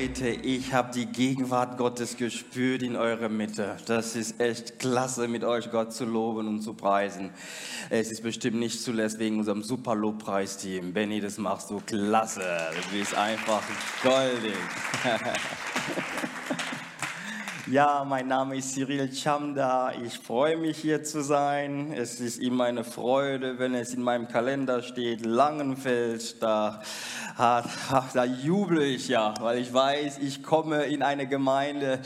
Leute, 0.00 0.28
ich 0.28 0.72
habe 0.72 0.92
die 0.92 1.06
Gegenwart 1.06 1.76
Gottes 1.76 2.16
gespürt 2.16 2.82
in 2.82 2.94
eurer 2.94 3.28
Mitte. 3.28 3.78
Das 3.86 4.14
ist 4.14 4.40
echt 4.40 4.78
klasse, 4.78 5.26
mit 5.26 5.42
euch 5.42 5.72
Gott 5.72 5.92
zu 5.92 6.04
loben 6.04 6.46
und 6.46 6.62
zu 6.62 6.74
preisen. 6.74 7.30
Es 7.90 8.12
ist 8.12 8.22
bestimmt 8.22 8.58
nicht 8.58 8.80
zuletzt 8.80 9.18
wegen 9.18 9.38
unserem 9.38 9.64
super 9.64 9.96
Lobpreisteam. 9.96 10.92
Benny, 10.92 11.20
das 11.20 11.38
machst 11.38 11.70
du 11.70 11.80
klasse. 11.80 12.44
Du 12.76 12.96
bist 12.96 13.16
einfach 13.16 13.62
goldig. 14.04 14.54
Ja, 17.70 18.02
mein 18.08 18.28
Name 18.28 18.56
ist 18.56 18.72
Cyril 18.72 19.10
Chamda. 19.12 19.92
Ich 20.02 20.18
freue 20.18 20.56
mich 20.56 20.78
hier 20.78 21.04
zu 21.04 21.22
sein. 21.22 21.92
Es 21.92 22.18
ist 22.18 22.40
immer 22.40 22.64
eine 22.64 22.82
Freude, 22.82 23.58
wenn 23.58 23.74
es 23.74 23.92
in 23.92 24.00
meinem 24.00 24.26
Kalender 24.26 24.82
steht, 24.82 25.26
Langenfeld. 25.26 26.42
Da, 26.42 26.80
da 27.36 28.24
jubel 28.24 28.80
ich 28.80 29.08
ja, 29.08 29.34
weil 29.40 29.58
ich 29.58 29.74
weiß, 29.74 30.18
ich 30.18 30.42
komme 30.42 30.84
in 30.84 31.02
eine 31.02 31.26
Gemeinde, 31.26 32.00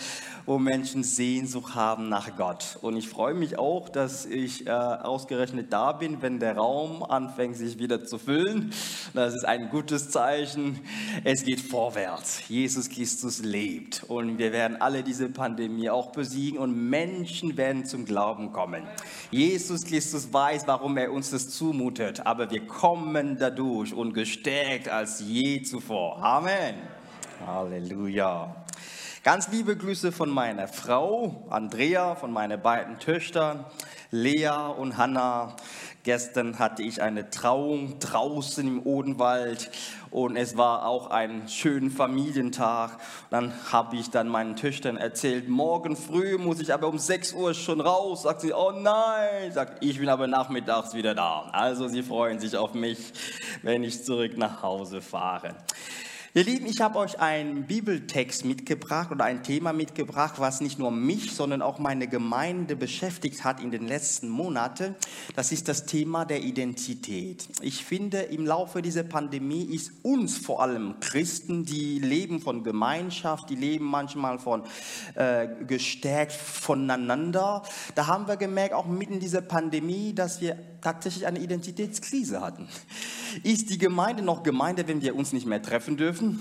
wo 0.46 0.58
Menschen 0.58 1.04
Sehnsucht 1.04 1.76
haben 1.76 2.08
nach 2.08 2.36
Gott. 2.36 2.78
Und 2.82 2.96
ich 2.96 3.08
freue 3.08 3.34
mich 3.34 3.58
auch, 3.58 3.88
dass 3.88 4.26
ich 4.26 4.66
äh, 4.66 4.70
ausgerechnet 4.70 5.72
da 5.72 5.92
bin, 5.92 6.20
wenn 6.22 6.40
der 6.40 6.56
Raum 6.56 7.04
anfängt, 7.04 7.56
sich 7.56 7.78
wieder 7.78 8.04
zu 8.04 8.18
füllen. 8.18 8.72
Das 9.14 9.34
ist 9.34 9.44
ein 9.44 9.70
gutes 9.70 10.10
Zeichen. 10.10 10.80
Es 11.24 11.44
geht 11.44 11.60
vorwärts. 11.60 12.48
Jesus 12.48 12.88
Christus 12.88 13.40
lebt. 13.42 14.04
Und 14.08 14.38
wir 14.38 14.52
werden 14.52 14.80
alle 14.80 15.02
diese 15.02 15.28
Pandemie 15.28 15.90
auch 15.90 16.12
besiegen 16.12 16.58
und 16.58 16.88
Menschen 16.90 17.56
werden 17.56 17.84
zum 17.84 18.04
Glauben 18.04 18.52
kommen. 18.52 18.86
Jesus 19.30 19.84
Christus 19.84 20.32
weiß, 20.32 20.66
warum 20.66 20.96
er 20.96 21.12
uns 21.12 21.30
das 21.30 21.50
zumutet, 21.50 22.26
aber 22.26 22.50
wir 22.50 22.66
kommen 22.66 23.36
dadurch 23.38 23.92
und 23.92 24.14
gestärkt 24.14 24.88
als 24.88 25.20
je 25.20 25.62
zuvor. 25.62 26.22
Amen. 26.22 26.74
Halleluja. 27.46 28.54
Ganz 29.24 29.48
liebe 29.52 29.76
Grüße 29.76 30.10
von 30.10 30.30
meiner 30.30 30.66
Frau 30.66 31.46
Andrea, 31.48 32.16
von 32.16 32.32
meinen 32.32 32.60
beiden 32.60 32.98
Töchtern 32.98 33.64
Lea 34.10 34.50
und 34.76 34.98
Hanna. 34.98 35.56
Gestern 36.04 36.58
hatte 36.58 36.82
ich 36.82 37.00
eine 37.00 37.30
Trauung 37.30 38.00
draußen 38.00 38.66
im 38.66 38.84
Odenwald 38.84 39.70
und 40.10 40.34
es 40.34 40.56
war 40.56 40.84
auch 40.84 41.10
ein 41.10 41.48
schöner 41.48 41.92
Familientag. 41.92 42.98
Dann 43.30 43.52
habe 43.70 43.94
ich 43.94 44.10
dann 44.10 44.26
meinen 44.26 44.56
Töchtern 44.56 44.96
erzählt, 44.96 45.48
morgen 45.48 45.94
früh 45.94 46.38
muss 46.38 46.58
ich 46.58 46.74
aber 46.74 46.88
um 46.88 46.98
6 46.98 47.34
Uhr 47.34 47.54
schon 47.54 47.80
raus. 47.80 48.22
Sagt 48.22 48.40
sie, 48.40 48.52
oh 48.52 48.72
nein, 48.72 49.52
sagt 49.52 49.84
ich 49.84 50.00
bin 50.00 50.08
aber 50.08 50.26
nachmittags 50.26 50.92
wieder 50.92 51.14
da. 51.14 51.48
Also 51.52 51.86
sie 51.86 52.02
freuen 52.02 52.40
sich 52.40 52.56
auf 52.56 52.74
mich, 52.74 52.98
wenn 53.62 53.84
ich 53.84 54.04
zurück 54.04 54.36
nach 54.36 54.60
Hause 54.60 55.02
fahre. 55.02 55.54
Ihr 56.34 56.44
Lieben, 56.44 56.64
ich 56.64 56.80
habe 56.80 56.98
euch 56.98 57.20
einen 57.20 57.64
Bibeltext 57.66 58.46
mitgebracht 58.46 59.10
oder 59.10 59.26
ein 59.26 59.42
Thema 59.42 59.74
mitgebracht, 59.74 60.36
was 60.38 60.62
nicht 60.62 60.78
nur 60.78 60.90
mich, 60.90 61.32
sondern 61.32 61.60
auch 61.60 61.78
meine 61.78 62.08
Gemeinde 62.08 62.74
beschäftigt 62.74 63.44
hat 63.44 63.60
in 63.60 63.70
den 63.70 63.86
letzten 63.86 64.30
Monaten. 64.30 64.94
Das 65.36 65.52
ist 65.52 65.68
das 65.68 65.84
Thema 65.84 66.24
der 66.24 66.40
Identität. 66.40 67.46
Ich 67.60 67.84
finde, 67.84 68.20
im 68.20 68.46
Laufe 68.46 68.80
dieser 68.80 69.02
Pandemie 69.02 69.64
ist 69.64 69.92
uns 70.02 70.38
vor 70.38 70.62
allem 70.62 71.00
Christen, 71.00 71.66
die 71.66 71.98
leben 71.98 72.40
von 72.40 72.64
Gemeinschaft, 72.64 73.50
die 73.50 73.56
leben 73.56 73.84
manchmal 73.84 74.38
von 74.38 74.62
äh, 75.16 75.48
gestärkt 75.66 76.32
voneinander. 76.32 77.62
Da 77.94 78.06
haben 78.06 78.26
wir 78.26 78.38
gemerkt, 78.38 78.72
auch 78.72 78.86
mitten 78.86 79.12
in 79.12 79.20
dieser 79.20 79.42
Pandemie, 79.42 80.14
dass 80.14 80.40
wir 80.40 80.56
tatsächlich 80.82 81.26
eine 81.26 81.38
Identitätskrise 81.38 82.40
hatten. 82.40 82.68
Ist 83.44 83.70
die 83.70 83.78
Gemeinde 83.78 84.22
noch 84.22 84.42
Gemeinde, 84.42 84.86
wenn 84.88 85.00
wir 85.00 85.16
uns 85.16 85.32
nicht 85.32 85.46
mehr 85.46 85.62
treffen 85.62 85.96
dürfen? 85.96 86.40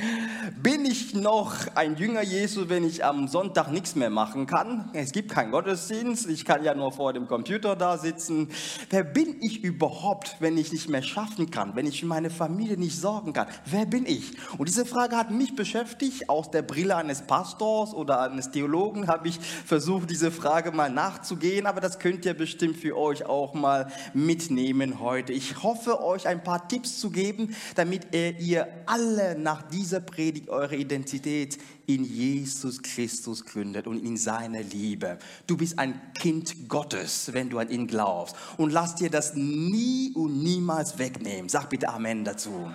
Bin 0.62 0.84
ich 0.86 1.14
noch 1.14 1.54
ein 1.74 1.96
Jünger 1.96 2.22
Jesu, 2.22 2.68
wenn 2.68 2.84
ich 2.84 3.04
am 3.04 3.28
Sonntag 3.28 3.70
nichts 3.70 3.96
mehr 3.96 4.08
machen 4.08 4.46
kann? 4.46 4.88
Es 4.94 5.12
gibt 5.12 5.32
keinen 5.32 5.50
Gottesdienst, 5.50 6.28
ich 6.28 6.44
kann 6.44 6.64
ja 6.64 6.74
nur 6.74 6.92
vor 6.92 7.12
dem 7.12 7.26
Computer 7.26 7.76
da 7.76 7.98
sitzen. 7.98 8.48
Wer 8.88 9.04
bin 9.04 9.36
ich 9.42 9.62
überhaupt, 9.62 10.36
wenn 10.40 10.56
ich 10.56 10.72
nicht 10.72 10.88
mehr 10.88 11.02
schaffen 11.02 11.50
kann, 11.50 11.74
wenn 11.74 11.86
ich 11.86 12.00
für 12.00 12.06
meine 12.06 12.30
Familie 12.30 12.78
nicht 12.78 12.98
sorgen 12.98 13.32
kann? 13.32 13.48
Wer 13.66 13.84
bin 13.84 14.06
ich? 14.06 14.32
Und 14.56 14.68
diese 14.68 14.86
Frage 14.86 15.16
hat 15.16 15.30
mich 15.30 15.56
beschäftigt. 15.56 16.28
Aus 16.28 16.50
der 16.50 16.62
Brille 16.62 16.96
eines 16.96 17.22
Pastors 17.22 17.92
oder 17.92 18.22
eines 18.22 18.50
Theologen 18.50 19.08
habe 19.08 19.28
ich 19.28 19.38
versucht, 19.40 20.08
diese 20.08 20.30
Frage 20.30 20.70
mal 20.70 20.90
nachzugehen, 20.90 21.66
aber 21.66 21.80
das 21.80 21.98
könnt 21.98 22.24
ihr 22.24 22.34
bestimmt 22.34 22.76
für 22.76 22.96
euch 22.96 23.26
auch 23.26 23.54
mal 23.54 23.71
mitnehmen 24.14 25.00
heute. 25.00 25.32
Ich 25.32 25.62
hoffe, 25.62 26.02
euch 26.02 26.26
ein 26.26 26.42
paar 26.42 26.68
Tipps 26.68 26.98
zu 27.00 27.10
geben, 27.10 27.54
damit 27.74 28.14
ihr 28.14 28.68
alle 28.86 29.38
nach 29.38 29.62
dieser 29.62 30.00
Predigt 30.00 30.48
eure 30.48 30.76
Identität 30.76 31.58
in 31.86 32.04
Jesus 32.04 32.82
Christus 32.82 33.44
gründet 33.44 33.86
und 33.86 34.04
in 34.04 34.16
seiner 34.16 34.62
Liebe. 34.62 35.18
Du 35.46 35.56
bist 35.56 35.78
ein 35.78 36.00
Kind 36.14 36.68
Gottes, 36.68 37.30
wenn 37.32 37.50
du 37.50 37.58
an 37.58 37.70
ihn 37.70 37.86
glaubst. 37.86 38.36
Und 38.56 38.72
lass 38.72 38.94
dir 38.94 39.10
das 39.10 39.34
nie 39.34 40.12
und 40.14 40.42
niemals 40.42 40.98
wegnehmen. 40.98 41.48
Sag 41.48 41.70
bitte 41.70 41.88
Amen 41.88 42.24
dazu. 42.24 42.70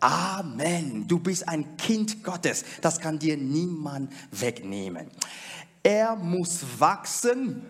Amen. 0.00 1.08
Du 1.08 1.18
bist 1.18 1.48
ein 1.48 1.76
Kind 1.78 2.22
Gottes. 2.22 2.64
Das 2.82 3.00
kann 3.00 3.18
dir 3.18 3.36
niemand 3.36 4.12
wegnehmen. 4.30 5.08
Er 5.82 6.16
muss 6.16 6.60
wachsen. 6.78 7.62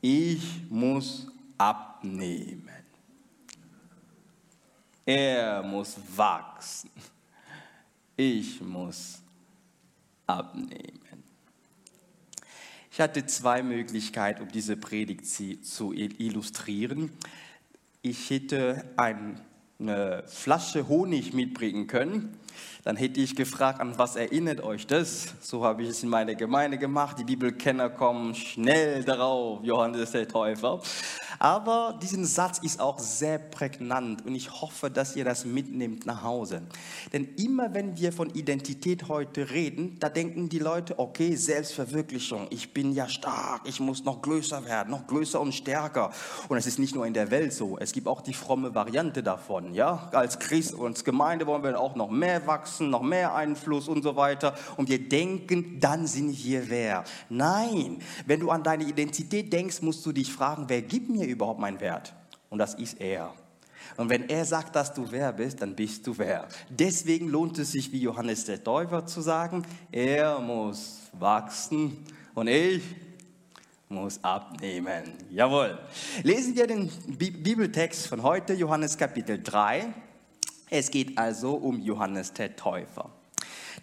Ich 0.00 0.64
muss 0.68 1.31
abnehmen. 1.62 2.68
Er 5.06 5.62
muss 5.62 5.96
wachsen. 6.16 6.90
Ich 8.16 8.60
muss 8.60 9.22
abnehmen. 10.26 11.22
Ich 12.90 13.00
hatte 13.00 13.24
zwei 13.26 13.62
Möglichkeiten, 13.62 14.42
um 14.42 14.48
diese 14.48 14.76
Predigt 14.76 15.24
zu 15.26 15.92
illustrieren. 15.92 17.12
Ich 18.02 18.30
hätte 18.30 18.84
eine 18.96 20.24
Flasche 20.26 20.88
Honig 20.88 21.32
mitbringen 21.32 21.86
können. 21.86 22.36
Dann 22.84 22.96
hätte 22.96 23.20
ich 23.20 23.36
gefragt, 23.36 23.80
an 23.80 23.96
was 23.96 24.16
erinnert 24.16 24.60
euch 24.60 24.86
das? 24.86 25.34
So 25.40 25.64
habe 25.64 25.84
ich 25.84 25.90
es 25.90 26.02
in 26.02 26.08
meiner 26.08 26.34
Gemeinde 26.34 26.76
gemacht. 26.76 27.18
Die 27.18 27.24
Bibelkenner 27.24 27.88
kommen 27.88 28.34
schnell 28.34 29.04
darauf, 29.04 29.64
Johannes 29.64 30.10
der 30.10 30.28
Täufer. 30.28 30.82
Aber 31.42 31.98
diesen 32.00 32.24
Satz 32.24 32.58
ist 32.58 32.78
auch 32.78 33.00
sehr 33.00 33.36
prägnant 33.36 34.24
und 34.24 34.36
ich 34.36 34.62
hoffe, 34.62 34.92
dass 34.92 35.16
ihr 35.16 35.24
das 35.24 35.44
mitnehmt 35.44 36.06
nach 36.06 36.22
Hause. 36.22 36.62
Denn 37.12 37.34
immer 37.34 37.74
wenn 37.74 37.98
wir 37.98 38.12
von 38.12 38.30
Identität 38.30 39.08
heute 39.08 39.50
reden, 39.50 39.96
da 39.98 40.08
denken 40.08 40.48
die 40.48 40.60
Leute, 40.60 41.00
okay, 41.00 41.34
Selbstverwirklichung, 41.34 42.46
ich 42.50 42.72
bin 42.72 42.92
ja 42.92 43.08
stark, 43.08 43.62
ich 43.64 43.80
muss 43.80 44.04
noch 44.04 44.22
größer 44.22 44.64
werden, 44.66 44.90
noch 44.90 45.08
größer 45.08 45.40
und 45.40 45.52
stärker. 45.52 46.12
Und 46.48 46.58
es 46.58 46.68
ist 46.68 46.78
nicht 46.78 46.94
nur 46.94 47.08
in 47.08 47.12
der 47.12 47.32
Welt 47.32 47.52
so, 47.52 47.76
es 47.76 47.90
gibt 47.90 48.06
auch 48.06 48.20
die 48.20 48.34
fromme 48.34 48.72
Variante 48.76 49.24
davon. 49.24 49.74
Ja? 49.74 50.10
Als 50.12 50.38
Christ 50.38 50.74
und 50.74 50.92
als 50.92 51.02
Gemeinde 51.02 51.48
wollen 51.48 51.64
wir 51.64 51.80
auch 51.80 51.96
noch 51.96 52.08
mehr 52.08 52.46
wachsen, 52.46 52.88
noch 52.88 53.02
mehr 53.02 53.34
Einfluss 53.34 53.88
und 53.88 54.04
so 54.04 54.14
weiter. 54.14 54.54
Und 54.76 54.88
wir 54.88 55.08
denken, 55.08 55.80
dann 55.80 56.06
sind 56.06 56.38
wir 56.44 56.70
wer. 56.70 57.02
Nein, 57.28 57.98
wenn 58.26 58.38
du 58.38 58.50
an 58.50 58.62
deine 58.62 58.84
Identität 58.84 59.52
denkst, 59.52 59.82
musst 59.82 60.06
du 60.06 60.12
dich 60.12 60.32
fragen, 60.32 60.66
wer 60.68 60.82
gibt 60.82 61.10
mir 61.10 61.31
überhaupt 61.32 61.60
meinen 61.60 61.80
Wert? 61.80 62.14
Und 62.50 62.58
das 62.58 62.74
ist 62.74 63.00
er. 63.00 63.32
Und 63.96 64.08
wenn 64.08 64.28
er 64.28 64.44
sagt, 64.44 64.76
dass 64.76 64.94
du 64.94 65.10
wer 65.10 65.32
bist, 65.32 65.60
dann 65.60 65.74
bist 65.74 66.06
du 66.06 66.16
wer. 66.16 66.48
Deswegen 66.68 67.28
lohnt 67.28 67.58
es 67.58 67.72
sich, 67.72 67.92
wie 67.92 68.00
Johannes 68.00 68.44
der 68.44 68.62
Täufer 68.62 69.06
zu 69.06 69.20
sagen, 69.20 69.64
er 69.90 70.38
muss 70.38 71.00
wachsen 71.12 71.98
und 72.34 72.48
ich 72.48 72.82
muss 73.88 74.22
abnehmen. 74.24 75.12
Jawohl. 75.30 75.78
Lesen 76.22 76.56
wir 76.56 76.66
den 76.66 76.90
Bibeltext 77.18 78.06
von 78.06 78.22
heute, 78.22 78.54
Johannes 78.54 78.96
Kapitel 78.96 79.42
3. 79.42 79.92
Es 80.70 80.90
geht 80.90 81.18
also 81.18 81.54
um 81.54 81.80
Johannes 81.80 82.32
der 82.32 82.56
Täufer. 82.56 83.10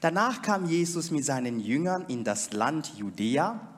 Danach 0.01 0.41
kam 0.41 0.65
Jesus 0.65 1.11
mit 1.11 1.25
seinen 1.25 1.59
Jüngern 1.59 2.05
in 2.07 2.23
das 2.23 2.53
Land 2.53 2.93
Judäa 2.97 3.68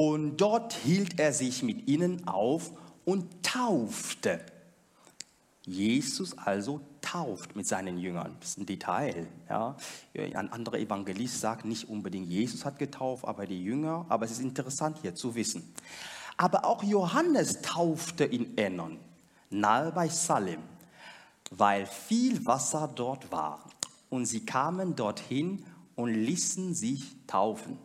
und 0.00 0.38
dort 0.38 0.72
hielt 0.72 1.20
er 1.20 1.34
sich 1.34 1.62
mit 1.62 1.86
ihnen 1.86 2.26
auf 2.26 2.72
und 3.04 3.42
taufte. 3.42 4.40
Jesus 5.66 6.38
also 6.38 6.80
tauft 7.02 7.54
mit 7.54 7.66
seinen 7.66 7.98
Jüngern. 7.98 8.34
Das 8.40 8.52
ist 8.52 8.58
ein 8.60 8.64
Detail. 8.64 9.28
Ja. 9.50 9.76
Ein 10.16 10.50
anderer 10.52 10.78
Evangelist 10.78 11.42
sagt 11.42 11.66
nicht 11.66 11.90
unbedingt, 11.90 12.30
Jesus 12.30 12.64
hat 12.64 12.78
getauft, 12.78 13.26
aber 13.26 13.44
die 13.44 13.62
Jünger. 13.62 14.06
Aber 14.08 14.24
es 14.24 14.30
ist 14.30 14.40
interessant 14.40 14.96
hier 15.02 15.14
zu 15.14 15.34
wissen. 15.34 15.70
Aber 16.38 16.64
auch 16.64 16.82
Johannes 16.82 17.60
taufte 17.60 18.24
in 18.24 18.56
Enon, 18.56 18.98
nahe 19.50 19.92
bei 19.92 20.08
Salem, 20.08 20.62
weil 21.50 21.84
viel 21.84 22.46
Wasser 22.46 22.90
dort 22.94 23.30
war. 23.30 23.66
Und 24.08 24.24
sie 24.24 24.46
kamen 24.46 24.96
dorthin 24.96 25.62
und 25.94 26.14
ließen 26.14 26.72
sich 26.72 27.18
taufen. 27.26 27.76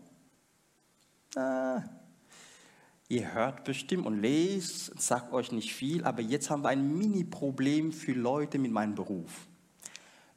Äh, 1.36 1.82
ihr 3.08 3.34
hört 3.34 3.64
bestimmt 3.64 4.06
und 4.06 4.22
lest, 4.22 5.00
sagt 5.00 5.32
euch 5.34 5.52
nicht 5.52 5.74
viel, 5.74 6.04
aber 6.04 6.22
jetzt 6.22 6.50
haben 6.50 6.64
wir 6.64 6.70
ein 6.70 6.98
Mini-Problem 6.98 7.92
für 7.92 8.14
Leute 8.14 8.58
mit 8.58 8.72
meinem 8.72 8.96
Beruf. 8.96 9.48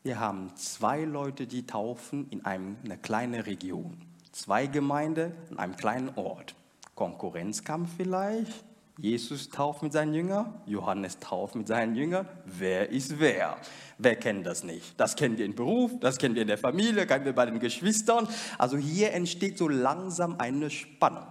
wir 0.02 0.20
haben 0.20 0.54
zwei 0.56 1.04
Leute, 1.04 1.46
die 1.46 1.66
taufen 1.66 2.28
in 2.30 2.44
einer 2.44 2.96
kleinen 2.96 3.40
Region. 3.40 3.98
Zwei 4.32 4.66
Gemeinden 4.66 5.32
in 5.50 5.58
einem 5.58 5.76
kleinen 5.76 6.10
Ort. 6.16 6.54
Konkurrenzkampf 6.94 7.90
vielleicht? 7.96 8.64
Jesus 8.98 9.48
tauft 9.48 9.82
mit 9.82 9.92
seinen 9.92 10.12
Jüngern, 10.12 10.60
Johannes 10.66 11.20
tauft 11.20 11.54
mit 11.54 11.68
seinen 11.68 11.94
Jüngern. 11.94 12.26
Wer 12.44 12.90
ist 12.90 13.20
wer? 13.20 13.56
Wer 13.96 14.16
kennt 14.16 14.44
das 14.44 14.64
nicht? 14.64 14.98
Das 14.98 15.14
kennen 15.14 15.38
wir 15.38 15.44
im 15.44 15.54
Beruf, 15.54 15.92
das 16.00 16.18
kennen 16.18 16.34
wir 16.34 16.42
in 16.42 16.48
der 16.48 16.58
Familie, 16.58 17.06
kennen 17.06 17.24
wir 17.24 17.32
bei 17.32 17.46
den 17.46 17.60
Geschwistern. 17.60 18.28
Also 18.58 18.76
hier 18.76 19.12
entsteht 19.12 19.56
so 19.56 19.68
langsam 19.68 20.36
eine 20.38 20.68
Spannung. 20.68 21.26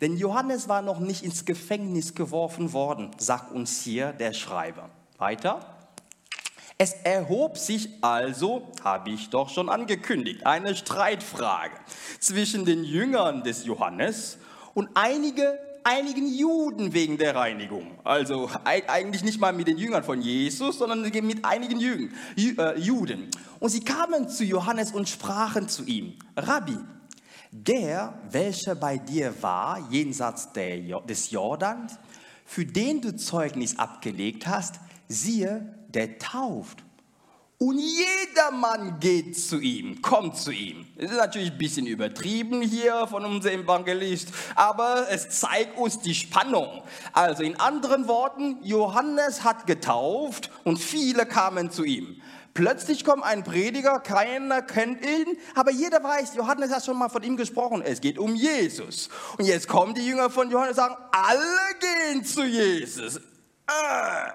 Denn 0.00 0.16
Johannes 0.16 0.68
war 0.68 0.82
noch 0.82 1.00
nicht 1.00 1.22
ins 1.22 1.44
Gefängnis 1.44 2.14
geworfen 2.14 2.72
worden, 2.72 3.10
sagt 3.18 3.52
uns 3.52 3.80
hier 3.82 4.12
der 4.12 4.32
Schreiber. 4.32 4.90
Weiter. 5.18 5.60
Es 6.78 6.92
erhob 6.92 7.56
sich 7.56 7.88
also, 8.02 8.70
habe 8.84 9.10
ich 9.10 9.30
doch 9.30 9.48
schon 9.48 9.70
angekündigt, 9.70 10.44
eine 10.44 10.76
Streitfrage 10.76 11.74
zwischen 12.20 12.66
den 12.66 12.84
Jüngern 12.84 13.42
des 13.42 13.64
Johannes 13.64 14.36
und 14.74 14.90
einige 14.92 15.58
einigen 15.84 16.26
Juden 16.26 16.92
wegen 16.92 17.16
der 17.16 17.36
Reinigung. 17.36 17.98
Also 18.04 18.50
eigentlich 18.64 19.22
nicht 19.22 19.40
mal 19.40 19.52
mit 19.52 19.68
den 19.68 19.78
Jüngern 19.78 20.02
von 20.02 20.20
Jesus, 20.20 20.78
sondern 20.78 21.00
mit 21.00 21.44
einigen 21.44 21.78
Juden. 21.78 22.12
Äh, 22.36 22.78
Juden. 22.78 23.30
Und 23.60 23.70
sie 23.70 23.80
kamen 23.84 24.28
zu 24.28 24.44
Johannes 24.44 24.90
und 24.90 25.08
sprachen 25.08 25.68
zu 25.68 25.84
ihm, 25.84 26.14
Rabbi, 26.36 26.76
der, 27.64 28.18
welcher 28.30 28.74
bei 28.74 28.98
dir 28.98 29.42
war, 29.42 29.88
jenseits 29.90 30.52
der, 30.52 31.00
des 31.00 31.30
Jordans, 31.30 31.98
für 32.44 32.64
den 32.64 33.00
du 33.00 33.16
Zeugnis 33.16 33.78
abgelegt 33.78 34.46
hast, 34.46 34.76
siehe, 35.08 35.74
der 35.88 36.18
tauft 36.18 36.84
und 37.58 37.78
jedermann 37.78 39.00
geht 39.00 39.38
zu 39.38 39.58
ihm, 39.58 40.02
kommt 40.02 40.36
zu 40.36 40.50
ihm. 40.50 40.86
Das 40.96 41.10
ist 41.10 41.16
natürlich 41.16 41.52
ein 41.52 41.58
bisschen 41.58 41.86
übertrieben 41.86 42.60
hier 42.60 43.06
von 43.06 43.24
unserem 43.24 43.62
Evangelist, 43.62 44.28
aber 44.54 45.06
es 45.10 45.40
zeigt 45.40 45.78
uns 45.78 46.00
die 46.00 46.14
Spannung. 46.14 46.82
Also 47.14 47.42
in 47.42 47.58
anderen 47.58 48.08
Worten, 48.08 48.58
Johannes 48.62 49.42
hat 49.42 49.66
getauft 49.66 50.50
und 50.64 50.78
viele 50.78 51.24
kamen 51.24 51.70
zu 51.70 51.84
ihm. 51.84 52.20
Plötzlich 52.56 53.04
kommt 53.04 53.22
ein 53.22 53.44
Prediger, 53.44 54.00
keiner 54.00 54.62
kennt 54.62 55.04
ihn, 55.04 55.36
aber 55.54 55.70
jeder 55.70 56.02
weiß, 56.02 56.34
Johannes 56.36 56.72
hat 56.72 56.82
schon 56.84 56.96
mal 56.96 57.10
von 57.10 57.22
ihm 57.22 57.36
gesprochen. 57.36 57.82
Es 57.82 58.00
geht 58.00 58.18
um 58.18 58.34
Jesus. 58.34 59.10
Und 59.36 59.44
jetzt 59.44 59.68
kommen 59.68 59.94
die 59.94 60.06
Jünger 60.06 60.30
von 60.30 60.50
Johannes 60.50 60.70
und 60.70 60.76
sagen, 60.76 60.96
alle 61.12 61.78
gehen 61.78 62.24
zu 62.24 62.44
Jesus. 62.44 63.20
Ah. 63.66 64.32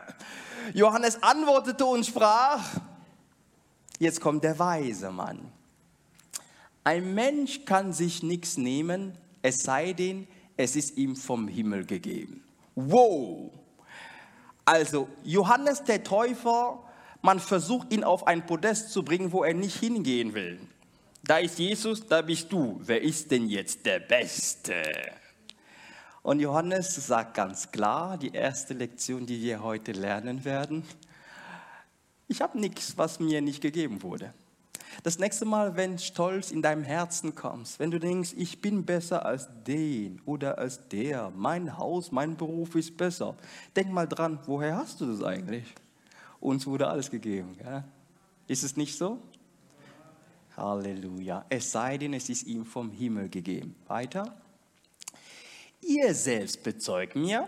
Johannes 0.73 1.23
antwortete 1.23 1.83
und 1.83 2.05
sprach, 2.05 2.61
Jetzt 3.97 4.21
kommt 4.21 4.43
der 4.43 4.57
weise 4.59 5.09
Mann. 5.11 5.51
Ein 6.83 7.15
Mensch 7.15 7.65
kann 7.65 7.91
sich 7.91 8.21
nichts 8.21 8.57
nehmen, 8.57 9.17
es 9.41 9.63
sei 9.63 9.93
denn, 9.93 10.27
es 10.57 10.75
ist 10.75 10.95
ihm 10.97 11.15
vom 11.15 11.47
Himmel 11.47 11.85
gegeben. 11.85 12.43
Wow! 12.75 13.51
Also 14.65 15.07
Johannes 15.23 15.83
der 15.83 16.03
Täufer, 16.03 16.83
man 17.21 17.39
versucht 17.39 17.93
ihn 17.93 18.03
auf 18.03 18.27
ein 18.27 18.45
Podest 18.45 18.91
zu 18.91 19.03
bringen, 19.03 19.31
wo 19.31 19.43
er 19.43 19.53
nicht 19.53 19.77
hingehen 19.77 20.33
will. 20.33 20.59
Da 21.23 21.37
ist 21.37 21.59
Jesus, 21.59 22.05
da 22.07 22.21
bist 22.21 22.51
du. 22.51 22.79
Wer 22.83 23.01
ist 23.01 23.29
denn 23.29 23.47
jetzt 23.47 23.85
der 23.85 23.99
Beste? 23.99 24.81
Und 26.23 26.39
Johannes 26.39 26.95
sagt 26.95 27.35
ganz 27.35 27.71
klar, 27.71 28.17
die 28.17 28.33
erste 28.33 28.73
Lektion, 28.73 29.25
die 29.25 29.41
wir 29.41 29.63
heute 29.63 29.91
lernen 29.91 30.45
werden, 30.45 30.83
ich 32.27 32.41
habe 32.41 32.59
nichts, 32.59 32.97
was 32.97 33.19
mir 33.19 33.41
nicht 33.41 33.61
gegeben 33.61 34.01
wurde. 34.03 34.33
Das 35.03 35.19
nächste 35.19 35.45
Mal, 35.45 35.75
wenn 35.75 35.97
Stolz 35.97 36.51
in 36.51 36.61
deinem 36.61 36.83
Herzen 36.83 37.33
kommt, 37.35 37.79
wenn 37.79 37.91
du 37.91 37.99
denkst, 37.99 38.33
ich 38.37 38.61
bin 38.61 38.85
besser 38.85 39.25
als 39.25 39.47
den 39.65 40.21
oder 40.25 40.57
als 40.57 40.87
der, 40.89 41.31
mein 41.35 41.77
Haus, 41.77 42.11
mein 42.11 42.35
Beruf 42.35 42.75
ist 42.75 42.97
besser, 42.97 43.35
denk 43.75 43.91
mal 43.91 44.07
dran, 44.07 44.39
woher 44.45 44.75
hast 44.75 45.01
du 45.01 45.05
das 45.05 45.23
eigentlich? 45.23 45.65
Uns 46.41 46.67
wurde 46.67 46.87
alles 46.87 47.09
gegeben. 47.09 47.55
Gell? 47.57 47.83
Ist 48.47 48.63
es 48.63 48.75
nicht 48.75 48.97
so? 48.97 49.19
Halleluja. 50.57 51.45
Es 51.47 51.71
sei 51.71 51.97
denn, 51.97 52.13
es 52.13 52.27
ist 52.27 52.43
ihm 52.43 52.65
vom 52.65 52.91
Himmel 52.91 53.29
gegeben. 53.29 53.75
Weiter. 53.87 54.35
Ihr 55.81 56.13
selbst 56.13 56.63
bezeugt 56.63 57.15
mir, 57.15 57.47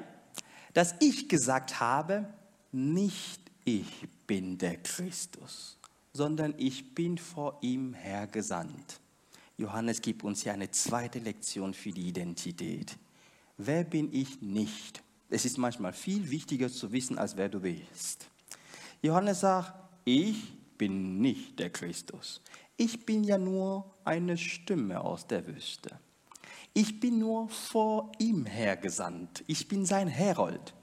dass 0.73 0.95
ich 0.99 1.27
gesagt 1.27 1.79
habe, 1.79 2.25
nicht 2.71 3.41
ich 3.65 4.07
bin 4.25 4.57
der 4.57 4.77
Christus, 4.77 5.77
sondern 6.13 6.53
ich 6.57 6.95
bin 6.95 7.17
vor 7.17 7.57
ihm 7.61 7.93
hergesandt. 7.93 8.99
Johannes 9.57 10.01
gibt 10.01 10.23
uns 10.23 10.43
hier 10.43 10.53
eine 10.53 10.71
zweite 10.71 11.19
Lektion 11.19 11.73
für 11.73 11.91
die 11.91 12.07
Identität. 12.07 12.97
Wer 13.57 13.83
bin 13.83 14.11
ich 14.11 14.41
nicht? 14.41 15.03
Es 15.29 15.45
ist 15.45 15.57
manchmal 15.57 15.93
viel 15.93 16.29
wichtiger 16.29 16.69
zu 16.69 16.91
wissen, 16.91 17.17
als 17.17 17.37
wer 17.37 17.49
du 17.49 17.59
bist. 17.59 18.29
Johannes 19.03 19.41
sagt, 19.41 19.73
ich 20.05 20.57
bin 20.77 21.19
nicht 21.19 21.59
der 21.59 21.69
Christus. 21.69 22.41
Ich 22.77 23.05
bin 23.05 23.25
ja 23.25 23.37
nur 23.37 23.97
eine 24.05 24.37
Stimme 24.37 25.01
aus 25.01 25.27
der 25.27 25.45
Wüste. 25.45 25.99
Ich 26.73 27.01
bin 27.01 27.19
nur 27.19 27.49
vor 27.49 28.13
ihm 28.17 28.45
hergesandt. 28.45 29.43
Ich 29.47 29.67
bin 29.67 29.85
sein 29.85 30.07
Herold. 30.07 30.73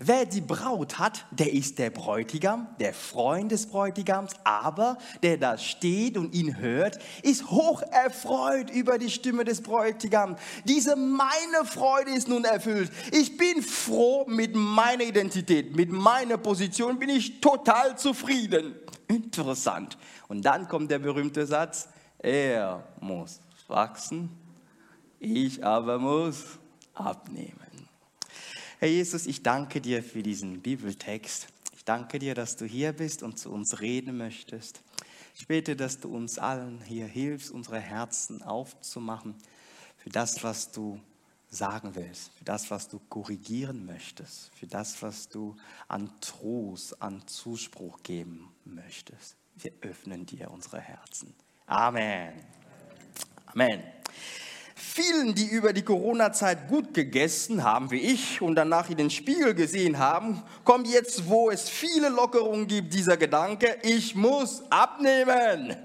Wer 0.00 0.24
die 0.24 0.40
Braut 0.40 0.98
hat, 0.98 1.26
der 1.30 1.52
ist 1.52 1.78
der 1.78 1.90
Bräutigam, 1.90 2.66
der 2.80 2.94
Freund 2.94 3.52
des 3.52 3.66
Bräutigams, 3.66 4.32
aber 4.44 4.98
der 5.22 5.36
da 5.36 5.58
steht 5.58 6.16
und 6.16 6.34
ihn 6.34 6.58
hört, 6.58 6.98
ist 7.22 7.50
hoch 7.50 7.82
erfreut 7.82 8.70
über 8.70 8.98
die 8.98 9.10
Stimme 9.10 9.44
des 9.44 9.60
Bräutigams. 9.60 10.40
Diese 10.64 10.96
meine 10.96 11.64
Freude 11.64 12.10
ist 12.10 12.28
nun 12.28 12.44
erfüllt. 12.44 12.90
Ich 13.12 13.36
bin 13.36 13.62
froh 13.62 14.24
mit 14.26 14.54
meiner 14.54 15.04
Identität, 15.04 15.76
mit 15.76 15.90
meiner 15.90 16.38
Position 16.38 16.98
bin 16.98 17.10
ich 17.10 17.40
total 17.40 17.98
zufrieden. 17.98 18.74
Interessant. 19.08 19.98
Und 20.28 20.42
dann 20.42 20.68
kommt 20.68 20.90
der 20.90 20.98
berühmte 20.98 21.46
Satz, 21.46 21.88
er 22.18 22.82
muss 23.00 23.40
wachsen, 23.68 24.30
ich 25.18 25.64
aber 25.64 25.98
muss 25.98 26.58
abnehmen. 26.94 27.61
Herr 28.82 28.88
Jesus, 28.88 29.26
ich 29.26 29.44
danke 29.44 29.80
dir 29.80 30.02
für 30.02 30.24
diesen 30.24 30.60
Bibeltext. 30.60 31.46
Ich 31.76 31.84
danke 31.84 32.18
dir, 32.18 32.34
dass 32.34 32.56
du 32.56 32.64
hier 32.64 32.92
bist 32.92 33.22
und 33.22 33.38
zu 33.38 33.52
uns 33.52 33.80
reden 33.80 34.16
möchtest. 34.16 34.82
Ich 35.36 35.46
bete, 35.46 35.76
dass 35.76 36.00
du 36.00 36.12
uns 36.12 36.40
allen 36.40 36.82
hier 36.82 37.06
hilfst, 37.06 37.52
unsere 37.52 37.78
Herzen 37.78 38.42
aufzumachen 38.42 39.36
für 39.98 40.10
das, 40.10 40.42
was 40.42 40.72
du 40.72 40.98
sagen 41.48 41.94
willst, 41.94 42.32
für 42.32 42.44
das, 42.44 42.72
was 42.72 42.88
du 42.88 42.98
korrigieren 43.08 43.86
möchtest, 43.86 44.50
für 44.52 44.66
das, 44.66 45.00
was 45.00 45.28
du 45.28 45.54
an 45.86 46.10
Trost, 46.20 47.00
an 47.00 47.24
Zuspruch 47.28 48.02
geben 48.02 48.52
möchtest. 48.64 49.36
Wir 49.54 49.70
öffnen 49.82 50.26
dir 50.26 50.50
unsere 50.50 50.80
Herzen. 50.80 51.32
Amen. 51.66 52.32
Amen. 53.46 53.80
Vielen, 54.84 55.34
die 55.34 55.46
über 55.46 55.72
die 55.72 55.82
Corona-Zeit 55.82 56.68
gut 56.68 56.92
gegessen 56.92 57.62
haben, 57.62 57.92
wie 57.92 58.00
ich, 58.00 58.42
und 58.42 58.56
danach 58.56 58.90
in 58.90 58.96
den 58.96 59.10
Spiegel 59.10 59.54
gesehen 59.54 59.98
haben, 59.98 60.42
kommt 60.64 60.88
jetzt, 60.88 61.28
wo 61.28 61.50
es 61.50 61.68
viele 61.68 62.08
Lockerungen 62.08 62.66
gibt, 62.66 62.92
dieser 62.92 63.16
Gedanke, 63.16 63.76
ich 63.84 64.16
muss 64.16 64.64
abnehmen. 64.70 65.76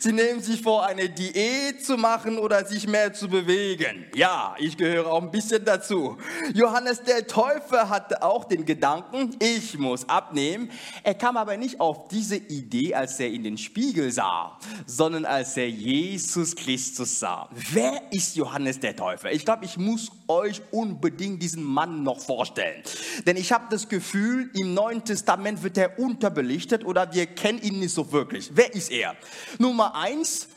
Sie 0.00 0.12
nehmen 0.12 0.42
sich 0.42 0.60
vor, 0.60 0.84
eine 0.84 1.08
Diät 1.08 1.86
zu 1.86 1.96
machen 1.96 2.38
oder 2.38 2.66
sich 2.66 2.86
mehr 2.88 3.14
zu 3.14 3.28
bewegen. 3.28 4.06
Ja, 4.14 4.56
ich 4.58 4.76
gehöre 4.76 5.06
auch 5.06 5.22
ein 5.22 5.30
bisschen 5.30 5.64
dazu. 5.64 6.18
Johannes 6.52 7.02
der 7.02 7.26
Täufer 7.28 7.88
hatte 7.88 8.22
auch 8.22 8.44
den 8.44 8.66
Gedanken, 8.66 9.36
ich 9.38 9.78
muss 9.78 10.06
abnehmen. 10.08 10.70
Er 11.04 11.14
kam 11.14 11.36
aber 11.36 11.56
nicht 11.56 11.80
auf 11.80 12.08
diese 12.08 12.36
Idee, 12.36 12.94
als 12.94 13.20
er 13.20 13.28
in 13.28 13.44
den 13.44 13.56
Spiegel 13.56 14.10
sah, 14.10 14.58
sondern 14.86 15.24
als 15.24 15.56
er 15.56 15.70
Jesus 15.70 16.54
Christus 16.56 17.20
sah. 17.20 17.48
Wer 17.72 18.02
ist 18.10 18.39
Johannes 18.40 18.80
der 18.80 18.96
Täufer. 18.96 19.30
Ich 19.30 19.44
glaube, 19.44 19.64
ich 19.64 19.76
muss 19.76 20.10
euch 20.26 20.62
unbedingt 20.70 21.42
diesen 21.42 21.62
Mann 21.62 22.02
noch 22.02 22.20
vorstellen. 22.20 22.82
Denn 23.26 23.36
ich 23.36 23.52
habe 23.52 23.66
das 23.70 23.88
Gefühl, 23.88 24.50
im 24.54 24.74
Neuen 24.74 25.04
Testament 25.04 25.62
wird 25.62 25.76
er 25.78 25.98
unterbelichtet 25.98 26.84
oder 26.84 27.12
wir 27.14 27.26
kennen 27.26 27.60
ihn 27.60 27.78
nicht 27.78 27.94
so 27.94 28.12
wirklich. 28.12 28.50
Wer 28.54 28.74
ist 28.74 28.90
er? 28.90 29.14
Nummer 29.58 29.94
eins, 29.94 30.48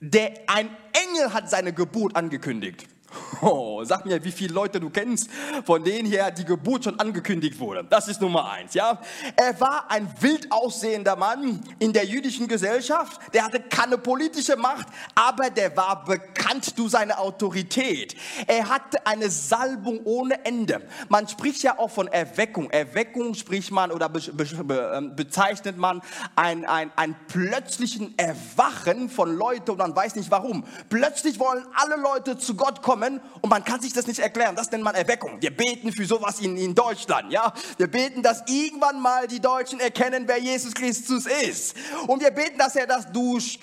der, 0.00 0.32
ein 0.46 0.70
Engel 0.92 1.32
hat 1.34 1.50
seine 1.50 1.72
Geburt 1.72 2.14
angekündigt. 2.16 2.86
Oh, 3.40 3.84
sag 3.84 4.06
mir, 4.06 4.22
wie 4.24 4.32
viele 4.32 4.54
Leute 4.54 4.80
du 4.80 4.90
kennst, 4.90 5.28
von 5.64 5.84
denen 5.84 6.08
her 6.08 6.30
die 6.30 6.44
Geburt 6.44 6.84
schon 6.84 6.98
angekündigt 6.98 7.58
wurde. 7.58 7.84
Das 7.84 8.08
ist 8.08 8.20
Nummer 8.20 8.50
eins, 8.50 8.74
ja. 8.74 8.98
Er 9.36 9.60
war 9.60 9.90
ein 9.90 10.08
wild 10.20 10.50
aussehender 10.50 11.16
Mann 11.16 11.60
in 11.78 11.92
der 11.92 12.04
jüdischen 12.04 12.48
Gesellschaft. 12.48 13.20
Der 13.34 13.44
hatte 13.44 13.60
keine 13.60 13.98
politische 13.98 14.56
Macht, 14.56 14.86
aber 15.14 15.50
der 15.50 15.76
war 15.76 16.04
bekannt 16.04 16.78
durch 16.78 16.92
seine 16.92 17.18
Autorität. 17.18 18.16
Er 18.46 18.68
hatte 18.68 19.06
eine 19.06 19.28
Salbung 19.28 20.00
ohne 20.04 20.44
Ende. 20.44 20.82
Man 21.08 21.28
spricht 21.28 21.62
ja 21.62 21.78
auch 21.78 21.90
von 21.90 22.08
Erweckung. 22.08 22.70
Erweckung 22.70 23.34
spricht 23.34 23.70
man 23.70 23.90
oder 23.90 24.08
be 24.08 24.20
be 24.20 24.92
ähm, 24.94 25.16
bezeichnet 25.16 25.76
man 25.76 26.00
ein, 26.36 26.64
ein, 26.64 26.90
ein 26.96 27.14
plötzlichen 27.28 28.16
Erwachen 28.18 29.08
von 29.08 29.36
Leuten 29.36 29.72
und 29.72 29.78
man 29.78 29.94
weiß 29.94 30.16
nicht 30.16 30.30
warum. 30.30 30.64
Plötzlich 30.88 31.38
wollen 31.38 31.66
alle 31.74 31.96
Leute 31.96 32.38
zu 32.38 32.54
Gott 32.54 32.82
kommen 32.82 33.03
und 33.40 33.50
man 33.50 33.64
kann 33.64 33.80
sich 33.80 33.92
das 33.92 34.06
nicht 34.06 34.18
erklären. 34.18 34.56
Das 34.56 34.70
nennt 34.70 34.82
man 34.82 34.94
Erweckung. 34.94 35.40
Wir 35.40 35.54
beten 35.54 35.92
für 35.92 36.04
sowas 36.04 36.40
in, 36.40 36.56
in 36.56 36.74
Deutschland, 36.74 37.32
ja. 37.32 37.52
Wir 37.76 37.86
beten, 37.86 38.22
dass 38.22 38.42
irgendwann 38.48 39.00
mal 39.00 39.26
die 39.26 39.40
Deutschen 39.40 39.80
erkennen, 39.80 40.24
wer 40.26 40.38
Jesus 40.38 40.74
Christus 40.74 41.26
ist. 41.26 41.76
Und 42.06 42.22
wir 42.22 42.30
beten, 42.30 42.58
dass 42.58 42.76
er 42.76 42.86
das 42.86 43.10
durch, 43.12 43.60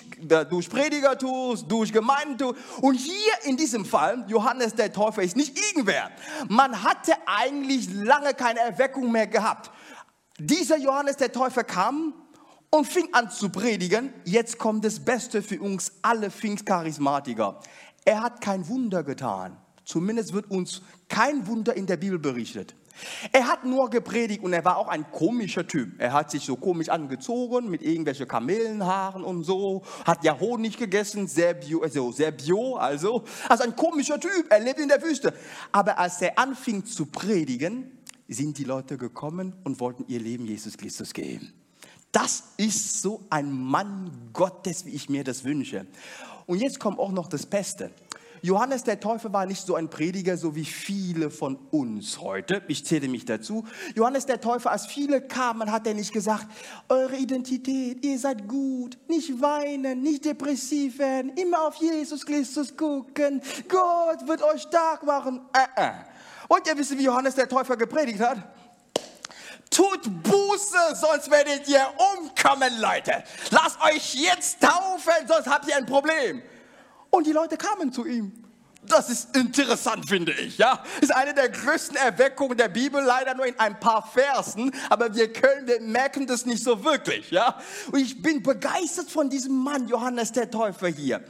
durch 0.50 0.68
Prediger 0.68 1.18
tut, 1.18 1.70
durch 1.70 1.92
Gemeinden 1.92 2.38
tut. 2.38 2.56
Und 2.80 2.94
hier 2.94 3.32
in 3.44 3.56
diesem 3.56 3.84
Fall, 3.84 4.24
Johannes 4.28 4.74
der 4.74 4.92
Täufer 4.92 5.22
ist 5.22 5.36
nicht 5.36 5.58
irgendwer. 5.58 6.10
Man 6.48 6.82
hatte 6.82 7.14
eigentlich 7.26 7.92
lange 7.92 8.34
keine 8.34 8.60
Erweckung 8.60 9.10
mehr 9.10 9.26
gehabt. 9.26 9.70
Dieser 10.38 10.78
Johannes 10.78 11.16
der 11.16 11.32
Täufer 11.32 11.64
kam 11.64 12.14
und 12.74 12.86
fing 12.86 13.08
an 13.12 13.30
zu 13.30 13.50
predigen. 13.50 14.12
Jetzt 14.24 14.58
kommt 14.58 14.84
das 14.84 14.98
Beste 14.98 15.42
für 15.42 15.60
uns 15.60 15.92
alle 16.00 16.30
Pfingstcharismatiker. 16.30 17.60
Er 18.04 18.22
hat 18.22 18.40
kein 18.40 18.68
Wunder 18.68 19.02
getan. 19.02 19.56
Zumindest 19.84 20.32
wird 20.32 20.50
uns 20.50 20.82
kein 21.08 21.46
Wunder 21.46 21.74
in 21.74 21.86
der 21.86 21.96
Bibel 21.96 22.18
berichtet. 22.18 22.74
Er 23.32 23.48
hat 23.48 23.64
nur 23.64 23.90
gepredigt 23.90 24.42
und 24.42 24.52
er 24.52 24.64
war 24.64 24.76
auch 24.76 24.88
ein 24.88 25.10
komischer 25.10 25.66
Typ. 25.66 25.98
Er 25.98 26.12
hat 26.12 26.30
sich 26.30 26.44
so 26.44 26.56
komisch 26.56 26.88
angezogen 26.88 27.70
mit 27.70 27.82
irgendwelchen 27.82 28.28
Kamelenhaaren 28.28 29.24
und 29.24 29.44
so, 29.44 29.82
hat 30.04 30.24
ja 30.24 30.38
Honig 30.38 30.76
gegessen, 30.76 31.26
sehr 31.26 31.54
bio, 31.54 31.80
also 31.80 32.12
sehr 32.12 32.32
bio, 32.32 32.76
also, 32.76 33.24
also 33.48 33.64
ein 33.64 33.74
komischer 33.74 34.20
Typ. 34.20 34.46
Er 34.50 34.60
lebt 34.60 34.78
in 34.78 34.88
der 34.88 35.02
Wüste. 35.02 35.32
Aber 35.72 35.98
als 35.98 36.20
er 36.22 36.38
anfing 36.38 36.84
zu 36.84 37.06
predigen, 37.06 37.98
sind 38.28 38.58
die 38.58 38.64
Leute 38.64 38.98
gekommen 38.98 39.54
und 39.64 39.80
wollten 39.80 40.04
ihr 40.08 40.20
Leben 40.20 40.46
Jesus 40.46 40.76
Christus 40.76 41.12
geben. 41.12 41.52
Das 42.12 42.44
ist 42.58 43.00
so 43.00 43.24
ein 43.30 43.50
Mann 43.50 44.10
Gottes, 44.32 44.84
wie 44.84 44.90
ich 44.90 45.08
mir 45.08 45.24
das 45.24 45.44
wünsche. 45.44 45.86
Und 46.46 46.60
jetzt 46.60 46.80
kommt 46.80 46.98
auch 46.98 47.12
noch 47.12 47.28
das 47.28 47.46
Beste. 47.46 47.90
Johannes 48.44 48.82
der 48.82 48.98
Täufer 48.98 49.32
war 49.32 49.46
nicht 49.46 49.64
so 49.64 49.76
ein 49.76 49.88
Prediger, 49.88 50.36
so 50.36 50.56
wie 50.56 50.64
viele 50.64 51.30
von 51.30 51.56
uns 51.70 52.20
heute. 52.20 52.62
Ich 52.66 52.84
zähle 52.84 53.06
mich 53.06 53.24
dazu. 53.24 53.64
Johannes 53.94 54.26
der 54.26 54.40
Täufer, 54.40 54.72
als 54.72 54.86
viele 54.86 55.22
kamen, 55.22 55.70
hat 55.70 55.86
er 55.86 55.94
nicht 55.94 56.12
gesagt, 56.12 56.48
eure 56.88 57.16
Identität, 57.16 58.04
ihr 58.04 58.18
seid 58.18 58.48
gut, 58.48 58.98
nicht 59.08 59.40
weinen, 59.40 60.02
nicht 60.02 60.24
depressiv 60.24 60.98
werden, 60.98 61.30
immer 61.36 61.68
auf 61.68 61.76
Jesus 61.76 62.26
Christus 62.26 62.76
gucken. 62.76 63.40
Gott 63.68 64.26
wird 64.26 64.42
euch 64.42 64.62
stark 64.62 65.04
machen. 65.04 65.40
Äh, 65.52 65.80
äh. 65.80 65.92
Und 66.48 66.66
ihr 66.66 66.76
wisst, 66.76 66.98
wie 66.98 67.04
Johannes 67.04 67.36
der 67.36 67.48
Täufer 67.48 67.76
gepredigt 67.76 68.18
hat? 68.18 68.38
Tut 69.72 70.22
Buße, 70.22 70.94
sonst 70.94 71.30
werdet 71.30 71.66
ihr 71.66 71.86
umkommen, 72.14 72.78
Leute. 72.78 73.24
Lasst 73.50 73.80
euch 73.82 74.14
jetzt 74.14 74.60
taufen, 74.60 75.26
sonst 75.26 75.46
habt 75.46 75.66
ihr 75.66 75.76
ein 75.76 75.86
Problem. 75.86 76.42
Und 77.10 77.26
die 77.26 77.32
Leute 77.32 77.56
kamen 77.56 77.92
zu 77.92 78.04
ihm. 78.04 78.32
Das 78.84 79.08
ist 79.08 79.36
interessant, 79.36 80.08
finde 80.08 80.32
ich. 80.32 80.58
Ja, 80.58 80.82
ist 81.00 81.14
eine 81.14 81.32
der 81.32 81.48
größten 81.48 81.96
Erweckungen 81.96 82.58
der 82.58 82.68
Bibel, 82.68 83.02
leider 83.02 83.34
nur 83.34 83.46
in 83.46 83.58
ein 83.58 83.78
paar 83.78 84.06
Versen, 84.06 84.74
aber 84.90 85.14
wir 85.14 85.32
können, 85.32 85.68
wir 85.68 85.80
merken 85.80 86.26
das 86.26 86.46
nicht 86.46 86.64
so 86.64 86.84
wirklich. 86.84 87.30
Ja, 87.30 87.60
und 87.92 88.00
ich 88.00 88.20
bin 88.20 88.42
begeistert 88.42 89.08
von 89.08 89.30
diesem 89.30 89.56
Mann, 89.56 89.86
Johannes 89.88 90.32
der 90.32 90.50
Täufer 90.50 90.88
hier. 90.88 91.22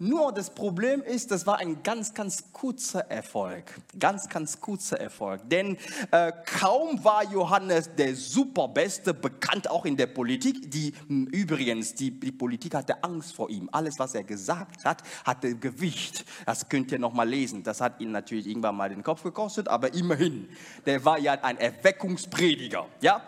Nur 0.00 0.32
das 0.32 0.50
Problem 0.50 1.02
ist, 1.02 1.32
das 1.32 1.44
war 1.44 1.58
ein 1.58 1.82
ganz, 1.82 2.14
ganz 2.14 2.52
kurzer 2.52 3.10
Erfolg. 3.10 3.64
Ganz, 3.98 4.28
ganz 4.28 4.60
kurzer 4.60 5.00
Erfolg. 5.00 5.40
Denn 5.50 5.76
äh, 6.12 6.32
kaum 6.46 7.02
war 7.02 7.24
Johannes 7.24 7.90
der 7.96 8.14
Superbeste, 8.14 9.12
bekannt 9.12 9.68
auch 9.68 9.84
in 9.84 9.96
der 9.96 10.06
Politik. 10.06 10.70
Die 10.70 10.94
übrigens, 11.08 11.94
die, 11.94 12.12
die 12.12 12.30
Politik 12.30 12.76
hatte 12.76 13.02
Angst 13.02 13.34
vor 13.34 13.50
ihm. 13.50 13.68
Alles, 13.72 13.98
was 13.98 14.14
er 14.14 14.22
gesagt 14.22 14.84
hat, 14.84 15.02
hatte 15.24 15.56
Gewicht. 15.56 16.24
Das 16.46 16.68
könnt 16.68 16.92
ihr 16.92 17.00
noch 17.00 17.12
mal 17.12 17.28
lesen. 17.28 17.64
Das 17.64 17.80
hat 17.80 18.00
ihn 18.00 18.12
natürlich 18.12 18.46
irgendwann 18.46 18.76
mal 18.76 18.90
den 18.90 19.02
Kopf 19.02 19.24
gekostet, 19.24 19.66
aber 19.66 19.94
immerhin. 19.94 20.48
Der 20.86 21.04
war 21.04 21.18
ja 21.18 21.32
ein 21.32 21.58
Erweckungsprediger. 21.58 22.86
Ja? 23.00 23.22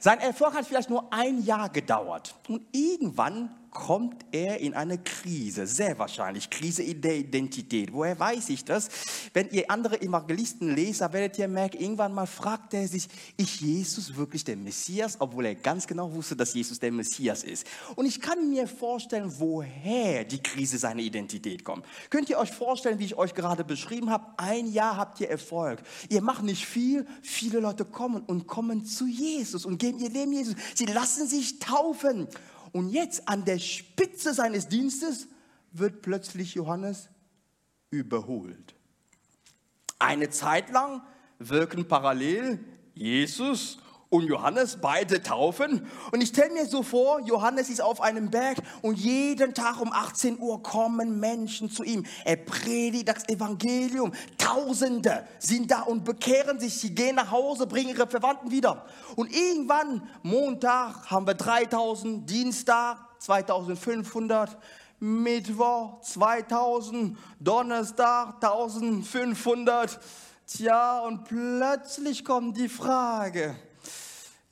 Sein 0.00 0.20
Erfolg 0.20 0.54
hat 0.54 0.64
vielleicht 0.64 0.88
nur 0.88 1.12
ein 1.12 1.44
Jahr 1.44 1.68
gedauert. 1.68 2.34
Und 2.48 2.62
irgendwann 2.72 3.50
kommt 3.74 4.24
er 4.32 4.60
in 4.60 4.72
eine 4.72 4.98
Krise, 4.98 5.66
sehr 5.66 5.98
wahrscheinlich, 5.98 6.48
Krise 6.48 6.82
in 6.82 7.02
der 7.02 7.16
Identität. 7.16 7.92
Woher 7.92 8.18
weiß 8.18 8.48
ich 8.48 8.64
das? 8.64 8.88
Wenn 9.34 9.50
ihr 9.50 9.70
andere 9.70 10.00
Evangelisten 10.00 10.74
lest, 10.74 11.00
werdet 11.00 11.36
ihr 11.38 11.48
merken, 11.48 11.78
irgendwann 11.78 12.14
mal 12.14 12.26
fragt 12.26 12.72
er 12.72 12.86
sich, 12.88 13.08
ist 13.36 13.60
Jesus 13.60 14.16
wirklich 14.16 14.44
der 14.44 14.56
Messias? 14.56 15.16
Obwohl 15.18 15.46
er 15.46 15.54
ganz 15.56 15.86
genau 15.86 16.10
wusste, 16.14 16.36
dass 16.36 16.54
Jesus 16.54 16.78
der 16.78 16.92
Messias 16.92 17.42
ist. 17.42 17.66
Und 17.96 18.06
ich 18.06 18.20
kann 18.20 18.48
mir 18.48 18.68
vorstellen, 18.68 19.30
woher 19.38 20.24
die 20.24 20.42
Krise 20.42 20.78
seiner 20.78 21.02
Identität 21.02 21.64
kommt. 21.64 21.84
Könnt 22.10 22.30
ihr 22.30 22.38
euch 22.38 22.52
vorstellen, 22.52 23.00
wie 23.00 23.06
ich 23.06 23.16
euch 23.16 23.34
gerade 23.34 23.64
beschrieben 23.64 24.08
habe, 24.08 24.24
ein 24.36 24.66
Jahr 24.72 24.96
habt 24.96 25.20
ihr 25.20 25.28
Erfolg. 25.28 25.82
Ihr 26.08 26.22
macht 26.22 26.44
nicht 26.44 26.64
viel, 26.64 27.06
viele 27.22 27.58
Leute 27.58 27.84
kommen 27.84 28.22
und 28.22 28.46
kommen 28.46 28.84
zu 28.86 29.06
Jesus 29.06 29.66
und 29.66 29.78
geben 29.78 29.98
ihr 29.98 30.10
Leben 30.10 30.32
Jesus. 30.32 30.54
Sie 30.76 30.86
lassen 30.86 31.26
sich 31.26 31.58
taufen. 31.58 32.28
Und 32.74 32.88
jetzt 32.88 33.28
an 33.28 33.44
der 33.44 33.60
Spitze 33.60 34.34
seines 34.34 34.66
Dienstes 34.66 35.28
wird 35.70 36.02
plötzlich 36.02 36.56
Johannes 36.56 37.08
überholt. 37.90 38.74
Eine 40.00 40.28
Zeit 40.30 40.70
lang 40.70 41.00
wirken 41.38 41.86
parallel 41.86 42.58
Jesus 42.92 43.78
und 44.14 44.28
Johannes 44.28 44.78
beide 44.80 45.22
taufen. 45.22 45.84
Und 46.12 46.22
ich 46.22 46.28
stelle 46.28 46.52
mir 46.52 46.66
so 46.66 46.84
vor, 46.84 47.20
Johannes 47.22 47.68
ist 47.68 47.80
auf 47.80 48.00
einem 48.00 48.30
Berg 48.30 48.58
und 48.80 48.96
jeden 48.96 49.54
Tag 49.54 49.80
um 49.80 49.92
18 49.92 50.38
Uhr 50.38 50.62
kommen 50.62 51.18
Menschen 51.18 51.68
zu 51.68 51.82
ihm. 51.82 52.06
Er 52.24 52.36
predigt 52.36 53.08
das 53.08 53.28
Evangelium. 53.28 54.12
Tausende 54.38 55.26
sind 55.40 55.72
da 55.72 55.80
und 55.80 56.04
bekehren 56.04 56.60
sich. 56.60 56.78
Sie 56.78 56.94
gehen 56.94 57.16
nach 57.16 57.32
Hause, 57.32 57.66
bringen 57.66 57.90
ihre 57.90 58.06
Verwandten 58.06 58.52
wieder. 58.52 58.86
Und 59.16 59.34
irgendwann, 59.34 60.08
Montag, 60.22 61.10
haben 61.10 61.26
wir 61.26 61.34
3000, 61.34 62.30
Dienstag 62.30 62.98
2500. 63.18 64.56
Mittwoch 65.00 66.00
2000, 66.02 67.18
Donnerstag 67.40 68.36
1500. 68.36 69.98
Tja, 70.46 71.00
und 71.00 71.24
plötzlich 71.24 72.24
kommt 72.24 72.56
die 72.56 72.68
Frage, 72.68 73.56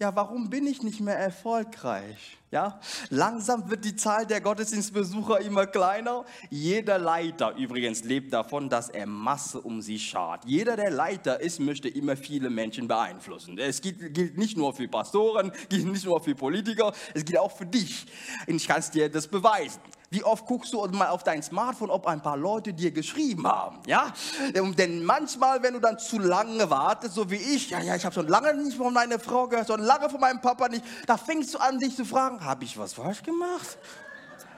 ja, 0.02 0.16
warum 0.16 0.50
bin 0.50 0.66
ich 0.66 0.82
nicht 0.82 0.98
mehr 0.98 1.16
erfolgreich? 1.16 2.36
Ja, 2.50 2.80
langsam 3.08 3.70
wird 3.70 3.84
die 3.84 3.94
Zahl 3.94 4.26
der 4.26 4.40
Gottesdienstbesucher 4.40 5.40
immer 5.40 5.66
kleiner. 5.66 6.24
Jeder 6.50 6.98
Leiter 6.98 7.54
übrigens 7.56 8.02
lebt 8.02 8.32
davon, 8.32 8.68
dass 8.68 8.88
er 8.88 9.06
Masse 9.06 9.60
um 9.60 9.80
sich 9.80 10.04
schart. 10.04 10.44
Jeder, 10.44 10.74
der 10.74 10.90
Leiter 10.90 11.40
ist, 11.40 11.60
möchte 11.60 11.88
immer 11.88 12.16
viele 12.16 12.50
Menschen 12.50 12.88
beeinflussen. 12.88 13.56
Es 13.58 13.80
gilt, 13.80 14.12
gilt 14.12 14.36
nicht 14.36 14.56
nur 14.56 14.74
für 14.74 14.88
Pastoren, 14.88 15.52
gilt 15.68 15.86
nicht 15.86 16.04
nur 16.04 16.20
für 16.20 16.34
Politiker, 16.34 16.92
es 17.14 17.24
gilt 17.24 17.38
auch 17.38 17.56
für 17.56 17.66
dich. 17.66 18.04
Und 18.48 18.56
ich 18.56 18.66
kann 18.66 18.80
es 18.80 18.90
dir 18.90 19.08
das 19.08 19.28
beweisen. 19.28 19.80
Wie 20.12 20.22
oft 20.24 20.44
guckst 20.44 20.74
du 20.74 20.86
mal 20.88 21.08
auf 21.08 21.24
dein 21.24 21.42
Smartphone, 21.42 21.88
ob 21.88 22.06
ein 22.06 22.20
paar 22.20 22.36
Leute 22.36 22.74
dir 22.74 22.90
geschrieben 22.90 23.46
haben? 23.46 23.78
Ja? 23.86 24.12
Denn 24.54 25.02
manchmal, 25.06 25.62
wenn 25.62 25.72
du 25.72 25.80
dann 25.80 25.98
zu 25.98 26.18
lange 26.18 26.68
wartest, 26.68 27.14
so 27.14 27.30
wie 27.30 27.36
ich, 27.36 27.70
ja, 27.70 27.80
ja, 27.80 27.96
ich 27.96 28.04
habe 28.04 28.14
schon 28.14 28.28
lange 28.28 28.52
nicht 28.52 28.76
von 28.76 28.92
meiner 28.92 29.18
Frau 29.18 29.48
gehört, 29.48 29.68
schon 29.68 29.80
lange 29.80 30.10
von 30.10 30.20
meinem 30.20 30.42
Papa 30.42 30.68
nicht, 30.68 30.84
da 31.06 31.16
fängst 31.16 31.54
du 31.54 31.58
an, 31.58 31.78
dich 31.78 31.96
zu 31.96 32.04
fragen, 32.04 32.44
habe 32.44 32.62
ich 32.64 32.76
was 32.76 32.92
falsch 32.92 33.22
gemacht? 33.22 33.78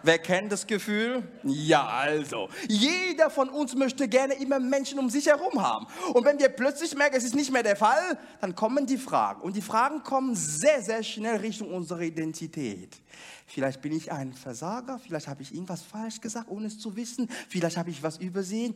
Wer 0.04 0.18
kennt 0.18 0.52
das 0.52 0.66
Gefühl? 0.66 1.22
Ja, 1.44 1.86
also. 1.86 2.50
Jeder 2.68 3.30
von 3.30 3.48
uns 3.48 3.74
möchte 3.74 4.06
gerne 4.06 4.34
immer 4.34 4.60
Menschen 4.60 4.98
um 4.98 5.08
sich 5.08 5.26
herum 5.26 5.62
haben. 5.62 5.86
Und 6.12 6.26
wenn 6.26 6.38
wir 6.38 6.50
plötzlich 6.50 6.94
merken, 6.94 7.16
es 7.16 7.24
ist 7.24 7.34
nicht 7.34 7.50
mehr 7.50 7.62
der 7.62 7.74
Fall, 7.74 8.18
dann 8.42 8.54
kommen 8.54 8.84
die 8.84 8.98
Fragen. 8.98 9.40
Und 9.40 9.56
die 9.56 9.62
Fragen 9.62 10.02
kommen 10.02 10.36
sehr, 10.36 10.82
sehr 10.82 11.02
schnell 11.02 11.36
Richtung 11.36 11.72
unserer 11.72 12.02
Identität. 12.02 13.00
Vielleicht 13.46 13.80
bin 13.80 13.92
ich 13.92 14.12
ein 14.12 14.34
Versager, 14.34 14.98
vielleicht 14.98 15.26
habe 15.26 15.40
ich 15.40 15.54
irgendwas 15.54 15.80
falsch 15.82 16.20
gesagt, 16.20 16.50
ohne 16.50 16.66
es 16.66 16.78
zu 16.78 16.94
wissen, 16.96 17.28
vielleicht 17.48 17.78
habe 17.78 17.88
ich 17.88 18.02
was 18.02 18.18
übersehen. 18.18 18.74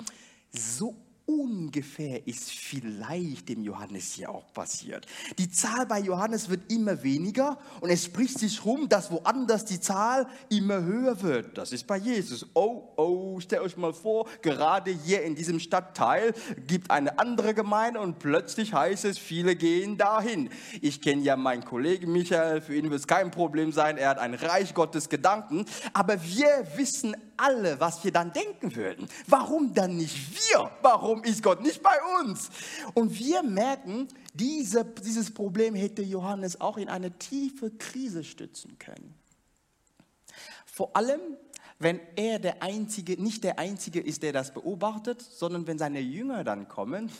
So 0.51 0.97
ungefähr 1.29 2.27
ist 2.27 2.51
vielleicht 2.51 3.51
dem 3.51 3.63
Johannes 3.63 4.15
hier 4.15 4.31
auch 4.31 4.51
passiert. 4.55 5.07
Die 5.37 5.51
Zahl 5.51 5.85
bei 5.85 6.01
Johannes 6.01 6.49
wird 6.49 6.73
immer 6.73 7.03
weniger 7.03 7.59
und 7.83 7.91
es 7.91 8.07
spricht 8.07 8.39
sich 8.39 8.65
rum, 8.65 8.89
dass 8.89 9.11
woanders 9.11 9.67
die 9.67 9.79
Zahl 9.79 10.27
immer 10.49 10.83
höher 10.83 11.21
wird. 11.23 11.59
Das 11.59 11.73
ist 11.73 11.87
bei 11.87 11.99
Jesus. 11.99 12.47
Oh, 12.55 12.95
oh, 12.97 13.41
stellt 13.41 13.61
euch 13.61 13.77
mal 13.77 13.93
vor, 13.93 14.27
gerade 14.41 14.91
hier 14.91 15.23
in 15.23 15.35
diesem 15.35 15.61
Stadtteil 15.61 16.33
gibt 16.67 16.91
eine 16.91 17.19
andere 17.19 17.53
Gemeinde 17.53 18.01
und 18.01 18.19
plötzlich 18.19 18.73
heißt 18.73 19.05
es, 19.05 19.19
viele 19.19 19.55
gehen 19.55 19.99
dahin. 19.99 20.49
Ich 20.81 21.03
kenne 21.03 21.23
ja 21.23 21.37
meinen 21.37 21.65
Kollegen 21.65 22.11
Michael, 22.11 22.63
für 22.63 22.75
ihn 22.75 22.91
wird 22.91 23.01
es 23.01 23.07
kein 23.07 23.31
Problem 23.31 23.71
sein, 23.73 23.99
er 23.99 24.09
hat 24.09 24.19
ein 24.19 24.33
Reich 24.33 24.73
Gottes 24.73 25.11
Gedanken, 25.11 25.67
aber 25.93 26.23
wir 26.25 26.67
wissen 26.77 27.15
alle, 27.39 27.79
was 27.81 28.03
wir 28.05 28.13
dann 28.13 28.33
denken 28.33 28.75
würden. 28.75 29.09
Warum 29.27 29.73
dann 29.75 29.97
nicht 29.97 30.17
wir? 30.35 30.71
Warum 30.83 31.18
ist 31.25 31.43
Gott 31.43 31.61
nicht 31.63 31.83
bei 31.83 31.97
uns? 32.21 32.51
Und 32.95 33.19
wir 33.19 33.43
merken, 33.43 34.09
diese, 34.35 34.85
dieses 34.85 35.33
Problem 35.33 35.75
hätte 35.75 36.03
Johannes 36.03 36.61
auch 36.61 36.77
in 36.77 36.89
eine 36.89 37.19
tiefe 37.19 37.71
Krise 37.71 38.25
stützen 38.25 38.79
können. 38.79 39.15
Vor 40.67 40.97
allem, 40.97 41.21
wenn 41.79 42.01
er 42.17 42.39
der 42.39 42.63
Einzige, 42.63 43.21
nicht 43.21 43.45
der 43.45 43.59
Einzige 43.59 44.01
ist, 44.01 44.23
der 44.23 44.33
das 44.33 44.53
beobachtet, 44.53 45.23
sondern 45.23 45.67
wenn 45.67 45.79
seine 45.79 46.01
Jünger 46.01 46.45
dann 46.45 46.69
kommen 46.69 47.11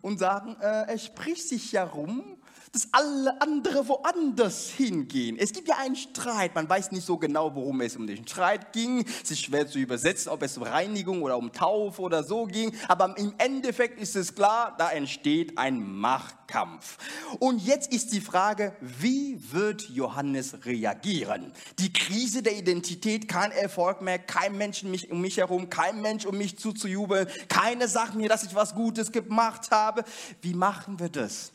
und 0.00 0.18
sagen, 0.18 0.56
äh, 0.60 0.88
er 0.88 0.98
spricht 0.98 1.48
sich 1.48 1.72
ja 1.72 1.84
rum 1.84 2.38
dass 2.72 2.88
alle 2.92 3.40
andere 3.40 3.86
woanders 3.88 4.68
hingehen. 4.68 5.36
Es 5.38 5.52
gibt 5.52 5.68
ja 5.68 5.76
einen 5.78 5.96
Streit, 5.96 6.54
man 6.54 6.68
weiß 6.68 6.92
nicht 6.92 7.04
so 7.04 7.16
genau, 7.16 7.54
worum 7.54 7.80
es 7.80 7.96
um 7.96 8.06
den 8.06 8.26
Streit 8.26 8.72
ging. 8.72 9.04
Es 9.22 9.30
ist 9.30 9.42
schwer 9.42 9.66
zu 9.66 9.78
übersetzen, 9.78 10.30
ob 10.30 10.42
es 10.42 10.56
um 10.56 10.62
Reinigung 10.62 11.22
oder 11.22 11.38
um 11.38 11.52
Taufe 11.52 12.02
oder 12.02 12.22
so 12.22 12.44
ging. 12.44 12.72
Aber 12.88 13.16
im 13.18 13.34
Endeffekt 13.38 14.00
ist 14.00 14.16
es 14.16 14.34
klar, 14.34 14.74
da 14.78 14.90
entsteht 14.90 15.58
ein 15.58 15.82
Machtkampf. 15.82 16.98
Und 17.38 17.64
jetzt 17.64 17.92
ist 17.92 18.12
die 18.12 18.20
Frage, 18.20 18.76
wie 18.80 19.40
wird 19.52 19.88
Johannes 19.88 20.64
reagieren? 20.64 21.52
Die 21.78 21.92
Krise 21.92 22.42
der 22.42 22.56
Identität, 22.56 23.28
kein 23.28 23.52
Erfolg 23.52 24.02
mehr, 24.02 24.18
kein 24.18 24.56
Mensch 24.56 24.84
um 24.84 25.20
mich 25.20 25.36
herum, 25.38 25.70
kein 25.70 26.02
Mensch 26.02 26.26
um 26.26 26.36
mich 26.36 26.58
zuzujubeln, 26.58 27.28
keine 27.48 27.88
sagt 27.88 28.14
mir, 28.14 28.28
dass 28.28 28.42
ich 28.42 28.54
was 28.54 28.74
Gutes 28.74 29.12
gemacht 29.12 29.70
habe. 29.70 30.04
Wie 30.42 30.54
machen 30.54 30.98
wir 30.98 31.08
das? 31.08 31.52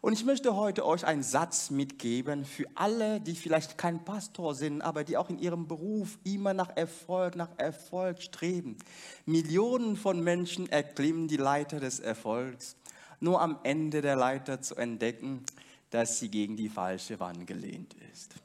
Und 0.00 0.12
ich 0.12 0.24
möchte 0.24 0.54
heute 0.54 0.86
euch 0.86 1.04
einen 1.04 1.24
Satz 1.24 1.70
mitgeben 1.70 2.44
für 2.44 2.66
alle, 2.76 3.20
die 3.20 3.34
vielleicht 3.34 3.78
kein 3.78 4.04
Pastor 4.04 4.54
sind, 4.54 4.80
aber 4.80 5.02
die 5.02 5.16
auch 5.16 5.28
in 5.28 5.38
ihrem 5.38 5.66
Beruf 5.66 6.18
immer 6.22 6.54
nach 6.54 6.76
Erfolg, 6.76 7.34
nach 7.34 7.50
Erfolg 7.56 8.22
streben. 8.22 8.76
Millionen 9.26 9.96
von 9.96 10.22
Menschen 10.22 10.70
erklimmen 10.70 11.26
die 11.26 11.36
Leiter 11.36 11.80
des 11.80 11.98
Erfolgs, 11.98 12.76
nur 13.18 13.40
am 13.40 13.58
Ende 13.64 14.00
der 14.00 14.14
Leiter 14.14 14.62
zu 14.62 14.76
entdecken, 14.76 15.44
dass 15.90 16.20
sie 16.20 16.30
gegen 16.30 16.56
die 16.56 16.68
falsche 16.68 17.18
Wand 17.18 17.48
gelehnt 17.48 17.96
ist. 18.12 18.36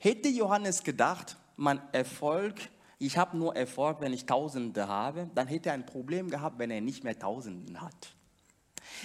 Hätte 0.00 0.28
Johannes 0.28 0.82
gedacht, 0.82 1.36
mein 1.56 1.80
Erfolg, 1.92 2.56
ich 2.98 3.16
habe 3.16 3.36
nur 3.36 3.54
Erfolg, 3.54 4.00
wenn 4.00 4.12
ich 4.12 4.26
Tausende 4.26 4.88
habe, 4.88 5.30
dann 5.36 5.46
hätte 5.46 5.68
er 5.68 5.74
ein 5.74 5.86
Problem 5.86 6.30
gehabt, 6.30 6.58
wenn 6.58 6.72
er 6.72 6.80
nicht 6.80 7.04
mehr 7.04 7.16
Tausenden 7.16 7.80
hat. 7.80 8.16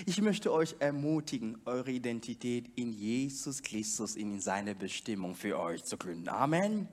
Ich 0.06 0.22
möchte 0.22 0.52
euch 0.52 0.76
ermutigen, 0.80 1.58
eure 1.64 1.90
Identität 1.90 2.70
in 2.76 2.92
Jesus 2.92 3.62
Christus, 3.62 4.18
in 4.18 4.42
seine 4.42 4.76
Bestimmung 4.76 5.36
für 5.36 5.58
euch 5.58 5.86
zu 5.86 5.96
gründen. 5.96 6.28
Amen. 6.28 6.90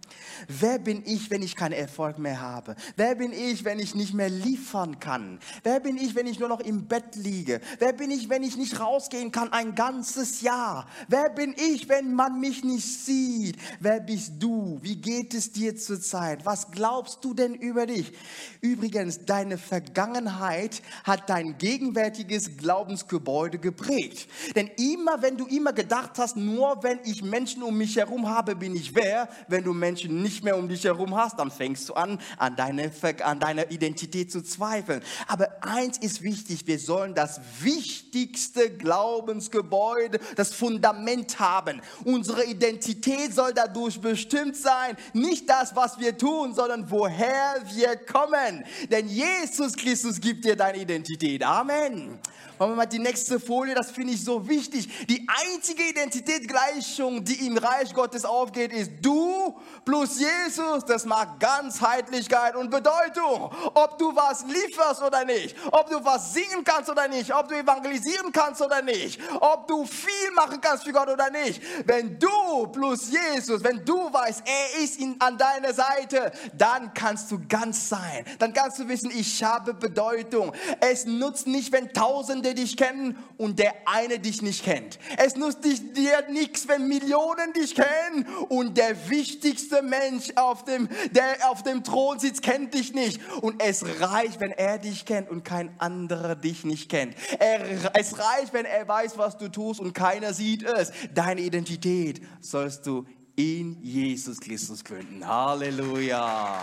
Wer 0.46 0.78
bin 0.78 1.02
ich, 1.04 1.28
wenn 1.28 1.42
ich 1.42 1.56
keinen 1.56 1.72
Erfolg 1.72 2.18
mehr 2.18 2.40
habe? 2.40 2.76
Wer 2.96 3.16
bin 3.16 3.32
ich, 3.32 3.64
wenn 3.64 3.80
ich 3.80 3.96
nicht 3.96 4.14
mehr 4.14 4.28
liefern 4.28 5.00
kann? 5.00 5.40
Wer 5.64 5.80
bin 5.80 5.96
ich, 5.96 6.14
wenn 6.14 6.28
ich 6.28 6.38
nur 6.38 6.48
noch 6.48 6.60
im 6.60 6.86
Bett 6.86 7.16
liege? 7.16 7.60
Wer 7.80 7.92
bin 7.92 8.12
ich, 8.12 8.28
wenn 8.28 8.44
ich 8.44 8.56
nicht 8.56 8.78
rausgehen 8.78 9.32
kann 9.32 9.52
ein 9.52 9.74
ganzes 9.74 10.40
Jahr? 10.40 10.86
Wer 11.08 11.30
bin 11.30 11.56
ich, 11.56 11.88
wenn 11.88 12.14
man 12.14 12.38
mich 12.38 12.62
nicht 12.62 12.86
sieht? 12.86 13.56
Wer 13.80 13.98
bist 13.98 14.34
du? 14.38 14.78
Wie 14.80 14.96
geht 14.96 15.34
es 15.34 15.50
dir 15.50 15.74
zurzeit? 15.76 16.46
Was 16.46 16.70
glaubst 16.70 17.24
du 17.24 17.34
denn 17.34 17.54
über 17.54 17.86
dich? 17.86 18.12
Übrigens, 18.60 19.24
deine 19.24 19.58
Vergangenheit 19.58 20.82
hat 21.02 21.28
dein 21.28 21.58
gegenwärtiges 21.58 22.56
Glauben 22.56 22.91
Glaubensgebäude 22.92 23.58
geprägt. 23.58 24.28
Denn 24.54 24.70
immer, 24.76 25.22
wenn 25.22 25.36
du 25.36 25.46
immer 25.46 25.72
gedacht 25.72 26.12
hast, 26.18 26.36
nur 26.36 26.82
wenn 26.82 27.00
ich 27.04 27.22
Menschen 27.22 27.62
um 27.62 27.76
mich 27.76 27.96
herum 27.96 28.28
habe, 28.28 28.54
bin 28.54 28.76
ich 28.76 28.94
wer, 28.94 29.28
wenn 29.48 29.64
du 29.64 29.72
Menschen 29.72 30.22
nicht 30.22 30.44
mehr 30.44 30.56
um 30.56 30.68
dich 30.68 30.84
herum 30.84 31.16
hast, 31.16 31.38
dann 31.38 31.50
fängst 31.50 31.88
du 31.88 31.94
an, 31.94 32.18
an 32.36 32.56
deine, 32.56 32.90
an 33.24 33.40
deiner 33.40 33.70
Identität 33.70 34.30
zu 34.30 34.42
zweifeln. 34.42 35.02
Aber 35.26 35.48
eins 35.62 35.98
ist 35.98 36.22
wichtig, 36.22 36.66
wir 36.66 36.78
sollen 36.78 37.14
das 37.14 37.40
wichtigste 37.60 38.70
Glaubensgebäude, 38.70 40.18
das 40.36 40.52
Fundament 40.54 41.38
haben. 41.38 41.80
Unsere 42.04 42.44
Identität 42.44 43.34
soll 43.34 43.52
dadurch 43.54 44.00
bestimmt 44.00 44.56
sein, 44.56 44.96
nicht 45.12 45.48
das, 45.48 45.74
was 45.74 45.98
wir 45.98 46.16
tun, 46.16 46.54
sondern 46.54 46.90
woher 46.90 47.62
wir 47.74 47.96
kommen. 47.96 48.64
Denn 48.90 49.08
Jesus 49.08 49.74
Christus 49.74 50.20
gibt 50.20 50.44
dir 50.44 50.56
deine 50.56 50.78
Identität. 50.78 51.42
Amen. 51.42 52.18
Machen 52.62 52.74
wir 52.74 52.76
mal 52.76 52.86
die 52.86 53.00
nächste 53.00 53.40
Folie, 53.40 53.74
das 53.74 53.90
finde 53.90 54.12
ich 54.12 54.24
so 54.24 54.46
wichtig. 54.46 54.88
Die 55.08 55.26
einzige 55.52 55.82
Identitätsgleichung, 55.82 57.24
die 57.24 57.44
im 57.44 57.58
Reich 57.58 57.92
Gottes 57.92 58.24
aufgeht, 58.24 58.72
ist 58.72 58.92
du 59.00 59.58
plus 59.84 60.20
Jesus. 60.20 60.84
Das 60.84 61.04
macht 61.04 61.40
Ganzheitlichkeit 61.40 62.54
und 62.54 62.70
Bedeutung. 62.70 63.50
Ob 63.74 63.98
du 63.98 64.14
was 64.14 64.44
lieferst 64.44 65.02
oder 65.02 65.24
nicht, 65.24 65.56
ob 65.72 65.90
du 65.90 66.04
was 66.04 66.34
singen 66.34 66.62
kannst 66.62 66.88
oder 66.88 67.08
nicht, 67.08 67.34
ob 67.34 67.48
du 67.48 67.56
evangelisieren 67.56 68.30
kannst 68.30 68.62
oder 68.62 68.80
nicht, 68.80 69.20
ob 69.40 69.66
du 69.66 69.84
viel 69.84 70.30
machen 70.36 70.60
kannst 70.60 70.84
für 70.84 70.92
Gott 70.92 71.08
oder 71.08 71.30
nicht. 71.30 71.60
Wenn 71.84 72.16
du 72.16 72.68
plus 72.68 73.10
Jesus, 73.10 73.64
wenn 73.64 73.84
du 73.84 74.12
weißt, 74.12 74.44
er 74.46 74.84
ist 74.84 75.00
in, 75.00 75.20
an 75.20 75.36
deiner 75.36 75.74
Seite, 75.74 76.30
dann 76.56 76.94
kannst 76.94 77.28
du 77.32 77.40
ganz 77.48 77.88
sein. 77.88 78.24
Dann 78.38 78.52
kannst 78.52 78.78
du 78.78 78.86
wissen, 78.86 79.10
ich 79.10 79.42
habe 79.42 79.74
Bedeutung. 79.74 80.52
Es 80.78 81.06
nutzt 81.06 81.48
nicht, 81.48 81.72
wenn 81.72 81.92
Tausende 81.92 82.51
Dich 82.54 82.76
kennen 82.76 83.16
und 83.36 83.58
der 83.58 83.74
eine 83.86 84.18
dich 84.18 84.42
nicht 84.42 84.64
kennt. 84.64 84.98
Es 85.18 85.36
nutzt 85.36 85.64
dir 85.64 86.24
nichts, 86.30 86.68
wenn 86.68 86.88
Millionen 86.88 87.52
dich 87.54 87.74
kennen 87.74 88.26
und 88.48 88.76
der 88.76 89.08
wichtigste 89.08 89.82
Mensch 89.82 90.32
auf 90.36 90.64
dem, 90.64 90.88
der 91.12 91.50
auf 91.50 91.62
dem 91.62 91.84
Thron 91.84 92.18
sitzt, 92.18 92.42
kennt 92.42 92.74
dich 92.74 92.94
nicht. 92.94 93.20
Und 93.40 93.62
es 93.62 93.84
reicht, 94.00 94.40
wenn 94.40 94.52
er 94.52 94.78
dich 94.78 95.04
kennt 95.04 95.30
und 95.30 95.44
kein 95.44 95.70
anderer 95.78 96.34
dich 96.34 96.64
nicht 96.64 96.88
kennt. 96.88 97.14
Er, 97.38 97.94
es 97.94 98.18
reicht, 98.18 98.52
wenn 98.52 98.64
er 98.64 98.86
weiß, 98.86 99.18
was 99.18 99.38
du 99.38 99.48
tust 99.48 99.80
und 99.80 99.92
keiner 99.92 100.34
sieht 100.34 100.62
es. 100.62 100.92
Deine 101.14 101.40
Identität 101.40 102.22
sollst 102.40 102.86
du 102.86 103.06
in 103.36 103.82
Jesus 103.82 104.40
Christus 104.40 104.84
gründen. 104.84 105.26
Halleluja. 105.26 106.60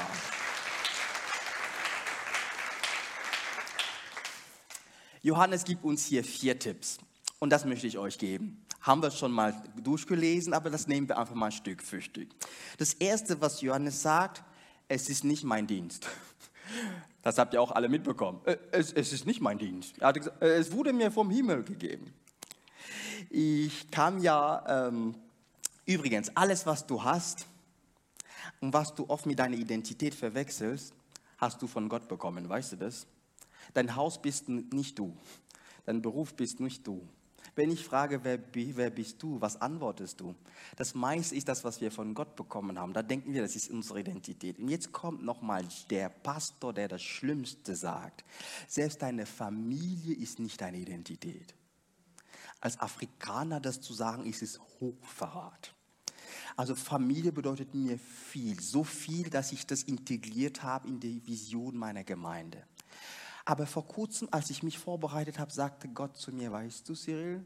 Johannes 5.21 5.65
gibt 5.65 5.83
uns 5.83 6.05
hier 6.05 6.23
vier 6.23 6.57
Tipps 6.57 6.97
und 7.39 7.49
das 7.49 7.65
möchte 7.65 7.87
ich 7.87 7.97
euch 7.97 8.17
geben. 8.17 8.65
Haben 8.81 9.01
wir 9.01 9.11
schon 9.11 9.31
mal 9.31 9.61
durchgelesen, 9.83 10.53
aber 10.53 10.69
das 10.69 10.87
nehmen 10.87 11.09
wir 11.09 11.17
einfach 11.17 11.35
mal 11.35 11.51
Stück 11.51 11.83
für 11.83 12.01
Stück. 12.01 12.29
Das 12.77 12.93
erste, 12.93 13.41
was 13.41 13.59
Johannes 13.61 14.01
sagt, 14.01 14.43
es 14.87 15.09
ist 15.09 15.23
nicht 15.23 15.43
mein 15.43 15.67
Dienst. 15.67 16.07
Das 17.21 17.37
habt 17.37 17.53
ihr 17.53 17.61
auch 17.61 17.71
alle 17.71 17.89
mitbekommen. 17.89 18.39
Äh, 18.45 18.57
es, 18.71 18.93
es 18.93 19.11
ist 19.11 19.25
nicht 19.25 19.41
mein 19.41 19.57
Dienst. 19.57 19.95
Gesagt, 19.95 20.41
äh, 20.41 20.55
es 20.55 20.71
wurde 20.71 20.93
mir 20.93 21.11
vom 21.11 21.29
Himmel 21.29 21.63
gegeben. 21.63 22.13
Ich 23.29 23.91
kam 23.91 24.19
ja, 24.19 24.87
ähm, 24.87 25.15
übrigens, 25.85 26.31
alles, 26.37 26.65
was 26.65 26.87
du 26.87 27.03
hast 27.03 27.45
und 28.61 28.71
was 28.71 28.95
du 28.95 29.09
oft 29.09 29.25
mit 29.25 29.37
deiner 29.37 29.57
Identität 29.57 30.15
verwechselst, 30.15 30.93
hast 31.37 31.61
du 31.61 31.67
von 31.67 31.89
Gott 31.89 32.07
bekommen. 32.07 32.47
Weißt 32.47 32.71
du 32.71 32.75
das? 32.77 33.05
Dein 33.73 33.95
Haus 33.95 34.21
bist 34.21 34.49
nicht 34.49 34.97
du. 34.99 35.15
Dein 35.85 36.01
Beruf 36.01 36.33
bist 36.35 36.59
nicht 36.59 36.85
du. 36.85 37.07
Wenn 37.55 37.71
ich 37.71 37.83
frage, 37.83 38.23
wer, 38.23 38.39
wer, 38.53 38.89
bist 38.89 39.21
du, 39.21 39.41
was 39.41 39.59
antwortest 39.59 40.21
du? 40.21 40.35
Das 40.77 40.95
meiste 40.95 41.35
ist 41.35 41.47
das, 41.47 41.63
was 41.63 41.81
wir 41.81 41.91
von 41.91 42.13
Gott 42.13 42.35
bekommen 42.35 42.79
haben. 42.79 42.93
Da 42.93 43.01
denken 43.01 43.33
wir, 43.33 43.41
das 43.41 43.55
ist 43.55 43.69
unsere 43.69 43.99
Identität. 43.99 44.59
Und 44.59 44.69
jetzt 44.69 44.91
kommt 44.91 45.23
nochmal 45.23 45.65
der 45.89 46.09
Pastor, 46.09 46.73
der 46.73 46.87
das 46.87 47.01
Schlimmste 47.01 47.75
sagt. 47.75 48.23
Selbst 48.67 49.01
deine 49.01 49.25
Familie 49.25 50.15
ist 50.15 50.39
nicht 50.39 50.61
deine 50.61 50.77
Identität. 50.77 51.53
Als 52.61 52.79
Afrikaner 52.79 53.59
das 53.59 53.81
zu 53.81 53.93
sagen, 53.93 54.25
ist 54.25 54.41
es 54.41 54.59
Hochverrat. 54.79 55.73
Also 56.55 56.75
Familie 56.75 57.31
bedeutet 57.31 57.73
mir 57.73 57.97
viel, 57.97 58.59
so 58.59 58.83
viel, 58.83 59.29
dass 59.29 59.51
ich 59.51 59.65
das 59.65 59.83
integriert 59.83 60.63
habe 60.63 60.87
in 60.87 60.99
die 60.99 61.25
Vision 61.25 61.77
meiner 61.77 62.03
Gemeinde. 62.03 62.63
Aber 63.49 63.65
vor 63.65 63.87
kurzem, 63.87 64.27
als 64.29 64.51
ich 64.51 64.61
mich 64.61 64.77
vorbereitet 64.77 65.39
habe, 65.39 65.51
sagte 65.51 65.87
Gott 65.87 66.15
zu 66.15 66.31
mir, 66.31 66.51
weißt 66.51 66.87
du, 66.87 66.93
Cyril, 66.93 67.43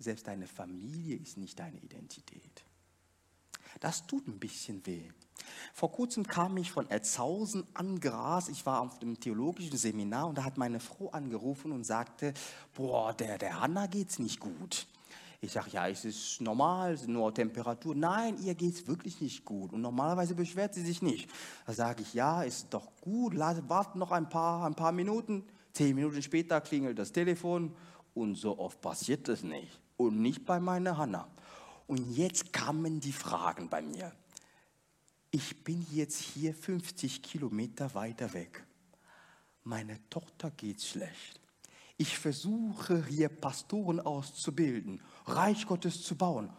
selbst 0.00 0.26
deine 0.26 0.48
Familie 0.48 1.14
ist 1.14 1.36
nicht 1.36 1.56
deine 1.60 1.78
Identität. 1.78 2.64
Das 3.78 4.04
tut 4.08 4.26
ein 4.26 4.40
bisschen 4.40 4.84
weh. 4.84 5.08
Vor 5.72 5.92
kurzem 5.92 6.26
kam 6.26 6.56
ich 6.56 6.72
von 6.72 6.90
Erzhausen 6.90 7.62
angerast. 7.72 8.48
Ich 8.48 8.66
war 8.66 8.80
auf 8.80 8.98
dem 8.98 9.20
theologischen 9.20 9.76
Seminar 9.76 10.26
und 10.26 10.38
da 10.38 10.42
hat 10.42 10.58
meine 10.58 10.80
Frau 10.80 11.10
angerufen 11.10 11.70
und 11.70 11.84
sagte, 11.84 12.34
boah, 12.74 13.14
der, 13.14 13.38
der 13.38 13.60
Hanna 13.60 13.86
geht's 13.86 14.18
nicht 14.18 14.40
gut. 14.40 14.88
Ich 15.40 15.52
sage, 15.52 15.70
ja, 15.70 15.88
es 15.88 16.04
ist 16.04 16.40
normal, 16.40 16.94
es 16.94 17.02
ist 17.02 17.08
nur 17.08 17.32
Temperatur. 17.32 17.94
Nein, 17.94 18.36
ihr 18.42 18.54
geht 18.54 18.74
es 18.74 18.86
wirklich 18.86 19.20
nicht 19.20 19.44
gut. 19.44 19.72
Und 19.72 19.82
normalerweise 19.82 20.34
beschwert 20.34 20.74
sie 20.74 20.84
sich 20.84 21.02
nicht. 21.02 21.30
Da 21.66 21.72
sage 21.72 22.02
ich, 22.02 22.14
ja, 22.14 22.42
ist 22.42 22.68
doch 22.70 22.90
gut, 23.00 23.36
warten 23.36 23.98
noch 23.98 24.12
ein 24.12 24.28
paar, 24.28 24.64
ein 24.66 24.74
paar 24.74 24.92
Minuten. 24.92 25.44
Zehn 25.72 25.94
Minuten 25.94 26.22
später 26.22 26.60
klingelt 26.60 26.98
das 26.98 27.12
Telefon 27.12 27.74
und 28.14 28.36
so 28.36 28.58
oft 28.58 28.80
passiert 28.80 29.28
das 29.28 29.42
nicht. 29.42 29.78
Und 29.98 30.20
nicht 30.20 30.46
bei 30.46 30.58
meiner 30.58 30.96
Hanna. 30.96 31.28
Und 31.86 32.16
jetzt 32.16 32.52
kamen 32.52 33.00
die 33.00 33.12
Fragen 33.12 33.68
bei 33.68 33.82
mir. 33.82 34.12
ich 35.30 35.64
bin 35.64 35.86
jetzt 35.92 36.18
hier 36.18 36.54
50 36.54 37.22
Kilometer 37.22 37.94
weiter 37.94 38.32
weg. 38.32 38.66
Meine 39.64 39.98
Tochter 40.08 40.50
geht 40.50 40.82
schlecht. 40.82 41.40
Ich 41.98 42.18
versuche 42.18 43.04
hier 43.06 43.28
Pastoren 43.28 44.00
auszubilden, 44.00 45.02
Reich 45.26 45.66
Gottes 45.66 46.02
zu 46.02 46.16
bauen. 46.16 46.50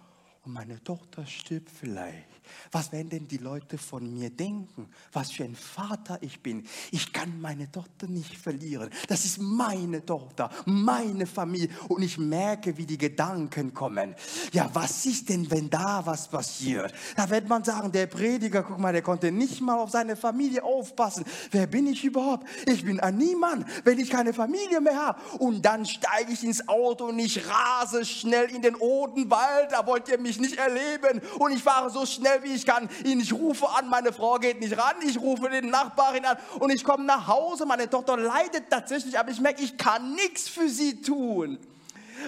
Und 0.48 0.54
meine 0.54 0.82
Tochter 0.82 1.26
stirbt 1.26 1.70
vielleicht. 1.70 2.38
Was 2.72 2.94
werden 2.94 3.10
denn 3.10 3.28
die 3.28 3.38
Leute 3.38 3.78
von 3.78 4.14
mir 4.14 4.30
denken? 4.30 4.88
Was 5.12 5.32
für 5.32 5.44
ein 5.44 5.56
Vater 5.56 6.18
ich 6.22 6.42
bin. 6.42 6.66
Ich 6.92 7.12
kann 7.12 7.42
meine 7.42 7.70
Tochter 7.70 8.08
nicht 8.08 8.38
verlieren. 8.38 8.90
Das 9.10 9.26
ist 9.26 9.40
meine 9.40 10.06
Tochter, 10.06 10.50
meine 10.66 11.26
Familie. 11.26 11.70
Und 11.90 12.02
ich 12.02 12.18
merke, 12.18 12.78
wie 12.78 12.86
die 12.86 12.98
Gedanken 12.98 13.74
kommen. 13.74 14.16
Ja, 14.54 14.70
was 14.74 15.06
ist 15.06 15.28
denn, 15.28 15.52
wenn 15.52 15.70
da 15.70 16.06
was 16.06 16.30
passiert? 16.30 16.94
Da 17.18 17.30
wird 17.30 17.50
man 17.50 17.66
sagen, 17.66 17.92
der 17.92 18.08
Prediger, 18.08 18.64
guck 18.64 18.80
mal, 18.80 18.94
der 18.94 19.02
konnte 19.02 19.32
nicht 19.32 19.60
mal 19.60 19.78
auf 19.78 19.90
seine 19.90 20.16
Familie 20.16 20.64
aufpassen. 20.64 21.26
Wer 21.52 21.68
bin 21.68 21.88
ich 21.88 22.06
überhaupt? 22.06 22.48
Ich 22.68 22.86
bin 22.86 23.02
ein 23.02 23.18
Niemand, 23.18 23.66
wenn 23.84 24.00
ich 24.00 24.10
keine 24.10 24.34
Familie 24.34 24.80
mehr 24.80 24.96
habe. 24.96 25.22
Und 25.40 25.66
dann 25.66 25.86
steige 25.86 26.32
ich 26.32 26.44
ins 26.44 26.68
Auto 26.68 27.08
und 27.08 27.20
ich 27.20 27.44
rase 27.48 28.06
schnell 28.06 28.50
in 28.52 28.62
den 28.62 28.76
Odenwald. 28.76 29.72
Da 29.72 29.86
wollt 29.86 30.08
ihr 30.08 30.18
mich 30.18 30.37
nicht 30.40 30.58
erleben. 30.58 31.22
Und 31.40 31.52
ich 31.52 31.64
fahre 31.64 31.90
so 31.90 32.06
schnell, 32.06 32.44
wie 32.44 32.54
ich 32.54 32.66
kann. 32.66 32.90
Ich 33.04 33.34
rufe 33.34 33.68
an, 33.70 33.90
meine 33.90 34.14
Frau 34.14 34.36
geht 34.36 34.60
nicht 34.60 34.78
ran, 34.78 34.96
ich 35.06 35.20
rufe 35.20 35.50
den 35.50 35.70
Nachbarin 35.70 36.26
an 36.26 36.38
und 36.60 36.72
ich 36.72 36.84
komme 36.84 37.04
nach 37.04 37.28
Hause. 37.28 37.66
Meine 37.66 37.90
Tochter 37.90 38.18
leidet 38.18 38.70
tatsächlich, 38.70 39.18
aber 39.18 39.32
ich 39.32 39.40
merke, 39.40 39.62
ich 39.62 39.78
kann 39.78 40.16
nichts 40.16 40.48
für 40.48 40.70
sie 40.70 41.02
tun. 41.02 41.58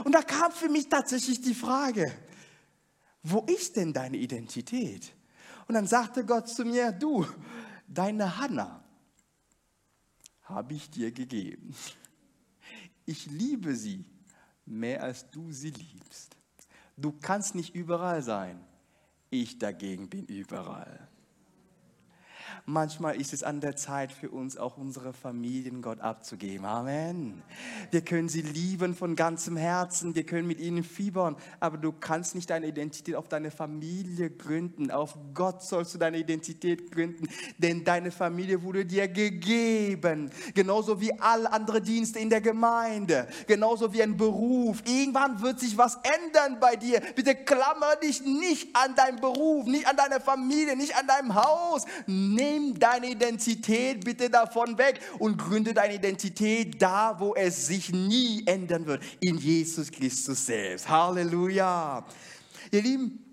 Und 0.04 0.14
da 0.14 0.22
kam 0.22 0.52
für 0.52 0.70
mich 0.70 0.90
tatsächlich 0.90 1.42
die 1.42 1.56
Frage, 1.56 2.12
wo 3.24 3.42
ist 3.42 3.76
denn 3.76 3.94
deine 3.94 4.18
Identität? 4.18 5.12
Und 5.68 5.76
dann 5.76 5.88
sagte 5.88 6.26
Gott 6.26 6.48
zu 6.48 6.66
mir, 6.66 6.92
du, 6.92 7.26
deine 7.88 8.38
Hanna 8.38 8.84
habe 10.44 10.74
ich 10.74 10.90
dir 10.90 11.12
gegeben. 11.12 11.76
Ich 13.06 13.28
liebe 13.28 13.76
sie 13.76 14.06
mehr 14.66 15.04
als 15.04 15.30
du 15.30 15.52
sie 15.52 15.72
liebst. 15.72 16.36
Du 17.02 17.12
kannst 17.12 17.56
nicht 17.56 17.76
überall 17.76 18.22
sein. 18.22 18.60
Ich 19.30 19.58
dagegen 19.60 20.10
bin 20.10 20.26
überall. 20.26 21.09
Manchmal 22.66 23.20
ist 23.20 23.34
es 23.34 23.44
an 23.44 23.62
der 23.62 23.76
Zeit 23.76 24.12
für 24.12 24.30
uns 24.30 24.58
auch 24.58 24.78
unsere 24.78 25.14
Familien 25.14 25.82
Gott 25.82 26.00
abzugeben. 26.02 26.66
Amen. 26.66 27.42
Wir 27.92 28.02
können 28.02 28.30
sie 28.30 28.42
lieben 28.42 28.96
von 28.96 29.16
ganzem 29.16 29.58
Herzen, 29.58 30.16
wir 30.16 30.26
können 30.26 30.48
mit 30.48 30.60
ihnen 30.60 30.84
fiebern, 30.84 31.36
aber 31.60 31.78
du 31.78 31.92
kannst 31.92 32.36
nicht 32.36 32.50
deine 32.50 32.68
Identität 32.68 33.16
auf 33.16 33.28
deine 33.28 33.52
Familie 33.52 34.30
gründen. 34.30 34.92
Auf 34.92 35.18
Gott 35.34 35.64
sollst 35.64 35.94
du 35.94 35.98
deine 35.98 36.18
Identität 36.18 36.92
gründen, 36.92 37.28
denn 37.58 37.84
deine 37.84 38.12
Familie 38.12 38.62
wurde 38.62 38.86
dir 38.86 39.08
gegeben. 39.08 40.30
Genauso 40.54 41.02
wie 41.02 41.18
alle 41.20 41.52
anderen 41.52 41.84
Dienste 41.84 42.20
in 42.20 42.30
der 42.30 42.42
Gemeinde, 42.42 43.28
genauso 43.48 43.92
wie 43.94 44.04
ein 44.04 44.16
Beruf. 44.16 44.84
Irgendwann 44.86 45.42
wird 45.42 45.60
sich 45.60 45.78
was 45.78 45.96
ändern 45.96 46.60
bei 46.60 46.76
dir. 46.76 47.02
Bitte 47.16 47.36
klammer 47.36 47.96
dich 48.04 48.24
nicht 48.24 48.76
an 48.76 48.96
deinen 48.96 49.20
Beruf, 49.20 49.66
nicht 49.66 49.88
an 49.88 49.98
deine 49.98 50.20
Familie, 50.20 50.76
nicht 50.76 50.96
an 50.96 51.08
deinem 51.08 51.36
Haus. 51.36 51.86
Nimm 52.06 52.39
Nimm 52.40 52.80
deine 52.80 53.08
Identität 53.12 54.06
bitte 54.06 54.30
davon 54.30 54.78
weg 54.78 55.02
und 55.20 55.38
gründe 55.38 55.74
deine 55.74 55.96
Identität 55.96 56.82
da, 56.82 57.20
wo 57.20 57.36
es 57.36 57.68
sich 57.68 57.92
nie 57.92 58.44
ändern 58.46 58.86
wird, 58.86 59.04
in 59.20 59.38
Jesus 59.38 59.92
Christus 59.92 60.46
selbst. 60.46 60.88
Halleluja. 60.88 62.06
Ihr 62.72 62.82
Lieben, 62.82 63.29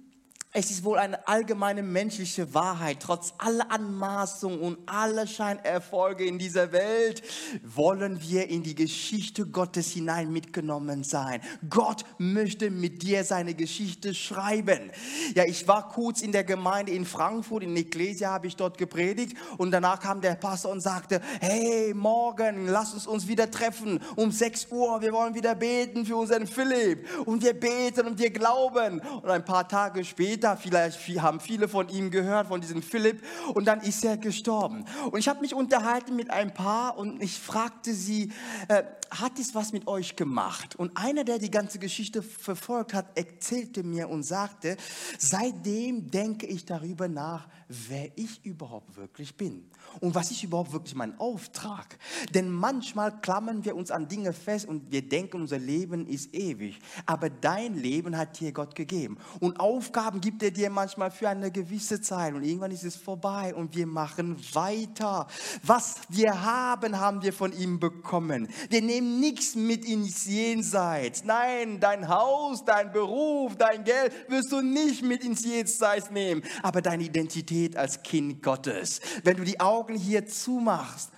es 0.59 0.71
ist 0.71 0.85
wohl 0.85 0.97
eine 0.97 1.29
allgemeine 1.29 1.83
menschliche 1.83 2.55
Wahrheit, 2.55 3.01
trotz 3.01 3.35
aller 3.37 3.71
Anmaßungen 3.71 4.59
und 4.59 4.79
aller 4.87 5.27
Scheinerfolge 5.27 6.25
in 6.25 6.39
dieser 6.39 6.73
Welt, 6.73 7.23
wollen 7.63 8.23
wir 8.23 8.49
in 8.49 8.63
die 8.63 8.75
Geschichte 8.75 9.45
Gottes 9.45 9.91
hinein 9.91 10.33
mitgenommen 10.33 11.05
sein. 11.05 11.43
Gott 11.69 12.07
möchte 12.17 12.71
mit 12.71 13.03
dir 13.03 13.23
seine 13.25 13.53
Geschichte 13.53 14.15
schreiben. 14.15 14.91
Ja, 15.35 15.45
ich 15.45 15.69
war 15.69 15.91
kurz 15.91 16.23
in 16.23 16.33
der 16.33 16.45
Gemeinde 16.45 16.93
in 16.93 17.05
Frankfurt, 17.05 17.63
in 17.63 17.77
Ecclesia 17.77 18.31
habe 18.31 18.47
ich 18.47 18.57
dort 18.57 18.79
gepredigt 18.79 19.37
und 19.59 19.73
danach 19.73 20.01
kam 20.01 20.23
der 20.23 20.37
Pastor 20.37 20.73
und 20.73 20.81
sagte, 20.81 21.21
hey, 21.39 21.93
morgen, 21.93 22.67
lass 22.67 22.95
uns 22.95 23.07
uns 23.07 23.29
wieder 23.29 23.51
treffen 23.51 24.01
um 24.17 24.33
6 24.33 24.69
Uhr, 24.71 25.03
wir 25.03 25.13
wollen 25.13 25.35
wieder 25.35 25.55
beten 25.55 26.07
für 26.07 26.17
unseren 26.17 26.47
Philipp. 26.47 27.07
Und 27.27 27.43
wir 27.43 27.53
beten 27.53 28.07
und 28.07 28.19
wir 28.19 28.31
glauben. 28.31 29.01
Und 29.01 29.29
ein 29.29 29.45
paar 29.45 29.69
Tage 29.69 30.03
später 30.03 30.46
später, 30.47 30.57
vielleicht 30.57 31.23
haben 31.23 31.41
viele 31.41 31.69
von 31.69 31.89
ihm 31.89 32.11
gehört, 32.11 32.49
von 32.49 32.61
diesem 32.61 32.83
Philipp, 32.83 33.23
und 33.55 33.67
dann 33.67 33.81
ist 33.81 34.05
er 34.05 34.17
gestorben. 34.17 34.85
Und 35.11 35.19
ich 35.19 35.29
habe 35.29 35.41
mich 35.41 35.55
unterhalten 35.55 36.15
mit 36.15 36.31
ein 36.31 36.55
paar 36.55 36.97
und 36.99 37.23
ich 37.23 37.39
fragte 37.39 37.93
sie, 37.93 38.33
äh, 38.69 38.85
hat 39.11 39.39
es 39.39 39.55
was 39.55 39.73
mit 39.73 39.87
euch 39.87 40.17
gemacht? 40.17 40.77
Und 40.77 40.97
einer, 40.97 41.25
der 41.25 41.39
die 41.39 41.51
ganze 41.51 41.79
Geschichte 41.79 42.23
verfolgt 42.23 42.95
hat, 42.95 43.17
erzählte 43.17 43.83
mir 43.83 44.09
und 44.09 44.23
sagte, 44.23 44.77
seitdem 45.19 46.11
denke 46.11 46.47
ich 46.47 46.65
darüber 46.65 47.09
nach, 47.09 47.49
wer 47.69 48.09
ich 48.17 48.45
überhaupt 48.45 48.97
wirklich 48.97 49.37
bin 49.37 49.69
und 50.01 50.15
was 50.15 50.31
ist 50.31 50.43
überhaupt 50.43 50.73
wirklich 50.73 50.95
mein 50.95 51.19
Auftrag. 51.19 51.99
Denn 52.35 52.51
manchmal 52.51 53.21
klammern 53.21 53.65
wir 53.65 53.77
uns 53.77 53.91
an 53.91 54.09
Dinge 54.09 54.33
fest 54.33 54.67
und 54.67 54.91
wir 54.91 55.03
denken, 55.03 55.41
unser 55.41 55.59
Leben 55.59 56.07
ist 56.07 56.35
ewig. 56.35 56.79
Aber 57.07 57.31
dein 57.31 57.75
Leben 57.75 58.17
hat 58.17 58.41
dir 58.41 58.53
Gott 58.53 58.75
gegeben. 58.75 59.19
Und 59.41 59.61
Aufgaben 59.61 60.21
gibt 60.21 60.43
er 60.43 60.51
dir 60.51 60.71
manchmal 60.71 61.11
für 61.11 61.29
eine 61.29 61.51
gewisse 61.51 62.01
Zeit 62.01 62.35
und 62.35 62.43
irgendwann 62.43 62.71
ist 62.71 62.85
es 62.85 62.97
vorbei 62.97 63.55
und 63.55 63.75
wir 63.75 63.87
machen 63.87 64.37
weiter. 64.53 65.27
Was 65.63 65.97
wir 66.09 66.43
haben, 66.43 66.99
haben 66.99 67.23
wir 67.23 67.33
von 67.33 67.53
ihm 67.53 67.79
bekommen. 67.79 68.49
Wir 68.69 68.83
nehmen 68.83 69.21
nichts 69.21 69.55
mit 69.55 69.85
ins 69.85 70.27
Jenseits. 70.27 71.25
Nein, 71.25 71.81
dein 71.81 72.09
Haus, 72.09 72.65
dein 72.65 72.93
Beruf, 72.93 73.57
dein 73.57 73.85
Geld 73.85 74.13
wirst 74.29 74.53
du 74.53 74.61
nicht 74.61 75.03
mit 75.03 75.25
ins 75.25 75.45
Jenseits 75.45 76.11
nehmen, 76.11 76.43
aber 76.63 76.83
deine 76.83 77.05
Identität 77.05 77.77
als 77.77 78.03
Kind 78.03 78.43
Gottes. 78.43 79.01
Wenn 79.25 79.37
du 79.37 79.45
die 79.45 79.61
Augen 79.61 79.86
hier 79.95 80.27
zumachst 80.27 81.11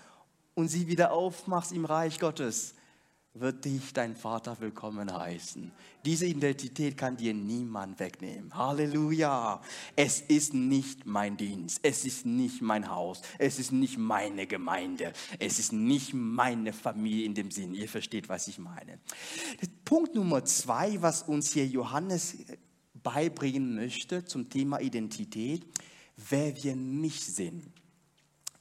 und 0.54 0.68
sie 0.68 0.86
wieder 0.88 1.12
aufmachst 1.12 1.72
im 1.72 1.84
Reich 1.84 2.18
Gottes, 2.18 2.74
wird 3.34 3.64
dich 3.64 3.92
dein 3.92 4.16
Vater 4.16 4.56
willkommen 4.60 5.12
heißen. 5.12 5.70
Diese 6.04 6.26
Identität 6.26 6.96
kann 6.96 7.16
dir 7.16 7.34
niemand 7.34 8.00
wegnehmen. 8.00 8.54
Halleluja. 8.54 9.60
Es 9.94 10.20
ist 10.20 10.54
nicht 10.54 11.06
mein 11.06 11.36
Dienst. 11.36 11.80
Es 11.82 12.04
ist 12.04 12.26
nicht 12.26 12.62
mein 12.62 12.88
Haus. 12.90 13.22
Es 13.38 13.58
ist 13.58 13.72
nicht 13.72 13.98
meine 13.98 14.46
Gemeinde. 14.46 15.12
Es 15.38 15.58
ist 15.58 15.72
nicht 15.72 16.14
meine 16.14 16.72
Familie 16.72 17.26
in 17.26 17.34
dem 17.34 17.50
Sinn. 17.50 17.74
Ihr 17.74 17.88
versteht, 17.88 18.28
was 18.28 18.48
ich 18.48 18.58
meine. 18.58 18.98
Punkt 19.84 20.14
Nummer 20.14 20.44
zwei, 20.44 21.00
was 21.00 21.22
uns 21.22 21.52
hier 21.52 21.66
Johannes 21.66 22.36
beibringen 22.94 23.74
möchte 23.74 24.24
zum 24.24 24.48
Thema 24.48 24.80
Identität, 24.80 25.64
wer 26.16 26.62
wir 26.62 26.74
nicht 26.74 27.22
sind. 27.22 27.77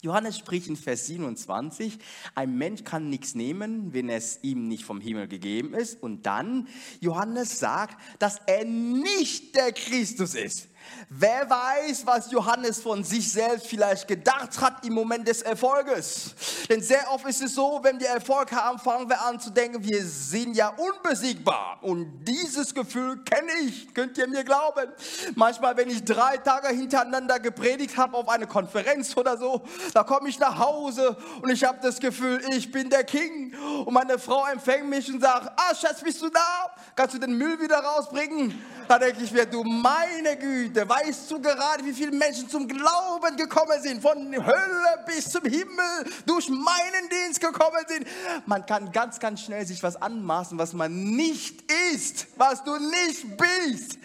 Johannes 0.01 0.37
spricht 0.37 0.67
in 0.67 0.75
Vers 0.75 1.07
27, 1.07 1.97
ein 2.35 2.57
Mensch 2.57 2.83
kann 2.83 3.09
nichts 3.09 3.33
nehmen, 3.33 3.93
wenn 3.93 4.09
es 4.09 4.39
ihm 4.43 4.67
nicht 4.67 4.83
vom 4.83 5.01
Himmel 5.01 5.27
gegeben 5.27 5.73
ist. 5.73 6.01
Und 6.01 6.27
dann, 6.27 6.67
Johannes 6.99 7.57
sagt, 7.57 7.97
dass 8.19 8.39
er 8.45 8.63
nicht 8.65 9.55
der 9.55 9.71
Christus 9.73 10.35
ist. 10.35 10.69
Wer 11.09 11.49
weiß, 11.49 12.05
was 12.05 12.31
Johannes 12.31 12.81
von 12.81 13.03
sich 13.03 13.31
selbst 13.31 13.67
vielleicht 13.67 14.07
gedacht 14.07 14.59
hat 14.59 14.85
im 14.85 14.93
Moment 14.93 15.27
des 15.27 15.41
Erfolges. 15.41 16.35
Denn 16.69 16.81
sehr 16.81 17.11
oft 17.11 17.25
ist 17.27 17.41
es 17.41 17.55
so, 17.55 17.79
wenn 17.81 17.99
wir 17.99 18.09
Erfolg 18.09 18.51
haben, 18.51 18.77
fangen 18.77 19.09
wir 19.09 19.21
an 19.21 19.39
zu 19.39 19.49
denken, 19.49 19.83
wir 19.83 20.03
sind 20.03 20.55
ja 20.55 20.69
unbesiegbar. 20.69 21.79
Und 21.81 22.25
dieses 22.25 22.73
Gefühl 22.73 23.23
kenne 23.23 23.51
ich, 23.63 23.93
könnt 23.93 24.17
ihr 24.17 24.27
mir 24.27 24.43
glauben. 24.43 24.91
Manchmal, 25.35 25.77
wenn 25.77 25.89
ich 25.89 26.03
drei 26.03 26.37
Tage 26.37 26.69
hintereinander 26.69 27.39
gepredigt 27.39 27.97
habe 27.97 28.17
auf 28.17 28.27
eine 28.29 28.47
Konferenz 28.47 29.15
oder 29.15 29.37
so, 29.37 29.61
da 29.93 30.03
komme 30.03 30.29
ich 30.29 30.39
nach 30.39 30.57
Hause 30.57 31.15
und 31.41 31.49
ich 31.49 31.63
habe 31.63 31.79
das 31.81 31.99
Gefühl, 31.99 32.41
ich 32.51 32.71
bin 32.71 32.89
der 32.89 33.03
King. 33.03 33.53
Und 33.85 33.93
meine 33.93 34.19
Frau 34.19 34.45
empfängt 34.45 34.89
mich 34.89 35.11
und 35.11 35.21
sagt, 35.21 35.51
ah 35.55 35.73
Schatz, 35.75 36.01
bist 36.01 36.21
du 36.21 36.29
da? 36.29 36.75
Kannst 36.95 37.15
du 37.15 37.19
den 37.19 37.37
Müll 37.37 37.59
wieder 37.59 37.77
rausbringen? 37.77 38.61
Da 38.87 38.97
denke 38.97 39.23
ich 39.23 39.31
mir, 39.31 39.45
du 39.45 39.63
meine 39.63 40.37
Güte, 40.37 40.76
weißt 40.85 41.31
du 41.31 41.41
gerade, 41.41 41.85
wie 41.85 41.93
viele 41.93 42.11
Menschen 42.11 42.49
zum 42.49 42.67
Glauben 42.67 43.37
gekommen 43.37 43.81
sind, 43.81 44.01
von 44.01 44.33
Hölle 44.33 45.03
bis 45.05 45.29
zum 45.29 45.43
Himmel, 45.43 46.05
durch 46.25 46.49
meinen 46.49 47.09
Dienst 47.09 47.39
gekommen 47.39 47.85
sind. 47.87 48.07
Man 48.45 48.65
kann 48.65 48.91
ganz, 48.91 49.19
ganz 49.19 49.41
schnell 49.41 49.65
sich 49.65 49.81
was 49.83 49.95
anmaßen, 49.95 50.57
was 50.57 50.73
man 50.73 50.91
nicht 51.15 51.63
ist, 51.93 52.27
was 52.35 52.63
du 52.63 52.77
nicht 52.77 53.37
bist. 53.37 53.97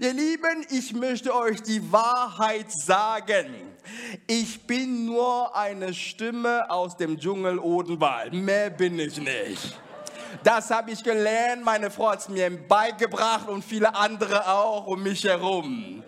Ihr 0.00 0.14
Lieben, 0.14 0.66
ich 0.70 0.92
möchte 0.92 1.34
euch 1.34 1.62
die 1.62 1.92
Wahrheit 1.92 2.70
sagen. 2.72 3.54
Ich 4.26 4.66
bin 4.66 5.06
nur 5.06 5.54
eine 5.56 5.94
Stimme 5.94 6.70
aus 6.70 6.96
dem 6.96 7.18
Dschungel 7.18 7.58
Odenwald. 7.58 8.32
Mehr 8.32 8.70
bin 8.70 8.98
ich 8.98 9.18
nicht. 9.18 9.78
Das 10.44 10.70
habe 10.70 10.90
ich 10.90 11.02
gelernt. 11.02 11.64
Meine 11.64 11.90
Frau 11.90 12.10
hat 12.10 12.20
es 12.20 12.28
mir 12.28 12.50
beigebracht 12.50 13.48
und 13.48 13.64
viele 13.64 13.94
andere 13.94 14.48
auch 14.48 14.86
um 14.86 15.02
mich 15.02 15.24
herum. 15.24 16.02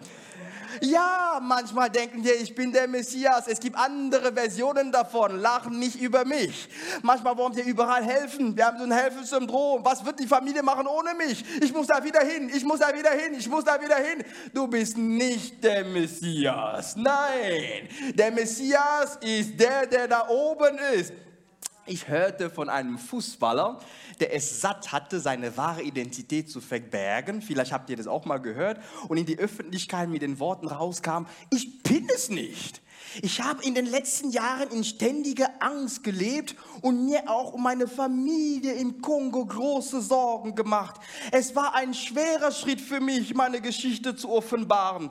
Ja, 0.80 1.38
manchmal 1.42 1.90
denken 1.90 2.24
wir, 2.24 2.40
ich 2.40 2.54
bin 2.54 2.72
der 2.72 2.88
Messias. 2.88 3.48
Es 3.48 3.60
gibt 3.60 3.76
andere 3.76 4.32
Versionen 4.32 4.90
davon. 4.92 5.38
Lachen 5.38 5.78
nicht 5.78 6.00
über 6.00 6.24
mich. 6.24 6.68
Manchmal 7.02 7.36
wollen 7.36 7.54
wir 7.54 7.64
überall 7.64 8.02
helfen. 8.04 8.56
Wir 8.56 8.66
haben 8.66 8.78
so 8.78 8.84
ein 8.84 8.92
Helfensyndrom. 8.92 9.84
Was 9.84 10.04
wird 10.04 10.18
die 10.20 10.26
Familie 10.26 10.62
machen 10.62 10.86
ohne 10.86 11.14
mich? 11.14 11.44
Ich 11.60 11.72
muss 11.72 11.88
da 11.88 12.02
wieder 12.02 12.20
hin. 12.20 12.50
Ich 12.54 12.64
muss 12.64 12.80
da 12.80 12.94
wieder 12.96 13.10
hin. 13.10 13.34
Ich 13.36 13.48
muss 13.48 13.64
da 13.64 13.80
wieder 13.80 13.96
hin. 13.96 14.24
Du 14.54 14.68
bist 14.68 14.96
nicht 14.96 15.62
der 15.62 15.84
Messias. 15.84 16.96
Nein. 16.96 17.88
Der 18.14 18.30
Messias 18.30 19.18
ist 19.20 19.58
der, 19.58 19.86
der 19.86 20.08
da 20.08 20.28
oben 20.28 20.78
ist. 20.94 21.12
Ich 21.86 22.08
hörte 22.08 22.50
von 22.50 22.68
einem 22.68 22.98
Fußballer, 22.98 23.78
der 24.20 24.34
es 24.34 24.60
satt 24.60 24.92
hatte, 24.92 25.18
seine 25.18 25.56
wahre 25.56 25.82
Identität 25.82 26.50
zu 26.50 26.60
verbergen. 26.60 27.42
Vielleicht 27.42 27.72
habt 27.72 27.88
ihr 27.90 27.96
das 27.96 28.06
auch 28.06 28.26
mal 28.26 28.38
gehört. 28.38 28.80
Und 29.08 29.16
in 29.16 29.26
die 29.26 29.38
Öffentlichkeit 29.38 30.08
mit 30.08 30.22
den 30.22 30.38
Worten 30.38 30.68
rauskam, 30.68 31.24
ich 31.50 31.82
bin 31.82 32.06
es 32.14 32.28
nicht. 32.28 32.82
Ich 33.22 33.40
habe 33.40 33.64
in 33.64 33.74
den 33.74 33.86
letzten 33.86 34.30
Jahren 34.30 34.70
in 34.70 34.84
ständiger 34.84 35.48
Angst 35.60 36.04
gelebt 36.04 36.54
und 36.82 37.06
mir 37.06 37.28
auch 37.28 37.54
um 37.54 37.62
meine 37.62 37.88
Familie 37.88 38.74
im 38.74 39.00
Kongo 39.00 39.44
große 39.44 40.00
Sorgen 40.00 40.54
gemacht. 40.54 41.00
Es 41.32 41.56
war 41.56 41.74
ein 41.74 41.94
schwerer 41.94 42.52
Schritt 42.52 42.80
für 42.80 43.00
mich, 43.00 43.34
meine 43.34 43.60
Geschichte 43.60 44.14
zu 44.14 44.30
offenbaren. 44.30 45.10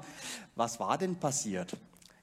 Was 0.55 0.79
war 0.79 0.97
denn 0.97 1.15
passiert? 1.15 1.75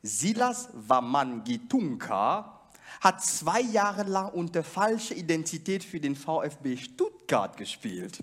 Silas 0.03 0.69
Wamangitunka 0.73 2.56
hat 3.01 3.25
zwei 3.25 3.61
Jahre 3.61 4.05
lang 4.05 4.31
unter 4.33 4.63
falscher 4.63 5.15
Identität 5.15 5.85
für 5.85 6.01
den 6.01 6.17
VfB 6.17 6.77
Stuttgart 6.77 7.57
gespielt. 7.57 8.23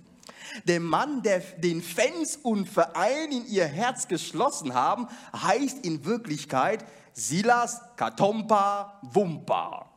Der 0.66 0.80
Mann, 0.80 1.22
der 1.22 1.40
den 1.40 1.82
Fans 1.82 2.38
und 2.38 2.68
Verein 2.68 3.32
in 3.32 3.48
ihr 3.48 3.66
Herz 3.66 4.08
geschlossen 4.08 4.74
haben, 4.74 5.08
heißt 5.36 5.86
in 5.86 6.06
Wirklichkeit 6.06 6.86
Silas 7.14 7.82
Katompa 7.96 9.00
Wumpa. 9.04 9.93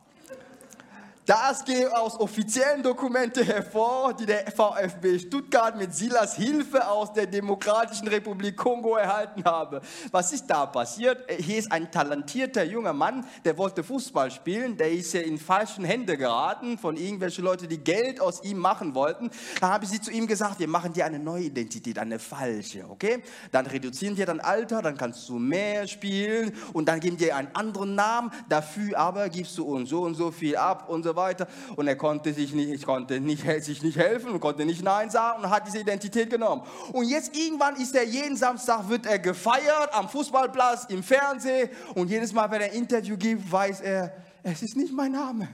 Das 1.27 1.65
geht 1.65 1.91
aus 1.91 2.17
offiziellen 2.17 2.81
Dokumenten 2.83 3.43
hervor, 3.43 4.13
die 4.13 4.25
der 4.25 4.49
VfB 4.49 5.19
Stuttgart 5.19 5.77
mit 5.77 5.93
Silas 5.93 6.37
Hilfe 6.37 6.87
aus 6.87 7.11
der 7.11 7.25
Demokratischen 7.25 8.07
Republik 8.07 8.55
Kongo 8.55 8.95
erhalten 8.95 9.43
habe. 9.43 9.81
Was 10.11 10.31
ist 10.31 10.47
da 10.47 10.65
passiert? 10.65 11.29
Hier 11.37 11.57
ist 11.57 11.69
ein 11.69 11.91
talentierter 11.91 12.63
junger 12.63 12.93
Mann, 12.93 13.25
der 13.43 13.57
wollte 13.57 13.83
Fußball 13.83 14.31
spielen, 14.31 14.77
der 14.77 14.89
ist 14.89 15.11
ja 15.11 15.19
in 15.19 15.37
falschen 15.37 15.83
Hände 15.83 16.15
geraten 16.15 16.77
von 16.77 16.95
irgendwelchen 16.95 17.43
Leuten, 17.43 17.67
die 17.67 17.83
Geld 17.83 18.21
aus 18.21 18.41
ihm 18.45 18.59
machen 18.59 18.95
wollten. 18.95 19.29
Da 19.59 19.67
habe 19.67 19.85
sie 19.85 19.99
zu 19.99 20.11
ihm 20.11 20.27
gesagt, 20.27 20.59
wir 20.59 20.69
machen 20.69 20.93
dir 20.93 21.03
eine 21.03 21.19
neue 21.19 21.43
Identität, 21.43 21.99
eine 21.99 22.19
falsche, 22.19 22.89
okay? 22.89 23.21
Dann 23.51 23.65
reduzieren 23.65 24.15
wir 24.15 24.25
dein 24.25 24.39
Alter, 24.39 24.81
dann 24.81 24.95
kannst 24.95 25.27
du 25.27 25.39
mehr 25.39 25.87
spielen 25.87 26.53
und 26.71 26.87
dann 26.87 27.01
geben 27.01 27.19
wir 27.19 27.35
einen 27.35 27.53
anderen 27.53 27.95
Namen, 27.95 28.31
dafür 28.47 28.97
aber 28.97 29.27
gibst 29.27 29.57
du 29.57 29.65
uns 29.65 29.89
so 29.89 30.03
und 30.03 30.15
so 30.15 30.31
viel 30.31 30.55
ab 30.55 30.87
und 30.87 31.03
so 31.03 31.16
weiter. 31.17 31.47
Und 31.75 31.87
er 31.87 31.97
konnte 31.97 32.33
sich 32.33 32.53
nicht, 32.53 32.85
konnte 32.85 33.19
nicht, 33.19 33.43
sich 33.63 33.83
nicht 33.83 33.97
helfen 33.97 34.31
und 34.31 34.39
konnte 34.39 34.65
nicht 34.65 34.81
Nein 34.81 35.09
sagen 35.09 35.43
und 35.43 35.49
hat 35.49 35.67
diese 35.67 35.79
Identität 35.79 36.29
genommen. 36.29 36.61
Und 36.93 37.09
jetzt 37.09 37.35
irgendwann 37.35 37.75
ist 37.75 37.93
er 37.93 38.05
jeden 38.05 38.37
Samstag, 38.37 38.87
wird 38.87 39.05
er 39.05 39.19
gefeiert 39.19 39.93
am 39.93 40.07
Fußballplatz, 40.07 40.85
im 40.85 41.03
Fernsehen. 41.03 41.69
Und 41.95 42.09
jedes 42.09 42.31
Mal, 42.31 42.49
wenn 42.49 42.61
er 42.61 42.71
ein 42.71 42.77
Interview 42.77 43.17
gibt, 43.17 43.51
weiß 43.51 43.81
er, 43.81 44.15
es 44.43 44.63
ist 44.63 44.77
nicht 44.77 44.93
mein 44.93 45.11
Name. 45.11 45.49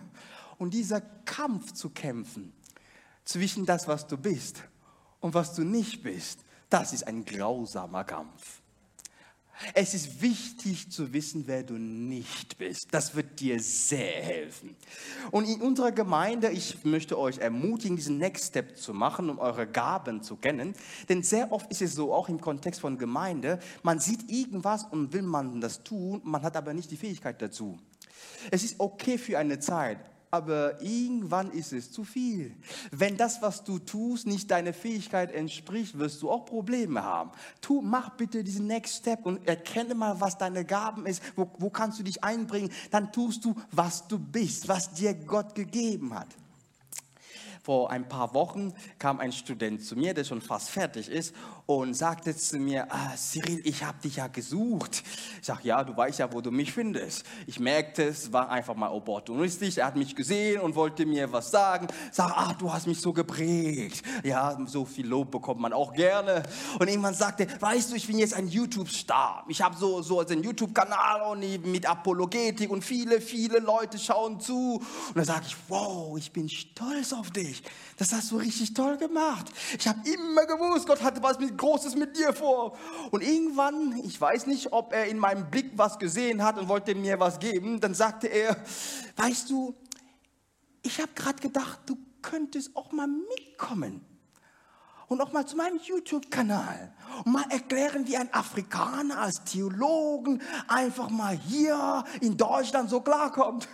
Und 0.59 0.71
dieser 0.73 1.01
Kampf 1.25 1.73
zu 1.73 1.89
kämpfen 1.89 2.53
zwischen 3.25 3.65
das, 3.65 3.87
was 3.87 4.05
du 4.05 4.17
bist 4.17 4.61
und 5.19 5.33
was 5.33 5.55
du 5.55 5.63
nicht 5.63 6.03
bist, 6.03 6.43
das 6.69 6.93
ist 6.93 7.07
ein 7.07 7.23
grausamer 7.25 8.03
Kampf. 8.03 8.62
Es 9.73 9.93
ist 9.93 10.21
wichtig 10.21 10.91
zu 10.91 11.13
wissen, 11.13 11.43
wer 11.45 11.63
du 11.63 11.75
nicht 11.75 12.57
bist. 12.57 12.87
Das 12.91 13.15
wird 13.15 13.39
dir 13.39 13.59
sehr 13.61 14.21
helfen. 14.21 14.75
Und 15.31 15.45
in 15.47 15.61
unserer 15.61 15.91
Gemeinde, 15.91 16.49
ich 16.49 16.83
möchte 16.83 17.17
euch 17.17 17.37
ermutigen, 17.37 17.95
diesen 17.95 18.17
Next 18.17 18.49
Step 18.49 18.77
zu 18.77 18.93
machen, 18.93 19.29
um 19.29 19.39
eure 19.39 19.67
Gaben 19.67 20.21
zu 20.21 20.35
kennen. 20.35 20.73
Denn 21.07 21.23
sehr 21.23 21.51
oft 21.51 21.71
ist 21.71 21.81
es 21.81 21.93
so, 21.95 22.13
auch 22.13 22.29
im 22.29 22.41
Kontext 22.41 22.81
von 22.81 22.97
Gemeinde, 22.97 23.59
man 23.83 23.99
sieht 23.99 24.29
irgendwas 24.29 24.83
und 24.85 25.13
will 25.13 25.21
man 25.21 25.61
das 25.61 25.83
tun, 25.83 26.21
man 26.23 26.41
hat 26.41 26.57
aber 26.57 26.73
nicht 26.73 26.91
die 26.91 26.97
Fähigkeit 26.97 27.41
dazu. 27.41 27.77
Es 28.51 28.63
ist 28.63 28.79
okay 28.79 29.17
für 29.17 29.37
eine 29.37 29.59
Zeit, 29.59 29.99
aber 30.33 30.81
irgendwann 30.81 31.51
ist 31.51 31.73
es 31.73 31.91
zu 31.91 32.03
viel. 32.03 32.55
Wenn 32.89 33.17
das, 33.17 33.43
was 33.43 33.63
du 33.63 33.77
tust, 33.77 34.25
nicht 34.25 34.49
deiner 34.49 34.73
Fähigkeit 34.73 35.31
entspricht, 35.31 35.99
wirst 35.99 36.23
du 36.23 36.31
auch 36.31 36.45
Probleme 36.45 37.03
haben. 37.03 37.29
Tu, 37.61 37.83
mach 37.83 38.09
bitte 38.17 38.43
diesen 38.43 38.65
Next 38.65 38.95
Step 38.95 39.27
und 39.27 39.47
erkenne 39.47 39.93
mal, 39.93 40.19
was 40.21 40.39
deine 40.39 40.65
Gaben 40.65 41.05
ist, 41.05 41.21
wo, 41.35 41.51
wo 41.59 41.69
kannst 41.69 41.99
du 41.99 42.03
dich 42.03 42.23
einbringen. 42.23 42.71
Dann 42.89 43.11
tust 43.11 43.45
du, 43.45 43.53
was 43.71 44.07
du 44.07 44.17
bist, 44.17 44.67
was 44.67 44.91
dir 44.95 45.13
Gott 45.13 45.53
gegeben 45.53 46.15
hat. 46.15 46.29
Vor 47.61 47.91
ein 47.91 48.09
paar 48.09 48.33
Wochen 48.33 48.73
kam 48.97 49.19
ein 49.19 49.31
Student 49.31 49.83
zu 49.83 49.95
mir, 49.95 50.15
der 50.15 50.23
schon 50.23 50.41
fast 50.41 50.71
fertig 50.71 51.09
ist 51.09 51.35
und 51.65 51.93
sagte 51.93 52.35
zu 52.35 52.57
mir, 52.57 52.87
ah, 52.89 53.15
Cyril, 53.15 53.61
ich 53.63 53.83
habe 53.83 53.97
dich 54.03 54.17
ja 54.17 54.27
gesucht. 54.27 55.03
Ich 55.39 55.45
sage, 55.45 55.61
ja, 55.63 55.83
du 55.83 55.95
weißt 55.95 56.19
ja, 56.19 56.31
wo 56.31 56.41
du 56.41 56.51
mich 56.51 56.73
findest. 56.73 57.23
Ich 57.47 57.59
merkte, 57.59 58.03
es 58.03 58.33
war 58.33 58.49
einfach 58.49 58.75
mal 58.75 58.89
opportunistisch. 58.89 59.77
Er 59.77 59.87
hat 59.87 59.95
mich 59.95 60.15
gesehen 60.15 60.59
und 60.59 60.75
wollte 60.75 61.05
mir 61.05 61.31
was 61.31 61.51
sagen. 61.51 61.87
Sag, 62.11 62.31
ah, 62.31 62.53
du 62.59 62.71
hast 62.71 62.87
mich 62.87 62.99
so 62.99 63.13
geprägt. 63.13 64.03
Ja, 64.23 64.57
so 64.65 64.83
viel 64.83 65.07
Lob 65.07 65.31
bekommt 65.31 65.61
man 65.61 65.71
auch 65.71 65.93
gerne. 65.93 66.43
Und 66.79 66.89
irgendwann 66.89 67.13
sagte, 67.13 67.47
weißt 67.59 67.91
du, 67.91 67.95
ich 67.95 68.07
bin 68.07 68.17
jetzt 68.19 68.33
ein 68.33 68.47
YouTube-Star. 68.47 69.45
Ich 69.47 69.61
habe 69.61 69.77
so, 69.77 70.01
so 70.01 70.19
einen 70.19 70.43
YouTube-Kanal 70.43 71.21
und 71.31 71.65
mit 71.65 71.85
Apologetik 71.85 72.69
und 72.69 72.83
viele, 72.83 73.21
viele 73.21 73.59
Leute 73.59 73.97
schauen 73.97 74.39
zu. 74.41 74.81
Und 75.07 75.15
dann 75.15 75.25
sage 75.25 75.45
ich, 75.47 75.55
wow, 75.69 76.17
ich 76.17 76.31
bin 76.31 76.49
stolz 76.49 77.13
auf 77.13 77.31
dich. 77.31 77.63
Das 77.97 78.11
hast 78.11 78.31
du 78.31 78.37
richtig 78.37 78.73
toll 78.73 78.97
gemacht. 78.97 79.51
Ich 79.77 79.87
habe 79.87 79.99
immer 80.09 80.45
gewusst, 80.45 80.87
Gott 80.87 81.01
hatte 81.01 81.21
was 81.23 81.39
mit 81.39 81.52
Großes 81.57 81.95
mit 81.95 82.17
dir 82.17 82.33
vor. 82.33 82.77
Und 83.11 83.21
irgendwann, 83.21 83.99
ich 84.03 84.19
weiß 84.19 84.47
nicht, 84.47 84.73
ob 84.73 84.93
er 84.93 85.05
in 85.05 85.17
meinem 85.17 85.49
Blick 85.49 85.71
was 85.75 85.99
gesehen 85.99 86.43
hat 86.43 86.57
und 86.57 86.67
wollte 86.67 86.95
mir 86.95 87.19
was 87.19 87.39
geben, 87.39 87.79
dann 87.79 87.93
sagte 87.93 88.27
er, 88.27 88.57
weißt 89.17 89.49
du, 89.49 89.75
ich 90.81 90.99
habe 90.99 91.11
gerade 91.15 91.41
gedacht, 91.41 91.79
du 91.85 91.97
könntest 92.21 92.75
auch 92.75 92.91
mal 92.91 93.07
mitkommen 93.07 94.05
und 95.07 95.21
auch 95.21 95.31
mal 95.31 95.45
zu 95.45 95.55
meinem 95.55 95.79
YouTube-Kanal 95.83 96.93
und 97.25 97.31
mal 97.31 97.45
erklären, 97.49 98.07
wie 98.07 98.17
ein 98.17 98.33
Afrikaner 98.33 99.19
als 99.19 99.43
Theologen 99.43 100.41
einfach 100.67 101.09
mal 101.09 101.37
hier 101.37 102.03
in 102.21 102.35
Deutschland 102.35 102.89
so 102.89 103.01
klarkommt. 103.01 103.67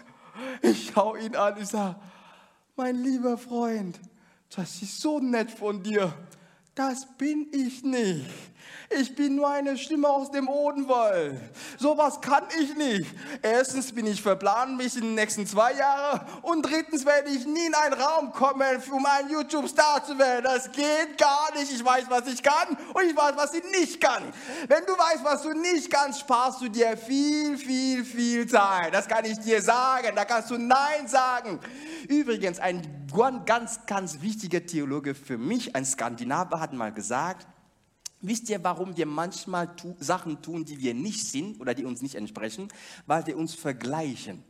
Ich 0.61 0.91
schaue 0.91 1.19
ihn 1.19 1.35
an 1.35 1.57
und 1.57 1.67
sage, 1.67 1.95
mein 2.75 2.95
lieber 2.95 3.37
Freund, 3.37 3.99
das 4.55 4.81
ist 4.81 5.01
so 5.01 5.19
nett 5.19 5.51
von 5.51 5.83
dir 5.83 6.13
das 6.79 7.05
bin 7.17 7.47
ich 7.51 7.83
nicht. 7.83 8.23
Ich 8.89 9.15
bin 9.15 9.35
nur 9.35 9.47
eine 9.47 9.77
Stimme 9.77 10.09
aus 10.09 10.31
dem 10.31 10.49
Odenwald. 10.49 11.39
Sowas 11.77 12.19
kann 12.21 12.43
ich 12.59 12.75
nicht. 12.75 13.13
Erstens 13.41 13.91
bin 13.91 14.07
ich 14.07 14.21
verplant 14.21 14.77
mich 14.77 14.95
in 14.95 15.03
den 15.03 15.15
nächsten 15.15 15.45
zwei 15.45 15.73
Jahren 15.73 16.21
und 16.41 16.63
drittens 16.63 17.05
werde 17.05 17.29
ich 17.29 17.45
nie 17.45 17.67
in 17.67 17.75
einen 17.75 17.93
Raum 17.93 18.31
kommen, 18.31 18.81
um 18.91 19.05
ein 19.05 19.29
YouTube-Star 19.29 20.03
zu 20.03 20.17
werden. 20.17 20.43
Das 20.43 20.71
geht 20.71 21.17
gar 21.19 21.53
nicht. 21.55 21.71
Ich 21.71 21.85
weiß, 21.85 22.05
was 22.09 22.27
ich 22.27 22.41
kann 22.41 22.77
und 22.93 23.03
ich 23.05 23.15
weiß, 23.15 23.33
was 23.35 23.53
ich 23.53 23.63
nicht 23.71 24.01
kann. 24.01 24.23
Wenn 24.67 24.85
du 24.85 24.93
weißt, 24.93 25.23
was 25.23 25.43
du 25.43 25.53
nicht 25.53 25.91
kannst, 25.91 26.21
sparst 26.21 26.61
du 26.61 26.67
dir 26.67 26.97
viel, 26.97 27.57
viel, 27.57 28.03
viel 28.03 28.47
Zeit. 28.47 28.93
Das 28.93 29.07
kann 29.07 29.23
ich 29.25 29.37
dir 29.39 29.61
sagen. 29.61 30.15
Da 30.15 30.25
kannst 30.25 30.49
du 30.49 30.57
Nein 30.57 31.07
sagen. 31.07 31.59
Übrigens, 32.07 32.59
ein 32.59 32.81
ganz, 33.45 33.85
ganz 33.85 34.21
wichtiger 34.21 34.65
Theologe 34.65 35.13
für 35.13 35.37
mich, 35.37 35.75
ein 35.75 35.85
Skandinavier, 35.85 36.59
hat 36.59 36.73
mal 36.73 36.91
gesagt, 36.91 37.47
Wisst 38.21 38.49
ihr, 38.49 38.61
warum 38.63 38.97
wir 38.97 39.05
manchmal 39.05 39.75
tu 39.75 39.95
Sachen 39.99 40.41
tun, 40.41 40.65
die 40.65 40.79
wir 40.79 40.93
nicht 40.93 41.25
sind 41.25 41.61
oder 41.61 41.73
die 41.73 41.85
uns 41.85 42.01
nicht 42.01 42.15
entsprechen? 42.15 42.67
Weil 43.05 43.25
wir 43.27 43.37
uns 43.37 43.55
vergleichen. 43.55 44.43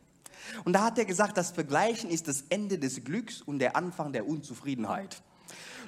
Und 0.64 0.72
da 0.72 0.82
hat 0.82 0.98
er 0.98 1.04
gesagt, 1.04 1.36
das 1.36 1.52
Vergleichen 1.52 2.10
ist 2.10 2.26
das 2.26 2.44
Ende 2.48 2.78
des 2.78 3.04
Glücks 3.04 3.42
und 3.42 3.60
der 3.60 3.76
Anfang 3.76 4.12
der 4.12 4.26
Unzufriedenheit. 4.26 5.22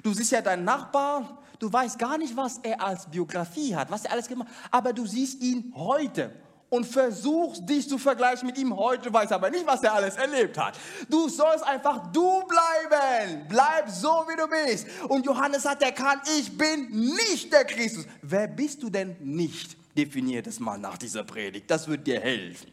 Du 0.01 0.13
siehst 0.13 0.31
ja 0.31 0.41
deinen 0.41 0.63
Nachbar, 0.63 1.43
du 1.59 1.71
weißt 1.71 1.99
gar 1.99 2.17
nicht, 2.17 2.35
was 2.37 2.59
er 2.59 2.81
als 2.81 3.09
Biografie 3.09 3.75
hat, 3.75 3.91
was 3.91 4.05
er 4.05 4.11
alles 4.11 4.27
gemacht 4.27 4.49
hat, 4.49 4.73
aber 4.73 4.93
du 4.93 5.05
siehst 5.05 5.41
ihn 5.41 5.73
heute 5.75 6.33
und 6.73 6.87
versuchst 6.87 7.69
dich 7.69 7.87
zu 7.87 7.99
vergleichen 7.99 8.47
mit 8.47 8.57
ihm 8.57 8.75
heute, 8.75 9.13
weiß 9.13 9.31
aber 9.31 9.51
nicht, 9.51 9.67
was 9.67 9.83
er 9.83 9.93
alles 9.93 10.15
erlebt 10.15 10.57
hat. 10.57 10.75
Du 11.07 11.29
sollst 11.29 11.63
einfach 11.63 12.11
du 12.11 12.41
bleiben. 12.47 13.45
Bleib 13.47 13.87
so, 13.91 14.25
wie 14.27 14.35
du 14.35 14.47
bist. 14.47 14.87
Und 15.07 15.23
Johannes 15.23 15.65
hat 15.65 15.83
erkannt, 15.83 16.23
ich 16.35 16.57
bin 16.57 16.89
nicht 16.89 17.53
der 17.53 17.65
Christus. 17.65 18.05
Wer 18.23 18.47
bist 18.47 18.81
du 18.81 18.89
denn 18.89 19.15
nicht? 19.19 19.77
Definier 19.95 20.41
das 20.41 20.59
mal 20.59 20.79
nach 20.79 20.97
dieser 20.97 21.23
Predigt. 21.23 21.69
Das 21.69 21.87
wird 21.87 22.07
dir 22.07 22.19
helfen. 22.19 22.71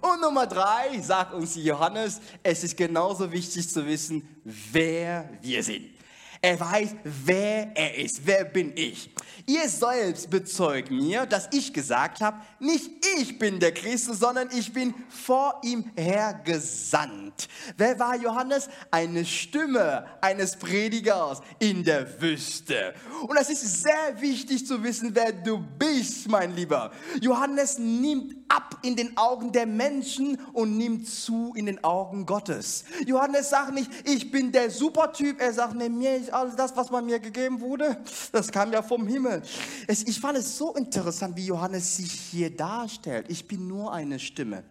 Und 0.00 0.20
Nummer 0.20 0.46
drei 0.46 1.00
sagt 1.00 1.34
uns 1.34 1.56
Johannes, 1.56 2.20
es 2.44 2.62
ist 2.62 2.76
genauso 2.76 3.32
wichtig 3.32 3.68
zu 3.68 3.84
wissen, 3.84 4.28
wer 4.44 5.28
wir 5.42 5.64
sind. 5.64 5.99
Er 6.42 6.58
weiß, 6.58 6.94
wer 7.04 7.76
er 7.76 7.98
ist. 7.98 8.22
Wer 8.24 8.44
bin 8.44 8.72
ich? 8.74 9.10
Ihr 9.46 9.68
selbst 9.68 10.30
bezeugt 10.30 10.90
mir, 10.90 11.26
dass 11.26 11.48
ich 11.52 11.72
gesagt 11.72 12.22
habe, 12.22 12.40
nicht 12.58 12.90
ich 13.20 13.38
bin 13.38 13.60
der 13.60 13.72
Christus, 13.72 14.20
sondern 14.20 14.48
ich 14.56 14.72
bin 14.72 14.94
vor 15.10 15.60
ihm 15.62 15.90
hergesandt. 15.96 17.46
Wer 17.76 17.98
war 17.98 18.16
Johannes? 18.16 18.70
Eine 18.90 19.26
Stimme 19.26 20.06
eines 20.22 20.56
Predigers 20.56 21.42
in 21.58 21.84
der 21.84 22.20
Wüste. 22.22 22.94
Und 23.26 23.36
es 23.36 23.50
ist 23.50 23.82
sehr 23.82 24.18
wichtig 24.20 24.66
zu 24.66 24.82
wissen, 24.82 25.14
wer 25.14 25.32
du 25.32 25.58
bist, 25.58 26.26
mein 26.28 26.56
Lieber. 26.56 26.90
Johannes 27.20 27.78
nimmt 27.78 28.39
ab 28.50 28.78
in 28.82 28.96
den 28.96 29.16
Augen 29.16 29.52
der 29.52 29.66
Menschen 29.66 30.38
und 30.52 30.76
nimmt 30.76 31.08
zu 31.08 31.52
in 31.54 31.66
den 31.66 31.82
Augen 31.84 32.26
Gottes. 32.26 32.84
Johannes 33.06 33.50
sagt 33.50 33.72
nicht, 33.72 33.90
ich 34.04 34.30
bin 34.30 34.50
der 34.52 34.70
Supertyp. 34.70 35.40
Er 35.40 35.52
sagt, 35.52 35.74
nee, 35.76 35.88
mir 35.88 36.16
ist 36.16 36.32
alles 36.32 36.56
das, 36.56 36.76
was 36.76 36.90
man 36.90 37.06
mir 37.06 37.20
gegeben 37.20 37.60
wurde. 37.60 37.96
Das 38.32 38.50
kam 38.50 38.72
ja 38.72 38.82
vom 38.82 39.06
Himmel. 39.06 39.42
Es, 39.86 40.02
ich 40.02 40.20
fand 40.20 40.36
es 40.38 40.58
so 40.58 40.74
interessant, 40.74 41.36
wie 41.36 41.46
Johannes 41.46 41.96
sich 41.96 42.12
hier 42.12 42.54
darstellt. 42.54 43.26
Ich 43.28 43.46
bin 43.46 43.68
nur 43.68 43.92
eine 43.92 44.18
Stimme. 44.18 44.64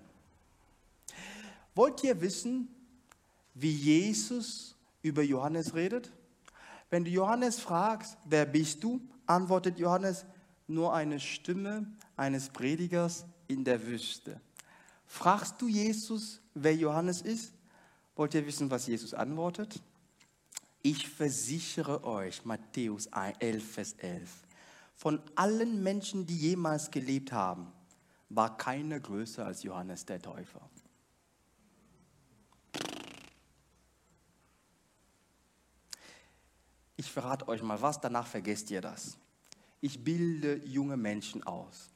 Wollt 1.73 2.03
ihr 2.03 2.19
wissen, 2.19 2.67
wie 3.53 3.71
Jesus 3.71 4.75
über 5.01 5.23
Johannes 5.23 5.73
redet? 5.73 6.11
Wenn 6.89 7.05
du 7.05 7.11
Johannes 7.11 7.59
fragst, 7.59 8.17
wer 8.25 8.45
bist 8.45 8.83
du, 8.83 8.99
antwortet 9.25 9.79
Johannes, 9.79 10.25
nur 10.67 10.93
eine 10.93 11.19
Stimme 11.19 11.87
eines 12.17 12.49
Predigers 12.49 13.25
in 13.49 13.63
der 13.65 13.85
Wüste. 13.85 14.39
Fragst 15.05 15.61
du 15.61 15.67
Jesus, 15.67 16.39
wer 16.53 16.75
Johannes 16.75 17.21
ist? 17.21 17.51
Wollt 18.15 18.33
ihr 18.35 18.45
wissen, 18.45 18.69
was 18.69 18.87
Jesus 18.87 19.13
antwortet? 19.13 19.81
Ich 20.81 21.09
versichere 21.09 22.03
euch, 22.05 22.45
Matthäus 22.45 23.07
11, 23.07 23.71
Vers 23.71 23.93
11, 23.97 24.29
von 24.95 25.21
allen 25.35 25.81
Menschen, 25.81 26.25
die 26.25 26.37
jemals 26.37 26.91
gelebt 26.91 27.31
haben, 27.31 27.71
war 28.29 28.55
keiner 28.55 28.99
größer 28.99 29.45
als 29.45 29.63
Johannes 29.63 30.05
der 30.05 30.21
Täufer. 30.21 30.69
Ich 36.97 37.09
verrate 37.11 37.47
euch 37.47 37.63
mal 37.63 37.81
was, 37.81 37.99
danach 37.99 38.27
vergesst 38.27 38.69
ihr 38.69 38.81
das. 38.81 39.17
Ich 39.81 40.03
bilde 40.03 40.57
junge 40.65 40.97
Menschen 40.97 41.43
aus 41.43 41.89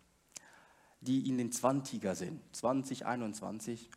die 1.04 1.28
in 1.30 1.38
den 1.38 1.52
20er 1.52 2.16
sind, 2.16 2.42
20, 2.54 3.06
21. 3.06 3.89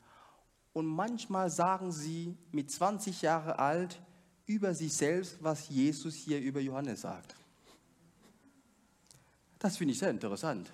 Und 0.73 0.87
manchmal 0.87 1.51
sagen 1.51 1.93
sie 1.93 2.37
mit 2.53 2.71
20 2.71 3.23
Jahre 3.23 3.59
alt 3.59 4.01
über 4.47 4.75
sich 4.75 4.93
selbst, 4.93 5.39
was 5.41 5.69
Jesus 5.69 6.15
hier 6.15 6.41
über 6.41 6.61
Johannes 6.61 7.01
sagt. 7.01 7.35
Das 9.59 9.77
finde 9.77 9.93
ich 9.93 9.99
sehr 9.99 10.11
interessant. 10.11 10.71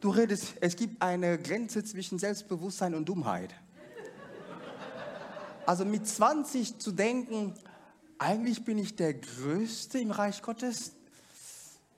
Du 0.00 0.10
redest, 0.10 0.54
es 0.60 0.76
gibt 0.76 1.00
eine 1.02 1.38
Grenze 1.38 1.84
zwischen 1.84 2.18
Selbstbewusstsein 2.18 2.94
und 2.94 3.08
Dummheit. 3.08 3.54
Also 5.66 5.84
mit 5.84 6.06
20 6.06 6.78
zu 6.78 6.90
denken, 6.92 7.54
eigentlich 8.18 8.64
bin 8.64 8.78
ich 8.78 8.96
der 8.96 9.14
Größte 9.14 9.98
im 9.98 10.10
Reich 10.10 10.42
Gottes, 10.42 10.92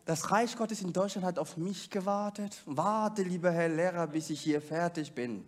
das 0.05 0.31
Reich 0.31 0.57
Gottes 0.57 0.83
in 0.83 0.93
Deutschland 0.93 1.27
hat 1.27 1.39
auf 1.39 1.57
mich 1.57 1.89
gewartet. 1.89 2.63
Warte, 2.67 3.23
lieber 3.23 3.51
Herr 3.51 3.69
Lehrer, 3.69 4.07
bis 4.07 4.31
ich 4.31 4.41
hier 4.41 4.61
fertig 4.61 5.13
bin. 5.13 5.45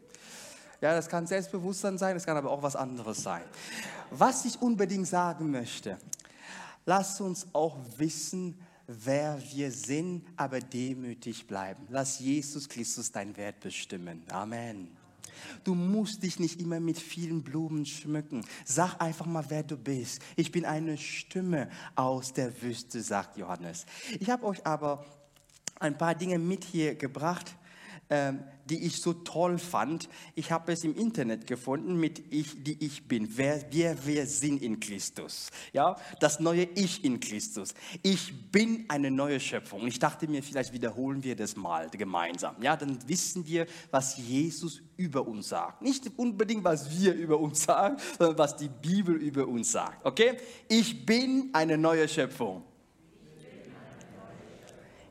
Ja, 0.80 0.94
das 0.94 1.08
kann 1.08 1.26
Selbstbewusstsein 1.26 1.98
sein, 1.98 2.14
das 2.14 2.26
kann 2.26 2.36
aber 2.36 2.50
auch 2.50 2.62
was 2.62 2.76
anderes 2.76 3.22
sein. 3.22 3.44
Was 4.10 4.44
ich 4.44 4.60
unbedingt 4.60 5.08
sagen 5.08 5.50
möchte, 5.50 5.98
lass 6.84 7.20
uns 7.20 7.46
auch 7.52 7.76
wissen, 7.96 8.58
wer 8.86 9.38
wir 9.52 9.70
sind, 9.72 10.26
aber 10.36 10.60
demütig 10.60 11.46
bleiben. 11.46 11.86
Lass 11.90 12.18
Jesus 12.18 12.68
Christus 12.68 13.10
dein 13.10 13.36
Wert 13.36 13.60
bestimmen. 13.60 14.22
Amen. 14.30 14.96
Du 15.64 15.74
musst 15.74 16.22
dich 16.22 16.38
nicht 16.38 16.60
immer 16.60 16.80
mit 16.80 16.98
vielen 16.98 17.42
Blumen 17.42 17.86
schmücken. 17.86 18.44
Sag 18.64 19.00
einfach 19.00 19.26
mal, 19.26 19.44
wer 19.48 19.62
du 19.62 19.76
bist. 19.76 20.20
Ich 20.36 20.52
bin 20.52 20.64
eine 20.64 20.96
Stimme 20.96 21.68
aus 21.94 22.32
der 22.32 22.62
Wüste, 22.62 23.02
sagt 23.02 23.36
Johannes. 23.36 23.86
Ich 24.20 24.30
habe 24.30 24.46
euch 24.46 24.66
aber 24.66 25.04
ein 25.78 25.98
paar 25.98 26.14
Dinge 26.14 26.38
mit 26.38 26.64
hier 26.64 26.94
gebracht, 26.94 27.54
ähm, 28.08 28.44
die 28.66 28.84
ich 28.84 29.00
so 29.00 29.12
toll 29.12 29.58
fand. 29.58 30.08
Ich 30.34 30.50
habe 30.50 30.72
es 30.72 30.84
im 30.84 30.94
Internet 30.94 31.46
gefunden 31.46 31.96
mit 31.96 32.22
Ich, 32.32 32.62
die 32.62 32.84
ich 32.84 33.06
bin. 33.06 33.28
Wer 33.36 33.72
wir, 33.72 33.96
wir 34.04 34.26
sind 34.26 34.62
in 34.62 34.80
Christus. 34.80 35.50
Ja, 35.72 35.96
das 36.20 36.40
neue 36.40 36.64
Ich 36.74 37.04
in 37.04 37.20
Christus. 37.20 37.74
Ich 38.02 38.50
bin 38.50 38.84
eine 38.88 39.10
neue 39.10 39.40
Schöpfung. 39.40 39.86
Ich 39.86 39.98
dachte 39.98 40.28
mir, 40.28 40.42
vielleicht 40.42 40.72
wiederholen 40.72 41.22
wir 41.22 41.36
das 41.36 41.56
mal 41.56 41.88
gemeinsam. 41.90 42.56
Ja, 42.60 42.76
dann 42.76 42.98
wissen 43.08 43.46
wir, 43.46 43.66
was 43.90 44.16
Jesus 44.16 44.82
über 44.96 45.26
uns 45.26 45.48
sagt. 45.48 45.82
Nicht 45.82 46.10
unbedingt, 46.16 46.64
was 46.64 46.90
wir 46.98 47.14
über 47.14 47.38
uns 47.38 47.64
sagen, 47.64 47.96
sondern 48.18 48.38
was 48.38 48.56
die 48.56 48.68
Bibel 48.68 49.14
über 49.14 49.46
uns 49.46 49.72
sagt. 49.72 50.04
Okay? 50.04 50.36
Ich 50.68 51.06
bin 51.06 51.50
eine 51.52 51.78
neue 51.78 52.08
Schöpfung. 52.08 52.62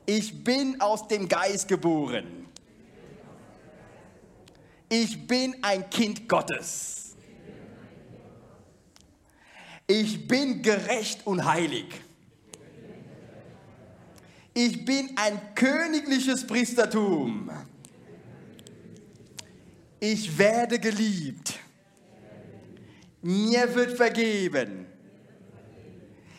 Ich 0.04 0.44
bin 0.44 0.80
aus 0.80 1.08
dem 1.08 1.28
Geist 1.28 1.66
geboren. 1.66 2.45
Ich 4.88 5.26
bin 5.26 5.56
ein 5.62 5.88
Kind 5.90 6.28
Gottes. 6.28 7.16
Ich 9.86 10.26
bin 10.26 10.62
gerecht 10.62 11.26
und 11.26 11.44
heilig. 11.44 11.86
Ich 14.54 14.84
bin 14.84 15.10
ein 15.16 15.54
königliches 15.54 16.46
Priestertum. 16.46 17.50
Ich 20.00 20.38
werde 20.38 20.78
geliebt. 20.78 21.58
Mir 23.22 23.74
wird 23.74 23.96
vergeben. 23.96 24.86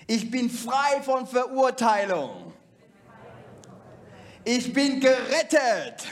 Ich 0.08 0.32
bin 0.32 0.50
frei 0.50 1.02
von 1.04 1.28
Verurteilung. 1.28 2.54
Ich 4.46 4.72
bin 4.72 5.00
gerettet. 5.02 6.08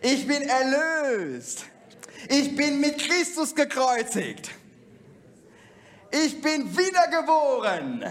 Ich 0.00 0.26
bin 0.26 0.42
erlöst. 0.42 1.66
Ich 2.28 2.54
bin 2.56 2.80
mit 2.80 2.98
Christus 2.98 3.54
gekreuzigt. 3.54 4.50
Ich 6.10 6.40
bin 6.40 6.76
wiedergeboren. 6.76 8.04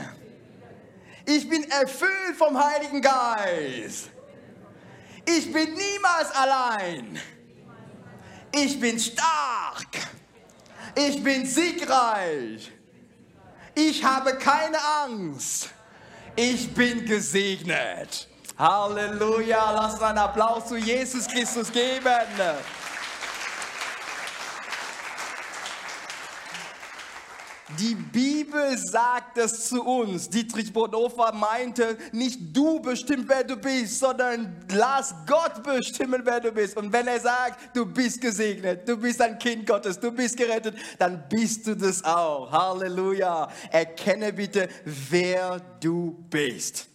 Ich 1.25 1.49
bin 1.49 1.69
erfüllt 1.69 2.37
vom 2.37 2.57
Heiligen 2.57 3.01
Geist. 3.01 4.09
Ich 5.25 5.51
bin 5.51 5.73
niemals 5.73 6.31
allein. 6.33 7.19
Ich 8.53 8.79
bin 8.79 8.97
stark. 8.99 9.87
Ich 10.95 11.21
bin 11.21 11.45
siegreich. 11.45 12.71
Ich 13.75 14.03
habe 14.03 14.37
keine 14.37 14.77
Angst. 15.03 15.69
Ich 16.35 16.73
bin 16.73 17.05
gesegnet. 17.05 18.27
Halleluja, 18.57 19.71
lass 19.71 19.93
uns 19.93 20.01
einen 20.01 20.17
Applaus 20.17 20.67
zu 20.67 20.77
Jesus 20.77 21.27
Christus 21.27 21.71
geben. 21.71 22.01
Die 27.77 27.93
Bibel 27.93 28.75
sagt 28.77 29.37
es 29.37 29.67
zu 29.67 29.83
uns. 29.83 30.29
Dietrich 30.29 30.73
Bonhoeffer 30.73 31.33
meinte, 31.33 31.99
nicht 32.11 32.39
du 32.55 32.79
bestimmst, 32.79 33.29
wer 33.29 33.43
du 33.43 33.57
bist, 33.57 33.99
sondern 33.99 34.65
lass 34.71 35.13
Gott 35.27 35.61
bestimmen, 35.61 36.21
wer 36.23 36.39
du 36.39 36.51
bist. 36.51 36.77
Und 36.77 36.91
wenn 36.91 37.05
er 37.05 37.19
sagt, 37.19 37.75
du 37.75 37.85
bist 37.85 38.19
gesegnet, 38.19 38.89
du 38.89 38.97
bist 38.97 39.21
ein 39.21 39.37
Kind 39.37 39.67
Gottes, 39.67 39.99
du 39.99 40.11
bist 40.11 40.35
gerettet, 40.35 40.75
dann 40.97 41.23
bist 41.29 41.67
du 41.67 41.75
das 41.75 42.03
auch. 42.03 42.51
Halleluja. 42.51 43.49
Erkenne 43.69 44.33
bitte, 44.33 44.67
wer 44.83 45.59
du 45.79 46.15
bist. 46.31 46.87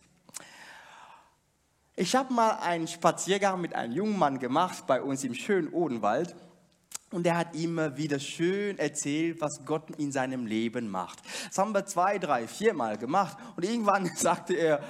Ich 2.03 2.17
habe 2.17 2.35
mal 2.35 2.59
einen 2.59 2.89
Spaziergang 2.89 3.61
mit 3.61 3.77
einem 3.77 3.93
jungen 3.93 4.19
Mann 4.19 4.41
gemacht 4.41 4.89
bei 4.89 5.01
uns 5.01 5.23
im 5.23 5.35
schönen 5.35 5.69
Odenwald. 5.69 6.35
Und 7.13 7.25
er 7.29 7.37
hat 7.37 7.55
immer 7.55 7.97
wieder 7.97 8.19
schön 8.19 8.77
erzählt, 8.81 9.41
was 9.41 9.61
Gott 9.65 9.89
in 9.99 10.11
seinem 10.11 10.45
Leben 10.45 10.91
macht. 10.91 11.21
Das 11.47 11.59
haben 11.59 11.73
wir 11.73 11.87
zwei, 11.87 12.19
drei, 12.19 12.49
viermal 12.49 12.99
gemacht. 12.99 13.37
Und 13.55 13.65
irgendwann 13.65 14.07
sagte 14.17 14.55
er, 14.55 14.83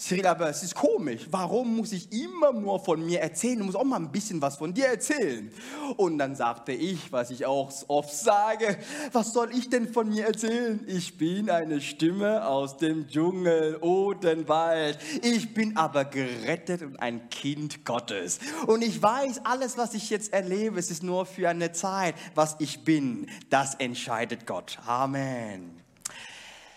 Cyril, 0.00 0.26
aber 0.26 0.48
es 0.48 0.62
ist 0.62 0.74
komisch. 0.74 1.26
Warum 1.30 1.76
muss 1.76 1.92
ich 1.92 2.10
immer 2.10 2.54
nur 2.54 2.80
von 2.80 3.04
mir 3.04 3.20
erzählen? 3.20 3.58
Du 3.58 3.66
musst 3.66 3.76
auch 3.76 3.84
mal 3.84 3.96
ein 3.96 4.10
bisschen 4.10 4.40
was 4.40 4.56
von 4.56 4.72
dir 4.72 4.86
erzählen. 4.86 5.52
Und 5.98 6.16
dann 6.16 6.34
sagte 6.34 6.72
ich, 6.72 7.12
was 7.12 7.30
ich 7.30 7.44
auch 7.44 7.70
oft 7.86 8.14
sage, 8.14 8.78
was 9.12 9.34
soll 9.34 9.54
ich 9.54 9.68
denn 9.68 9.92
von 9.92 10.08
mir 10.08 10.24
erzählen? 10.24 10.82
Ich 10.86 11.18
bin 11.18 11.50
eine 11.50 11.82
Stimme 11.82 12.46
aus 12.46 12.78
dem 12.78 13.08
Dschungel, 13.08 13.76
Odenwald. 13.82 14.98
Ich 15.22 15.52
bin 15.52 15.76
aber 15.76 16.06
gerettet 16.06 16.80
und 16.80 16.96
ein 16.96 17.28
Kind 17.28 17.84
Gottes. 17.84 18.38
Und 18.66 18.82
ich 18.82 19.02
weiß, 19.02 19.42
alles, 19.44 19.76
was 19.76 19.92
ich 19.92 20.08
jetzt 20.08 20.32
erlebe, 20.32 20.78
es 20.78 20.90
ist 20.90 21.02
nur 21.02 21.26
für 21.26 21.50
eine 21.50 21.72
Zeit. 21.72 22.14
Was 22.34 22.56
ich 22.58 22.84
bin, 22.84 23.26
das 23.50 23.74
entscheidet 23.74 24.46
Gott. 24.46 24.78
Amen. 24.86 25.89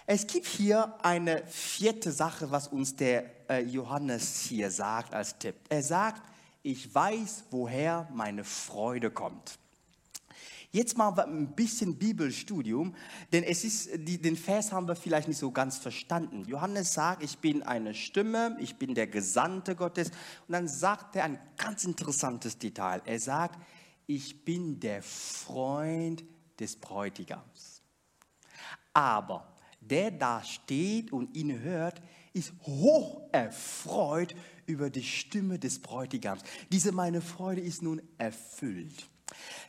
Es 0.05 0.27
gibt 0.27 0.45
hier 0.45 0.93
eine 1.01 1.45
vierte 1.47 2.11
Sache, 2.11 2.51
was 2.51 2.67
uns 2.67 2.95
der 2.95 3.23
äh, 3.49 3.61
Johannes 3.61 4.41
hier 4.41 4.69
sagt 4.69 5.13
als 5.13 5.37
Tipp. 5.37 5.55
Er 5.69 5.81
sagt, 5.81 6.21
ich 6.61 6.93
weiß, 6.93 7.45
woher 7.51 8.09
meine 8.13 8.43
Freude 8.43 9.11
kommt. 9.11 9.57
Jetzt 10.71 10.97
mal 10.97 11.17
ein 11.19 11.53
bisschen 11.53 11.97
Bibelstudium, 11.97 12.95
denn 13.31 13.43
es 13.43 13.63
ist, 13.63 13.89
den 13.93 14.35
Vers 14.35 14.71
haben 14.71 14.87
wir 14.87 14.95
vielleicht 14.95 15.27
nicht 15.27 15.37
so 15.37 15.51
ganz 15.51 15.77
verstanden. 15.77 16.45
Johannes 16.47 16.93
sagt, 16.93 17.23
ich 17.23 17.37
bin 17.37 17.61
eine 17.61 17.93
Stimme, 17.93 18.57
ich 18.59 18.75
bin 18.77 18.95
der 18.95 19.05
Gesandte 19.07 19.75
Gottes. 19.75 20.09
Und 20.47 20.53
dann 20.53 20.67
sagt 20.67 21.15
er 21.15 21.25
ein 21.25 21.39
ganz 21.57 21.83
interessantes 21.83 22.57
Detail. 22.57 23.03
Er 23.05 23.19
sagt, 23.19 23.59
ich 24.07 24.43
bin 24.43 24.79
der 24.79 25.03
Freund 25.03 26.23
des 26.59 26.75
Bräutigams. 26.75 27.83
Aber 28.93 29.52
der 29.89 30.11
da 30.11 30.43
steht 30.43 31.11
und 31.11 31.35
ihn 31.35 31.59
hört, 31.61 32.01
ist 32.33 32.53
hoch 32.61 33.21
erfreut 33.31 34.35
über 34.65 34.89
die 34.89 35.03
Stimme 35.03 35.59
des 35.59 35.79
Bräutigams. 35.79 36.41
Diese 36.71 36.91
meine 36.91 37.21
Freude 37.21 37.61
ist 37.61 37.81
nun 37.83 38.01
erfüllt. 38.17 39.09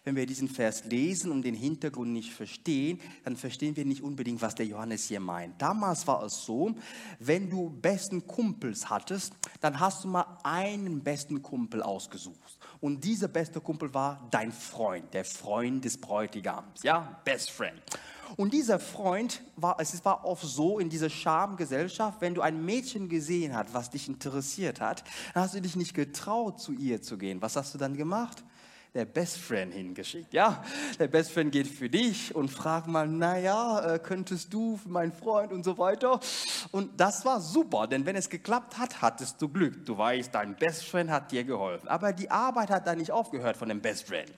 Wenn 0.05 0.17
wir 0.17 0.27
diesen 0.27 0.49
Vers 0.49 0.85
lesen 0.85 1.31
und 1.31 1.43
den 1.43 1.55
Hintergrund 1.55 2.13
nicht 2.13 2.33
verstehen, 2.33 3.01
dann 3.25 3.37
verstehen 3.37 3.77
wir 3.77 3.85
nicht 3.85 4.03
unbedingt, 4.03 4.43
was 4.43 4.55
der 4.55 4.67
Johannes 4.67 5.09
hier 5.09 5.21
meint. 5.21 5.61
Damals 5.61 6.07
war 6.07 6.23
es 6.25 6.45
so, 6.45 6.75
wenn 7.19 7.49
du 7.49 7.71
besten 7.71 8.27
Kumpels 8.27 8.91
hattest, 8.91 9.35
dann 9.61 9.81
hast 9.81 10.05
du 10.05 10.09
mal 10.09 10.39
einen 10.43 11.03
besten 11.03 11.43
Kumpel 11.43 11.83
ausgesucht. 11.83 12.59
Und 12.81 13.03
dieser 13.05 13.29
beste 13.29 13.61
Kumpel 13.61 13.95
war 13.95 14.29
dein 14.31 14.53
Freund, 14.53 15.15
der 15.15 15.25
Freund 15.25 15.85
des 15.85 15.99
Bräutigams, 15.99 16.83
ja, 16.83 17.21
Best 17.25 17.51
Friend. 17.51 17.81
Und 18.37 18.53
dieser 18.53 18.79
Freund 18.79 19.43
war, 19.57 19.77
es 19.79 20.05
war 20.05 20.25
oft 20.25 20.45
so 20.45 20.79
in 20.79 20.91
dieser 20.91 21.11
Schamgesellschaft, 21.11 22.21
wenn 22.21 22.35
du 22.35 22.41
ein 22.41 22.65
Mädchen 22.65 23.09
gesehen 23.09 23.55
hast, 23.55 23.75
was 23.75 23.91
dich 23.91 24.09
interessiert 24.09 24.81
hat, 24.81 25.05
dann 25.33 25.45
hast 25.45 25.55
du 25.55 25.61
dich 25.61 25.77
nicht 25.77 25.95
getraut, 25.95 26.61
zu 26.61 26.73
ihr 26.73 27.03
zu 27.03 27.19
gehen. 27.19 27.41
Was 27.43 27.57
hast 27.57 27.75
du 27.75 27.79
dann 27.79 27.97
gemacht? 27.97 28.43
der 28.95 29.05
Best 29.05 29.39
Friend 29.39 29.75
hingeschickt. 29.75 30.33
Ja, 30.33 30.63
der 31.01 31.09
Best 31.09 31.33
Friend 31.33 31.51
geht 31.51 31.67
für 31.67 31.89
dich 31.89 32.35
und 32.35 32.49
fragt 32.49 32.87
mal, 32.87 33.09
naja, 33.09 33.95
äh, 33.95 33.99
könntest 33.99 34.55
du, 34.55 34.79
mein 34.87 35.13
Freund 35.13 35.53
und 35.53 35.65
so 35.65 35.79
weiter. 35.79 36.21
Und 36.71 37.01
das 37.01 37.25
war 37.25 37.41
super, 37.41 37.89
denn 37.89 38.07
wenn 38.07 38.15
es 38.15 38.31
geklappt 38.31 38.79
hat, 38.79 39.03
hattest 39.03 39.43
du 39.43 39.49
Glück. 39.49 39.85
Du 39.85 39.99
weißt, 39.99 40.33
dein 40.33 40.55
Best 40.55 40.85
Friend 40.85 41.11
hat 41.11 41.33
dir 41.33 41.43
geholfen. 41.43 41.89
Aber 41.89 42.13
die 42.13 42.31
Arbeit 42.31 42.71
hat 42.71 42.87
da 42.87 42.95
nicht 42.95 43.11
aufgehört 43.11 43.57
von 43.57 43.69
dem 43.69 43.81
Best 43.81 44.07
Friend. 44.07 44.33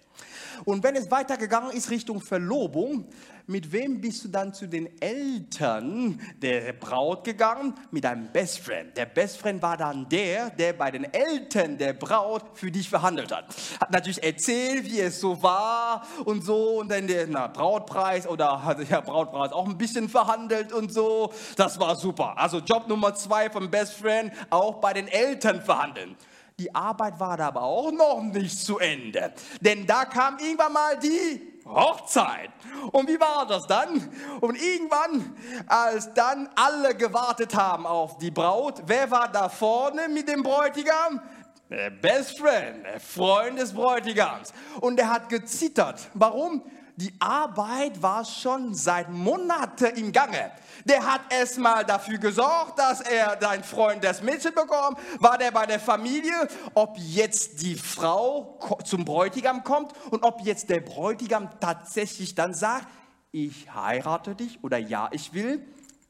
Und 0.64 0.82
wenn 0.82 0.96
es 0.96 1.10
weitergegangen 1.10 1.72
ist 1.72 1.90
Richtung 1.90 2.22
Verlobung, 2.22 3.06
mit 3.48 3.70
wem 3.70 4.00
bist 4.00 4.24
du 4.24 4.28
dann 4.28 4.52
zu 4.52 4.66
den 4.66 5.00
Eltern 5.00 6.20
der 6.42 6.72
Braut 6.72 7.22
gegangen? 7.24 7.74
Mit 7.90 8.04
deinem 8.04 8.32
Best 8.32 8.58
Friend. 8.58 8.96
Der 8.96 9.06
Best 9.06 9.38
Friend 9.38 9.62
war 9.62 9.76
dann 9.76 10.08
der, 10.08 10.50
der 10.50 10.72
bei 10.72 10.90
den 10.90 11.04
Eltern 11.04 11.78
der 11.78 11.92
Braut 11.92 12.42
für 12.54 12.70
dich 12.70 12.88
verhandelt 12.88 13.32
hat. 13.32 13.54
Hat 13.80 13.92
natürlich 13.92 14.22
erzählt, 14.22 14.84
wie 14.84 15.00
es 15.00 15.20
so 15.20 15.42
war 15.42 16.06
und 16.24 16.44
so 16.44 16.80
und 16.80 16.90
dann 16.90 17.06
der 17.06 17.26
na, 17.28 17.46
Brautpreis 17.46 18.26
oder 18.26 18.64
hat 18.64 18.88
ja 18.88 19.00
Brautpreis 19.00 19.52
auch 19.52 19.66
ein 19.66 19.78
bisschen 19.78 20.08
verhandelt 20.08 20.72
und 20.72 20.92
so. 20.92 21.32
Das 21.56 21.78
war 21.78 21.94
super. 21.94 22.36
Also 22.36 22.58
Job 22.58 22.88
Nummer 22.88 23.14
zwei 23.14 23.48
vom 23.48 23.70
Best 23.70 23.94
Friend, 23.94 24.32
auch 24.50 24.80
bei 24.80 24.92
den 24.92 25.06
Eltern 25.06 25.62
verhandeln. 25.62 26.16
Die 26.58 26.74
Arbeit 26.74 27.20
war 27.20 27.36
da 27.36 27.48
aber 27.48 27.62
auch 27.62 27.92
noch 27.92 28.22
nicht 28.22 28.58
zu 28.58 28.78
Ende. 28.78 29.32
Denn 29.60 29.86
da 29.86 30.04
kam 30.06 30.38
irgendwann 30.38 30.72
mal 30.72 30.98
die 30.98 31.55
Hochzeit. 31.66 32.50
Und 32.92 33.08
wie 33.08 33.18
war 33.18 33.46
das 33.46 33.66
dann? 33.66 34.08
Und 34.40 34.56
irgendwann, 34.56 35.36
als 35.66 36.12
dann 36.14 36.48
alle 36.54 36.94
gewartet 36.94 37.54
haben 37.54 37.86
auf 37.86 38.18
die 38.18 38.30
Braut, 38.30 38.82
wer 38.86 39.10
war 39.10 39.28
da 39.28 39.48
vorne 39.48 40.08
mit 40.08 40.28
dem 40.28 40.42
Bräutigam? 40.42 41.20
Der 41.68 41.90
Best 41.90 42.38
Friend, 42.38 42.84
der 42.84 43.00
Freund 43.00 43.58
des 43.58 43.72
Bräutigams. 43.72 44.52
Und 44.80 45.00
er 45.00 45.10
hat 45.10 45.28
gezittert. 45.28 46.08
Warum? 46.14 46.62
Die 46.94 47.12
Arbeit 47.18 48.00
war 48.00 48.24
schon 48.24 48.72
seit 48.72 49.10
Monaten 49.10 49.96
im 49.96 50.12
Gange. 50.12 50.52
Der 50.86 51.04
hat 51.04 51.20
erstmal 51.30 51.84
dafür 51.84 52.18
gesorgt, 52.18 52.78
dass 52.78 53.00
er 53.00 53.34
dein 53.34 53.64
Freund 53.64 54.04
das 54.04 54.22
Mädchen 54.22 54.54
bekommt. 54.54 54.98
War 55.18 55.36
der 55.36 55.50
bei 55.50 55.66
der 55.66 55.80
Familie, 55.80 56.32
ob 56.74 56.96
jetzt 56.96 57.60
die 57.60 57.74
Frau 57.74 58.56
zum 58.84 59.04
Bräutigam 59.04 59.64
kommt 59.64 59.92
und 60.10 60.22
ob 60.22 60.42
jetzt 60.42 60.70
der 60.70 60.80
Bräutigam 60.80 61.50
tatsächlich 61.58 62.36
dann 62.36 62.54
sagt, 62.54 62.86
ich 63.32 63.74
heirate 63.74 64.36
dich 64.36 64.62
oder 64.62 64.78
ja, 64.78 65.08
ich 65.10 65.34
will 65.34 65.66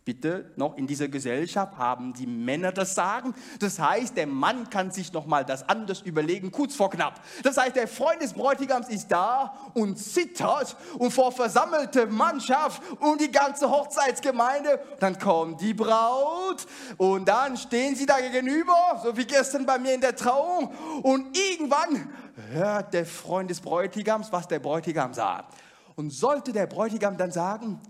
bitte 0.06 0.52
noch 0.54 0.76
in 0.78 0.86
dieser 0.86 1.08
Gesellschaft 1.08 1.76
haben 1.76 2.14
die 2.14 2.28
Männer 2.28 2.70
das 2.70 2.94
Sagen. 2.94 3.34
Das 3.58 3.80
heißt, 3.80 4.16
der 4.16 4.28
Mann 4.28 4.70
kann 4.70 4.92
sich 4.92 5.12
noch 5.12 5.26
mal 5.26 5.44
das 5.44 5.68
anders 5.68 6.00
überlegen, 6.00 6.52
kurz 6.52 6.76
vor 6.76 6.90
knapp. 6.90 7.20
Das 7.42 7.56
heißt, 7.56 7.74
der 7.74 7.88
Freund 7.88 8.22
des 8.22 8.32
Bräutigams 8.32 8.88
ist 8.88 9.08
da 9.08 9.52
und 9.74 9.98
zittert 9.98 10.76
und 10.98 11.10
vor 11.10 11.32
versammelte 11.32 12.06
Mannschaft 12.06 12.80
und 13.00 13.20
die 13.20 13.32
ganze 13.32 13.68
Hochzeitsgemeinde. 13.68 14.80
Dann 15.00 15.18
kommt 15.18 15.60
die 15.60 15.74
Braut 15.74 16.64
und 16.96 17.26
dann 17.26 17.56
stehen 17.56 17.96
sie 17.96 18.06
da 18.06 18.20
gegenüber, 18.20 19.00
so 19.02 19.16
wie 19.16 19.26
gestern 19.26 19.66
bei 19.66 19.76
mir 19.76 19.92
in 19.92 20.00
der 20.00 20.14
Trauung. 20.14 20.72
Und 21.02 21.36
irgendwann 21.36 22.12
hört 22.52 22.94
der 22.94 23.06
Freund 23.06 23.50
des 23.50 23.60
Bräutigams, 23.60 24.30
was 24.30 24.46
der 24.46 24.60
Bräutigam 24.60 25.12
sagt. 25.12 25.52
Und 25.96 26.10
sollte 26.10 26.52
der 26.52 26.68
Bräutigam 26.68 27.16
dann 27.16 27.32
sagen, 27.32 27.80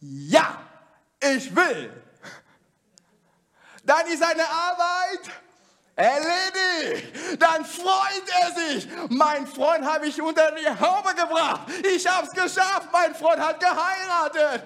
ja, 0.00 0.58
ich 1.22 1.54
will, 1.54 2.02
dann 3.84 4.06
ist 4.06 4.20
seine 4.20 4.48
Arbeit 4.48 5.30
erledigt. 5.96 7.40
Dann 7.40 7.64
freut 7.64 8.24
er 8.40 8.52
sich. 8.54 8.88
Mein 9.08 9.46
Freund 9.46 9.84
habe 9.84 10.06
ich 10.06 10.20
unter 10.20 10.52
die 10.52 10.68
Haube 10.68 11.14
gebracht. 11.14 11.70
Ich 11.94 12.06
habe 12.06 12.26
es 12.26 12.32
geschafft. 12.32 12.88
Mein 12.92 13.14
Freund 13.14 13.40
hat 13.40 13.60
geheiratet. 13.60 14.64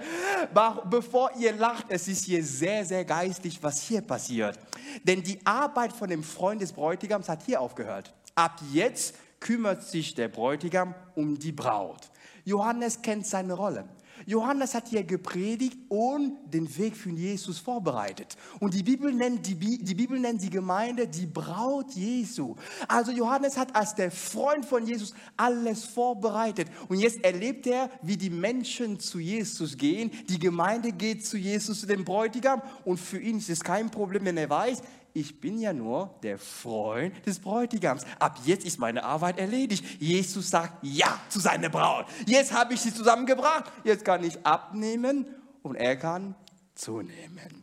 Bevor 0.91 1.31
ihr 1.39 1.53
lacht, 1.55 1.87
es 1.89 2.09
ist 2.09 2.25
hier 2.25 2.45
sehr, 2.45 2.85
sehr 2.85 3.05
geistlich, 3.05 3.63
was 3.63 3.83
hier 3.83 4.03
passiert. 4.03 4.59
Denn 5.03 5.23
die 5.23 5.39
Arbeit 5.45 5.93
von 5.93 6.09
dem 6.09 6.23
Freund 6.23 6.61
des 6.61 6.73
Bräutigams 6.73 7.29
hat 7.29 7.43
hier 7.45 7.61
aufgehört. 7.61 8.13
Ab 8.35 8.61
jetzt 8.73 9.15
kümmert 9.41 9.83
sich 9.83 10.15
der 10.15 10.29
Bräutigam 10.29 10.95
um 11.15 11.39
die 11.39 11.53
Braut. 11.53 12.11
Johannes 12.45 13.03
kennt 13.03 13.27
seine 13.27 13.55
Rolle. 13.55 13.85
Johannes 14.27 14.75
hat 14.75 14.89
hier 14.89 15.05
gepredigt 15.05 15.79
und 15.89 16.37
den 16.53 16.77
Weg 16.77 16.97
für 16.97 17.11
Jesus 17.11 17.59
vorbereitet. 17.59 18.37
Und 18.59 18.75
die 18.75 18.83
Bibel 18.83 19.13
nennt 19.13 19.47
die, 19.47 19.55
die 19.55 19.95
Bibel 19.95 20.19
nennt 20.19 20.43
die 20.43 20.51
Gemeinde 20.51 21.07
die 21.07 21.27
Braut 21.27 21.93
Jesu. 21.93 22.57
Also 22.89 23.13
Johannes 23.13 23.57
hat 23.57 23.75
als 23.77 23.95
der 23.95 24.11
Freund 24.11 24.67
von 24.67 24.85
Jesus 24.85 25.15
alles 25.37 25.85
vorbereitet. 25.85 26.69
Und 26.89 26.99
jetzt 26.99 27.23
erlebt 27.23 27.69
er, 27.69 27.89
wie 28.03 28.17
die 28.17 28.31
Menschen 28.31 28.99
zu 28.99 29.21
Jesus 29.21 29.77
gehen. 29.77 30.11
Die 30.29 30.41
Gemeinde 30.41 30.91
geht 30.91 31.25
zu 31.25 31.39
Jesus, 31.39 31.81
zu 31.81 31.87
dem 31.87 32.05
Bräutigam. 32.05 32.63
Und 32.85 32.99
für 32.99 33.21
ihn 33.21 33.39
ist 33.39 33.49
es 33.49 33.63
kein 33.63 33.91
Problem, 33.91 34.25
wenn 34.25 34.37
er 34.37 34.51
weiß, 34.51 34.83
ich 35.17 35.41
bin 35.41 35.59
ja 35.59 35.73
nur 35.73 36.15
der 36.23 36.39
Freund 36.39 37.25
des 37.25 37.39
Bräutigams. 37.39 38.05
Ab 38.19 38.39
jetzt 38.45 38.67
ist 38.67 38.79
meine 38.79 39.03
Arbeit 39.03 39.39
erledigt. 39.39 39.83
Jesus 39.99 40.51
sagt 40.51 40.85
ja 40.85 41.19
zu 41.31 41.41
seiner 41.41 41.71
Braut. 41.71 42.05
Jetzt 42.27 42.53
habe 42.53 42.75
ich 42.75 42.83
sie 42.83 42.93
zusammengebracht. 42.93 43.73
Jetzt 43.83 44.05
kann 44.05 44.23
ich 44.23 44.45
abnehmen 44.45 45.25
und 45.63 45.75
er 45.75 45.97
kann 45.97 46.35
zunehmen. 46.75 47.63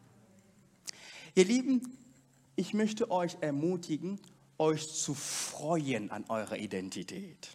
Ihr 1.36 1.46
Lieben, 1.46 1.96
ich 2.56 2.74
möchte 2.74 3.12
euch 3.12 3.38
ermutigen, 3.42 4.20
euch 4.58 4.92
zu 4.92 5.14
freuen 5.14 6.10
an 6.10 6.26
eurer 6.30 6.58
Identität. 6.58 7.50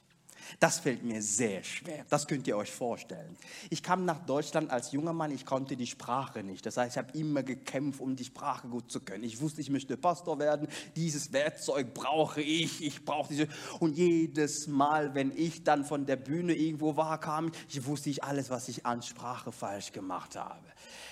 Das 0.61 0.81
fällt 0.81 1.03
mir 1.03 1.23
sehr 1.23 1.63
schwer. 1.63 2.05
Das 2.09 2.27
könnt 2.27 2.47
ihr 2.47 2.57
euch 2.57 2.71
vorstellen. 2.71 3.37
Ich 3.71 3.83
kam 3.83 4.05
nach 4.05 4.19
Deutschland 4.25 4.71
als 4.71 4.93
junger 4.93 5.13
Mann, 5.13 5.33
ich 5.33 5.47
konnte 5.47 5.77
die 5.77 5.87
Sprache 5.87 6.43
nicht. 6.43 6.65
Das 6.67 6.77
heißt, 6.77 6.97
ich 6.97 6.99
habe 6.99 7.19
immer 7.19 7.43
gekämpft, 7.43 8.01
um 8.01 8.17
die 8.17 8.25
Sprache 8.25 8.69
gut 8.69 8.91
zu 8.91 9.01
können. 9.01 9.25
Ich 9.25 9.41
wusste, 9.41 9.61
ich 9.61 9.71
möchte 9.71 9.97
Pastor 9.97 10.39
werden. 10.39 10.69
Dieses 10.97 11.33
Werkzeug 11.33 11.95
brauche 11.95 12.41
ich. 12.41 12.85
Ich 12.85 13.05
brauche 13.05 13.29
diese. 13.29 13.49
Und 13.81 13.97
jedes 13.97 14.67
Mal, 14.67 15.15
wenn 15.15 15.33
ich 15.37 15.65
dann 15.65 15.85
von 15.85 16.07
der 16.07 16.17
Bühne 16.17 16.55
irgendwo 16.55 16.97
war, 16.97 17.21
kam 17.21 17.53
ich, 17.69 17.85
wusste 17.87 18.11
ich 18.11 18.25
alles, 18.25 18.51
was 18.51 18.69
ich 18.69 18.87
an 18.87 19.03
Sprache 19.03 19.53
falsch 19.53 19.93
gemacht 19.93 20.37
habe. 20.37 20.65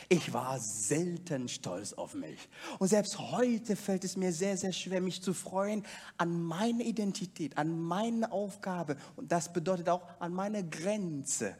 Ich 0.09 0.33
war 0.33 0.61
selten 0.61 1.49
stolz 1.49 1.93
auf 1.93 2.15
mich. 2.15 2.49
Und 2.79 2.89
selbst 2.89 3.19
heute 3.19 3.75
fällt 3.75 4.05
es 4.05 4.17
mir 4.17 4.33
sehr, 4.33 4.57
sehr 4.57 4.73
schwer, 4.73 5.01
mich 5.01 5.21
zu 5.21 5.35
freuen 5.35 5.85
an 6.17 6.43
meine 6.43 6.85
Identität, 6.85 7.59
an 7.59 7.81
meine 7.81 8.31
Aufgabe. 8.31 8.97
Und 9.17 9.33
das 9.33 9.53
bedeutet 9.53 9.89
auch 9.89 10.03
an 10.21 10.33
meine 10.33 10.69
Grenze. 10.69 11.57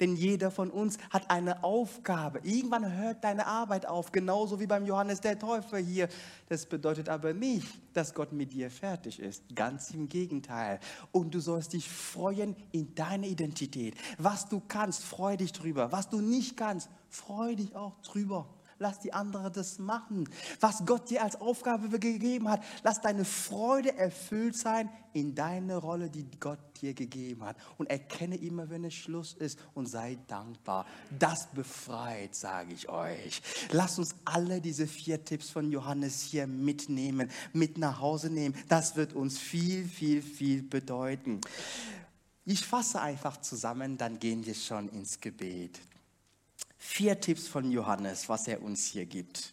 Denn 0.00 0.16
jeder 0.16 0.50
von 0.50 0.70
uns 0.70 0.98
hat 1.10 1.30
eine 1.30 1.62
Aufgabe. 1.62 2.40
Irgendwann 2.42 2.96
hört 2.96 3.24
deine 3.24 3.46
Arbeit 3.46 3.86
auf, 3.86 4.12
genauso 4.12 4.60
wie 4.60 4.66
beim 4.66 4.84
Johannes 4.84 5.20
der 5.20 5.38
Täufer 5.38 5.78
hier. 5.78 6.08
Das 6.48 6.66
bedeutet 6.66 7.08
aber 7.08 7.32
nicht, 7.32 7.66
dass 7.92 8.14
Gott 8.14 8.32
mit 8.32 8.52
dir 8.52 8.70
fertig 8.70 9.20
ist. 9.20 9.44
Ganz 9.54 9.90
im 9.90 10.08
Gegenteil. 10.08 10.80
Und 11.12 11.34
du 11.34 11.40
sollst 11.40 11.72
dich 11.72 11.88
freuen 11.88 12.56
in 12.72 12.94
deiner 12.94 13.26
Identität. 13.26 13.94
Was 14.18 14.48
du 14.48 14.60
kannst, 14.66 15.04
freu 15.04 15.36
dich 15.36 15.52
drüber. 15.52 15.92
Was 15.92 16.08
du 16.08 16.20
nicht 16.20 16.56
kannst, 16.56 16.90
freu 17.16 17.54
dich 17.56 17.74
auch 17.74 18.00
drüber. 18.02 18.48
Lass 18.78 19.00
die 19.00 19.14
anderen 19.14 19.50
das 19.54 19.78
machen. 19.78 20.28
Was 20.60 20.84
Gott 20.84 21.08
dir 21.08 21.22
als 21.22 21.40
Aufgabe 21.40 21.98
gegeben 21.98 22.50
hat, 22.50 22.62
lass 22.82 23.00
deine 23.00 23.24
Freude 23.24 23.96
erfüllt 23.96 24.54
sein 24.54 24.90
in 25.14 25.34
deine 25.34 25.78
Rolle, 25.78 26.10
die 26.10 26.28
Gott 26.38 26.58
dir 26.82 26.92
gegeben 26.92 27.42
hat. 27.42 27.56
Und 27.78 27.88
erkenne 27.88 28.36
immer, 28.36 28.68
wenn 28.68 28.84
es 28.84 28.92
Schluss 28.92 29.32
ist 29.32 29.58
und 29.72 29.86
sei 29.86 30.18
dankbar. 30.26 30.84
Das 31.18 31.46
befreit, 31.46 32.34
sage 32.34 32.74
ich 32.74 32.90
euch. 32.90 33.40
Lass 33.72 33.98
uns 33.98 34.14
alle 34.26 34.60
diese 34.60 34.86
vier 34.86 35.24
Tipps 35.24 35.48
von 35.48 35.72
Johannes 35.72 36.20
hier 36.20 36.46
mitnehmen, 36.46 37.30
mit 37.54 37.78
nach 37.78 37.98
Hause 38.00 38.28
nehmen. 38.28 38.54
Das 38.68 38.94
wird 38.94 39.14
uns 39.14 39.38
viel, 39.38 39.86
viel, 39.86 40.20
viel 40.20 40.62
bedeuten. 40.62 41.40
Ich 42.44 42.66
fasse 42.66 43.00
einfach 43.00 43.38
zusammen, 43.38 43.96
dann 43.96 44.18
gehen 44.18 44.44
wir 44.44 44.54
schon 44.54 44.90
ins 44.90 45.18
Gebet. 45.18 45.80
Vier 46.88 47.20
Tipps 47.20 47.46
von 47.46 47.70
Johannes, 47.70 48.26
was 48.30 48.48
er 48.48 48.62
uns 48.62 48.86
hier 48.86 49.04
gibt. 49.04 49.52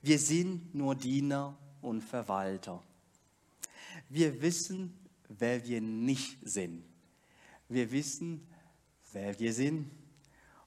Wir 0.00 0.18
sind 0.18 0.74
nur 0.74 0.94
Diener 0.94 1.58
und 1.82 2.00
Verwalter. 2.00 2.82
Wir 4.08 4.40
wissen, 4.40 4.96
wer 5.28 5.66
wir 5.66 5.82
nicht 5.82 6.38
sind. 6.42 6.84
Wir 7.68 7.92
wissen, 7.92 8.46
wer 9.12 9.38
wir 9.38 9.52
sind. 9.52 9.90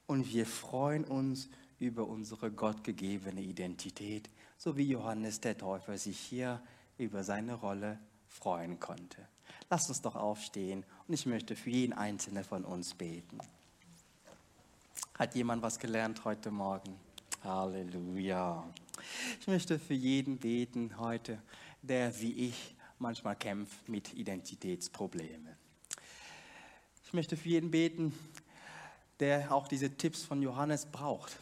Und 0.05 0.31
wir 0.31 0.45
freuen 0.45 1.05
uns 1.05 1.49
über 1.79 2.05
unsere 2.05 2.51
gottgegebene 2.51 3.41
Identität, 3.41 4.29
so 4.57 4.77
wie 4.77 4.87
Johannes 4.87 5.39
der 5.39 5.57
Täufer 5.57 5.97
sich 5.97 6.19
hier 6.19 6.61
über 6.99 7.23
seine 7.23 7.55
Rolle 7.55 7.99
freuen 8.27 8.79
konnte. 8.79 9.27
Lasst 9.71 9.89
uns 9.89 10.01
doch 10.01 10.15
aufstehen 10.15 10.85
und 11.07 11.15
ich 11.15 11.25
möchte 11.25 11.55
für 11.55 11.71
jeden 11.71 11.93
Einzelnen 11.93 12.43
von 12.43 12.63
uns 12.63 12.93
beten. 12.93 13.39
Hat 15.17 15.33
jemand 15.33 15.63
was 15.63 15.79
gelernt 15.79 16.25
heute 16.25 16.51
Morgen? 16.51 16.93
Halleluja. 17.41 18.65
Ich 19.39 19.47
möchte 19.47 19.79
für 19.79 19.93
jeden 19.93 20.37
beten 20.37 20.99
heute, 20.99 21.41
der 21.81 22.19
wie 22.19 22.49
ich 22.49 22.75
manchmal 22.99 23.37
kämpft 23.37 23.87
mit 23.87 24.13
Identitätsproblemen. 24.13 25.55
Ich 27.05 27.13
möchte 27.13 27.37
für 27.37 27.47
jeden 27.47 27.71
beten, 27.71 28.13
der 29.21 29.53
auch 29.53 29.69
diese 29.69 29.89
Tipps 29.95 30.23
von 30.23 30.41
Johannes 30.41 30.85
braucht, 30.85 31.37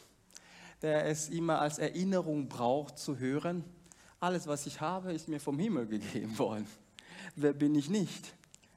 der 0.83 1.07
es 1.07 1.29
immer 1.29 1.59
als 1.59 1.79
Erinnerung 1.79 2.47
braucht 2.47 2.99
zu 2.99 3.17
hören, 3.17 3.63
alles, 4.19 4.45
was 4.45 4.67
ich 4.67 4.81
habe, 4.81 5.13
ist 5.13 5.27
mir 5.27 5.39
vom 5.39 5.57
Himmel 5.57 5.87
gegeben 5.87 6.37
worden. 6.37 6.67
Wer 7.35 7.53
bin 7.53 7.73
ich 7.73 7.89
nicht? 7.89 8.35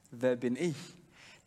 Wer 0.09 0.37
bin 0.37 0.55
ich? 0.55 0.75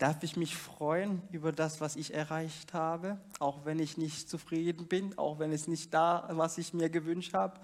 Darf 0.00 0.22
ich 0.22 0.34
mich 0.34 0.56
freuen 0.56 1.20
über 1.30 1.52
das, 1.52 1.82
was 1.82 1.94
ich 1.94 2.14
erreicht 2.14 2.72
habe, 2.72 3.20
auch 3.38 3.66
wenn 3.66 3.78
ich 3.78 3.98
nicht 3.98 4.30
zufrieden 4.30 4.86
bin, 4.86 5.18
auch 5.18 5.38
wenn 5.38 5.52
es 5.52 5.68
nicht 5.68 5.92
da, 5.92 6.26
was 6.32 6.56
ich 6.56 6.72
mir 6.72 6.88
gewünscht 6.88 7.34
habe? 7.34 7.60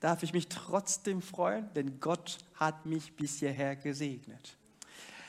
Darf 0.00 0.24
ich 0.24 0.32
mich 0.32 0.48
trotzdem 0.48 1.22
freuen, 1.22 1.72
denn 1.74 2.00
Gott 2.00 2.38
hat 2.54 2.84
mich 2.84 3.14
bis 3.14 3.38
hierher 3.38 3.76
gesegnet. 3.76 4.56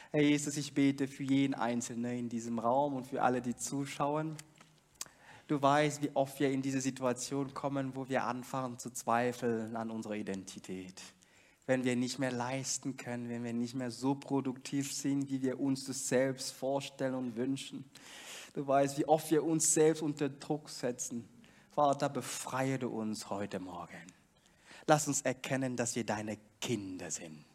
Herr 0.10 0.24
Jesus, 0.24 0.58
ich 0.58 0.74
bete 0.74 1.08
für 1.08 1.22
jeden 1.22 1.54
Einzelnen 1.54 2.18
in 2.18 2.30
diesem 2.30 2.58
Raum 2.58 2.96
und 2.96 3.06
für 3.06 3.22
alle, 3.22 3.44
die 3.44 3.56
zuschauen. 3.56 4.36
Du 5.46 5.62
weißt, 5.62 6.02
wie 6.02 6.10
oft 6.16 6.40
wir 6.40 6.50
in 6.50 6.64
diese 6.64 6.82
Situation 6.82 7.54
kommen, 7.54 7.96
wo 7.96 8.10
wir 8.10 8.24
anfangen 8.24 8.80
zu 8.80 8.90
zweifeln 8.90 9.76
an 9.76 9.92
unserer 9.92 10.16
Identität 10.16 11.00
wenn 11.70 11.84
wir 11.84 11.96
nicht 11.96 12.18
mehr 12.18 12.32
leisten 12.32 12.98
können, 12.98 13.30
wenn 13.30 13.44
wir 13.44 13.54
nicht 13.54 13.76
mehr 13.76 13.92
so 13.92 14.16
produktiv 14.16 14.92
sind, 14.92 15.30
wie 15.30 15.44
wir 15.44 15.60
uns 15.60 15.86
das 15.86 16.08
selbst 16.08 16.52
vorstellen 16.52 17.14
und 17.14 17.36
wünschen. 17.36 17.86
Du 18.56 18.66
weißt, 18.66 18.98
wie 18.98 19.08
oft 19.08 19.30
wir 19.30 19.44
uns 19.44 19.72
selbst 19.72 20.02
unter 20.02 20.30
Druck 20.30 20.68
setzen. 20.68 21.30
Vater, 21.76 22.10
befreie 22.10 22.80
du 22.80 22.90
uns 22.90 23.30
heute 23.30 23.60
Morgen. 23.60 24.02
Lass 24.88 25.08
uns 25.08 25.22
erkennen, 25.22 25.76
dass 25.76 25.96
wir 25.96 26.04
deine 26.04 26.40
Kinder 26.60 27.12
sind. 27.12 27.46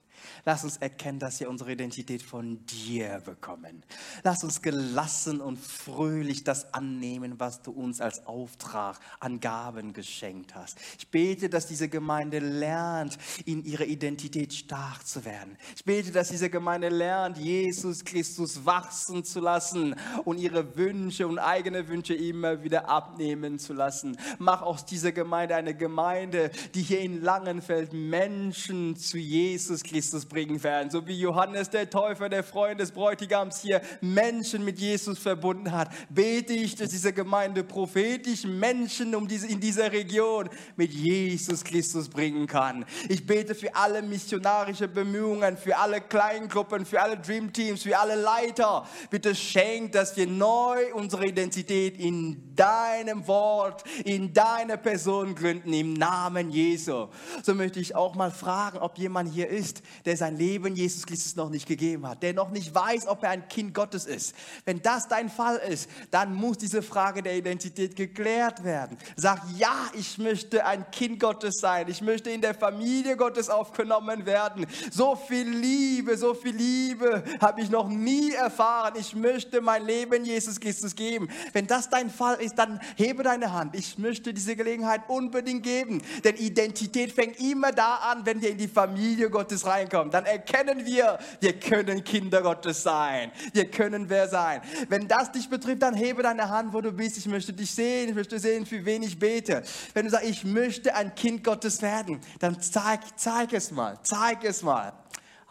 Lass 0.44 0.64
uns 0.64 0.76
erkennen, 0.76 1.18
dass 1.18 1.40
wir 1.40 1.48
unsere 1.48 1.72
Identität 1.72 2.22
von 2.22 2.64
dir 2.66 3.20
bekommen. 3.24 3.82
Lass 4.22 4.44
uns 4.44 4.62
gelassen 4.62 5.40
und 5.40 5.58
fröhlich 5.58 6.44
das 6.44 6.72
annehmen, 6.74 7.34
was 7.38 7.62
du 7.62 7.70
uns 7.70 8.00
als 8.00 8.26
Auftrag 8.26 8.98
an 9.20 9.40
Gaben 9.40 9.92
geschenkt 9.92 10.54
hast. 10.54 10.78
Ich 10.98 11.08
bete, 11.08 11.48
dass 11.48 11.66
diese 11.66 11.88
Gemeinde 11.88 12.38
lernt, 12.38 13.18
in 13.44 13.64
ihrer 13.64 13.84
Identität 13.84 14.52
stark 14.52 15.06
zu 15.06 15.24
werden. 15.24 15.56
Ich 15.76 15.84
bete, 15.84 16.12
dass 16.12 16.28
diese 16.28 16.50
Gemeinde 16.50 16.88
lernt, 16.88 17.38
Jesus 17.38 18.04
Christus 18.04 18.64
wachsen 18.64 19.24
zu 19.24 19.40
lassen 19.40 19.94
und 20.24 20.38
ihre 20.38 20.76
Wünsche 20.76 21.26
und 21.26 21.38
eigene 21.38 21.88
Wünsche 21.88 22.14
immer 22.14 22.62
wieder 22.62 22.88
abnehmen 22.88 23.58
zu 23.58 23.72
lassen. 23.72 24.16
Mach 24.38 24.62
aus 24.62 24.84
dieser 24.84 25.12
Gemeinde 25.12 25.56
eine 25.56 25.74
Gemeinde, 25.74 26.50
die 26.74 26.82
hier 26.82 27.00
in 27.00 27.22
Langenfeld 27.22 27.92
Menschen 27.92 28.96
zu 28.96 29.18
Jesus 29.18 29.82
Christus 29.82 30.13
Jesus 30.14 30.26
bringen 30.26 30.62
werden. 30.62 30.90
So 30.90 31.06
wie 31.08 31.18
Johannes 31.18 31.70
der 31.70 31.90
Täufer, 31.90 32.28
der 32.28 32.44
Freund 32.44 32.78
des 32.78 32.92
Bräutigams 32.92 33.60
hier 33.60 33.80
Menschen 34.00 34.64
mit 34.64 34.78
Jesus 34.78 35.18
verbunden 35.18 35.72
hat, 35.72 35.90
bete 36.08 36.52
ich, 36.52 36.76
dass 36.76 36.90
diese 36.90 37.12
Gemeinde 37.12 37.64
prophetisch 37.64 38.44
Menschen 38.44 39.14
um 39.16 39.26
diese, 39.26 39.48
in 39.48 39.58
dieser 39.58 39.90
Region 39.90 40.48
mit 40.76 40.92
Jesus 40.92 41.64
Christus 41.64 42.08
bringen 42.08 42.46
kann. 42.46 42.84
Ich 43.08 43.26
bete 43.26 43.56
für 43.56 43.74
alle 43.74 44.02
missionarische 44.02 44.86
Bemühungen, 44.86 45.56
für 45.56 45.76
alle 45.76 46.00
Kleingruppen, 46.00 46.86
für 46.86 47.02
alle 47.02 47.16
Dream 47.16 47.52
Teams, 47.52 47.82
für 47.82 47.98
alle 47.98 48.14
Leiter. 48.14 48.86
Bitte 49.10 49.34
schenkt, 49.34 49.96
dass 49.96 50.16
wir 50.16 50.28
neu 50.28 50.94
unsere 50.94 51.26
Identität 51.26 51.98
in 51.98 52.54
deinem 52.54 53.26
Wort, 53.26 53.82
in 54.04 54.32
deiner 54.32 54.76
Person 54.76 55.34
gründen, 55.34 55.72
im 55.72 55.94
Namen 55.94 56.50
Jesu. 56.50 57.08
So 57.42 57.54
möchte 57.54 57.80
ich 57.80 57.96
auch 57.96 58.14
mal 58.14 58.30
fragen, 58.30 58.78
ob 58.78 58.96
jemand 58.96 59.32
hier 59.32 59.48
ist, 59.48 59.82
der 60.04 60.16
sein 60.16 60.36
Leben 60.36 60.76
Jesus 60.76 61.06
Christus 61.06 61.34
noch 61.36 61.48
nicht 61.48 61.66
gegeben 61.66 62.06
hat, 62.06 62.22
der 62.22 62.34
noch 62.34 62.50
nicht 62.50 62.74
weiß, 62.74 63.06
ob 63.06 63.22
er 63.22 63.30
ein 63.30 63.48
Kind 63.48 63.72
Gottes 63.72 64.04
ist. 64.04 64.34
Wenn 64.64 64.82
das 64.82 65.08
dein 65.08 65.30
Fall 65.30 65.56
ist, 65.56 65.88
dann 66.10 66.34
muss 66.34 66.58
diese 66.58 66.82
Frage 66.82 67.22
der 67.22 67.36
Identität 67.36 67.96
geklärt 67.96 68.64
werden. 68.64 68.98
Sag, 69.16 69.42
ja, 69.56 69.74
ich 69.94 70.18
möchte 70.18 70.66
ein 70.66 70.90
Kind 70.90 71.20
Gottes 71.20 71.58
sein. 71.60 71.88
Ich 71.88 72.02
möchte 72.02 72.30
in 72.30 72.42
der 72.42 72.54
Familie 72.54 73.16
Gottes 73.16 73.48
aufgenommen 73.48 74.26
werden. 74.26 74.66
So 74.90 75.16
viel 75.16 75.48
Liebe, 75.48 76.18
so 76.18 76.34
viel 76.34 76.54
Liebe 76.54 77.24
habe 77.40 77.62
ich 77.62 77.70
noch 77.70 77.88
nie 77.88 78.32
erfahren. 78.32 78.94
Ich 78.98 79.14
möchte 79.14 79.60
mein 79.60 79.86
Leben 79.86 80.24
Jesus 80.24 80.60
Christus 80.60 80.94
geben. 80.94 81.28
Wenn 81.52 81.66
das 81.66 81.88
dein 81.88 82.10
Fall 82.10 82.40
ist, 82.40 82.58
dann 82.58 82.80
hebe 82.96 83.22
deine 83.22 83.52
Hand. 83.52 83.74
Ich 83.74 83.96
möchte 83.96 84.34
diese 84.34 84.54
Gelegenheit 84.54 85.02
unbedingt 85.08 85.62
geben. 85.62 86.02
Denn 86.24 86.36
Identität 86.36 87.12
fängt 87.12 87.40
immer 87.40 87.72
da 87.72 87.96
an, 87.96 88.26
wenn 88.26 88.42
wir 88.42 88.50
in 88.50 88.58
die 88.58 88.68
Familie 88.68 89.30
Gottes 89.30 89.64
reinkommen 89.64 89.93
reinkommen, 89.94 90.10
dann 90.10 90.26
erkennen 90.26 90.84
wir, 90.84 91.18
wir 91.40 91.58
können 91.58 92.04
Kinder 92.04 92.42
Gottes 92.42 92.82
sein. 92.82 93.30
Wir 93.52 93.70
können 93.70 94.08
wer 94.08 94.28
sein. 94.28 94.60
Wenn 94.88 95.08
das 95.08 95.32
dich 95.32 95.48
betrifft, 95.48 95.82
dann 95.82 95.94
hebe 95.94 96.22
deine 96.22 96.48
Hand, 96.48 96.72
wo 96.72 96.80
du 96.80 96.92
bist. 96.92 97.16
Ich 97.16 97.26
möchte 97.26 97.52
dich 97.52 97.70
sehen. 97.70 98.10
Ich 98.10 98.14
möchte 98.14 98.38
sehen, 98.38 98.66
für 98.66 98.84
wen 98.84 99.02
ich 99.02 99.18
bete. 99.18 99.62
Wenn 99.92 100.04
du 100.04 100.10
sagst, 100.10 100.28
ich 100.28 100.44
möchte 100.44 100.94
ein 100.94 101.14
Kind 101.14 101.44
Gottes 101.44 101.80
werden, 101.82 102.20
dann 102.38 102.60
zeig, 102.60 103.00
zeig 103.16 103.52
es 103.52 103.70
mal. 103.70 103.98
Zeig 104.02 104.44
es 104.44 104.62
mal. 104.62 104.92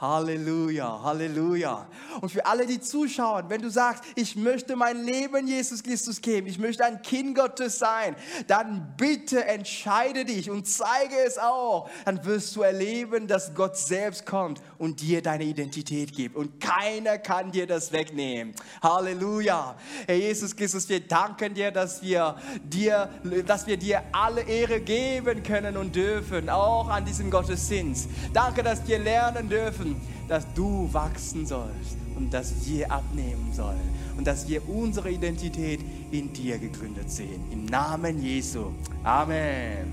Halleluja, 0.03 1.01
Halleluja. 1.01 1.87
Und 2.19 2.29
für 2.29 2.45
alle, 2.45 2.65
die 2.65 2.81
zuschauen, 2.81 3.45
wenn 3.47 3.61
du 3.61 3.69
sagst, 3.69 4.03
ich 4.15 4.35
möchte 4.35 4.75
mein 4.75 5.01
Leben 5.01 5.47
Jesus 5.47 5.81
Christus 5.81 6.19
geben, 6.19 6.45
ich 6.47 6.59
möchte 6.59 6.83
ein 6.83 7.01
Kind 7.01 7.37
Gottes 7.37 7.79
sein, 7.79 8.17
dann 8.47 8.95
bitte 8.97 9.45
entscheide 9.45 10.25
dich 10.25 10.49
und 10.49 10.67
zeige 10.67 11.15
es 11.25 11.37
auch. 11.37 11.89
Dann 12.03 12.25
wirst 12.25 12.53
du 12.57 12.63
erleben, 12.63 13.27
dass 13.27 13.55
Gott 13.55 13.77
selbst 13.77 14.25
kommt 14.25 14.61
und 14.77 14.99
dir 14.99 15.21
deine 15.21 15.45
Identität 15.45 16.13
gibt. 16.13 16.35
Und 16.35 16.59
keiner 16.59 17.17
kann 17.17 17.53
dir 17.53 17.65
das 17.65 17.93
wegnehmen. 17.93 18.53
Halleluja. 18.81 19.77
Herr 20.05 20.15
Jesus 20.15 20.53
Christus, 20.53 20.89
wir 20.89 20.99
danken 20.99 21.53
dir, 21.53 21.71
dass 21.71 22.01
wir 22.01 22.35
dir, 22.61 23.09
dass 23.45 23.67
wir 23.67 23.77
dir 23.77 24.03
alle 24.11 24.41
Ehre 24.41 24.81
geben 24.81 25.43
können 25.43 25.77
und 25.77 25.95
dürfen, 25.95 26.49
auch 26.49 26.89
an 26.89 27.05
diesem 27.05 27.31
Gottesdienst. 27.31 28.09
Danke, 28.33 28.63
dass 28.63 28.85
wir 28.85 28.99
lernen 28.99 29.47
dürfen 29.47 29.92
dass 30.27 30.45
du 30.53 30.89
wachsen 30.91 31.45
sollst 31.45 31.97
und 32.15 32.33
dass 32.33 32.65
wir 32.67 32.91
abnehmen 32.91 33.51
sollen 33.53 33.89
und 34.17 34.25
dass 34.27 34.47
wir 34.47 34.67
unsere 34.67 35.11
Identität 35.11 35.79
in 36.11 36.31
dir 36.33 36.57
gegründet 36.57 37.09
sehen. 37.09 37.41
Im 37.51 37.65
Namen 37.65 38.21
Jesu. 38.21 38.71
Amen. 39.03 39.87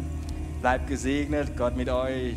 Bleibt 0.60 0.88
gesegnet, 0.88 1.56
Gott 1.56 1.76
mit 1.76 1.88
euch. 1.88 2.36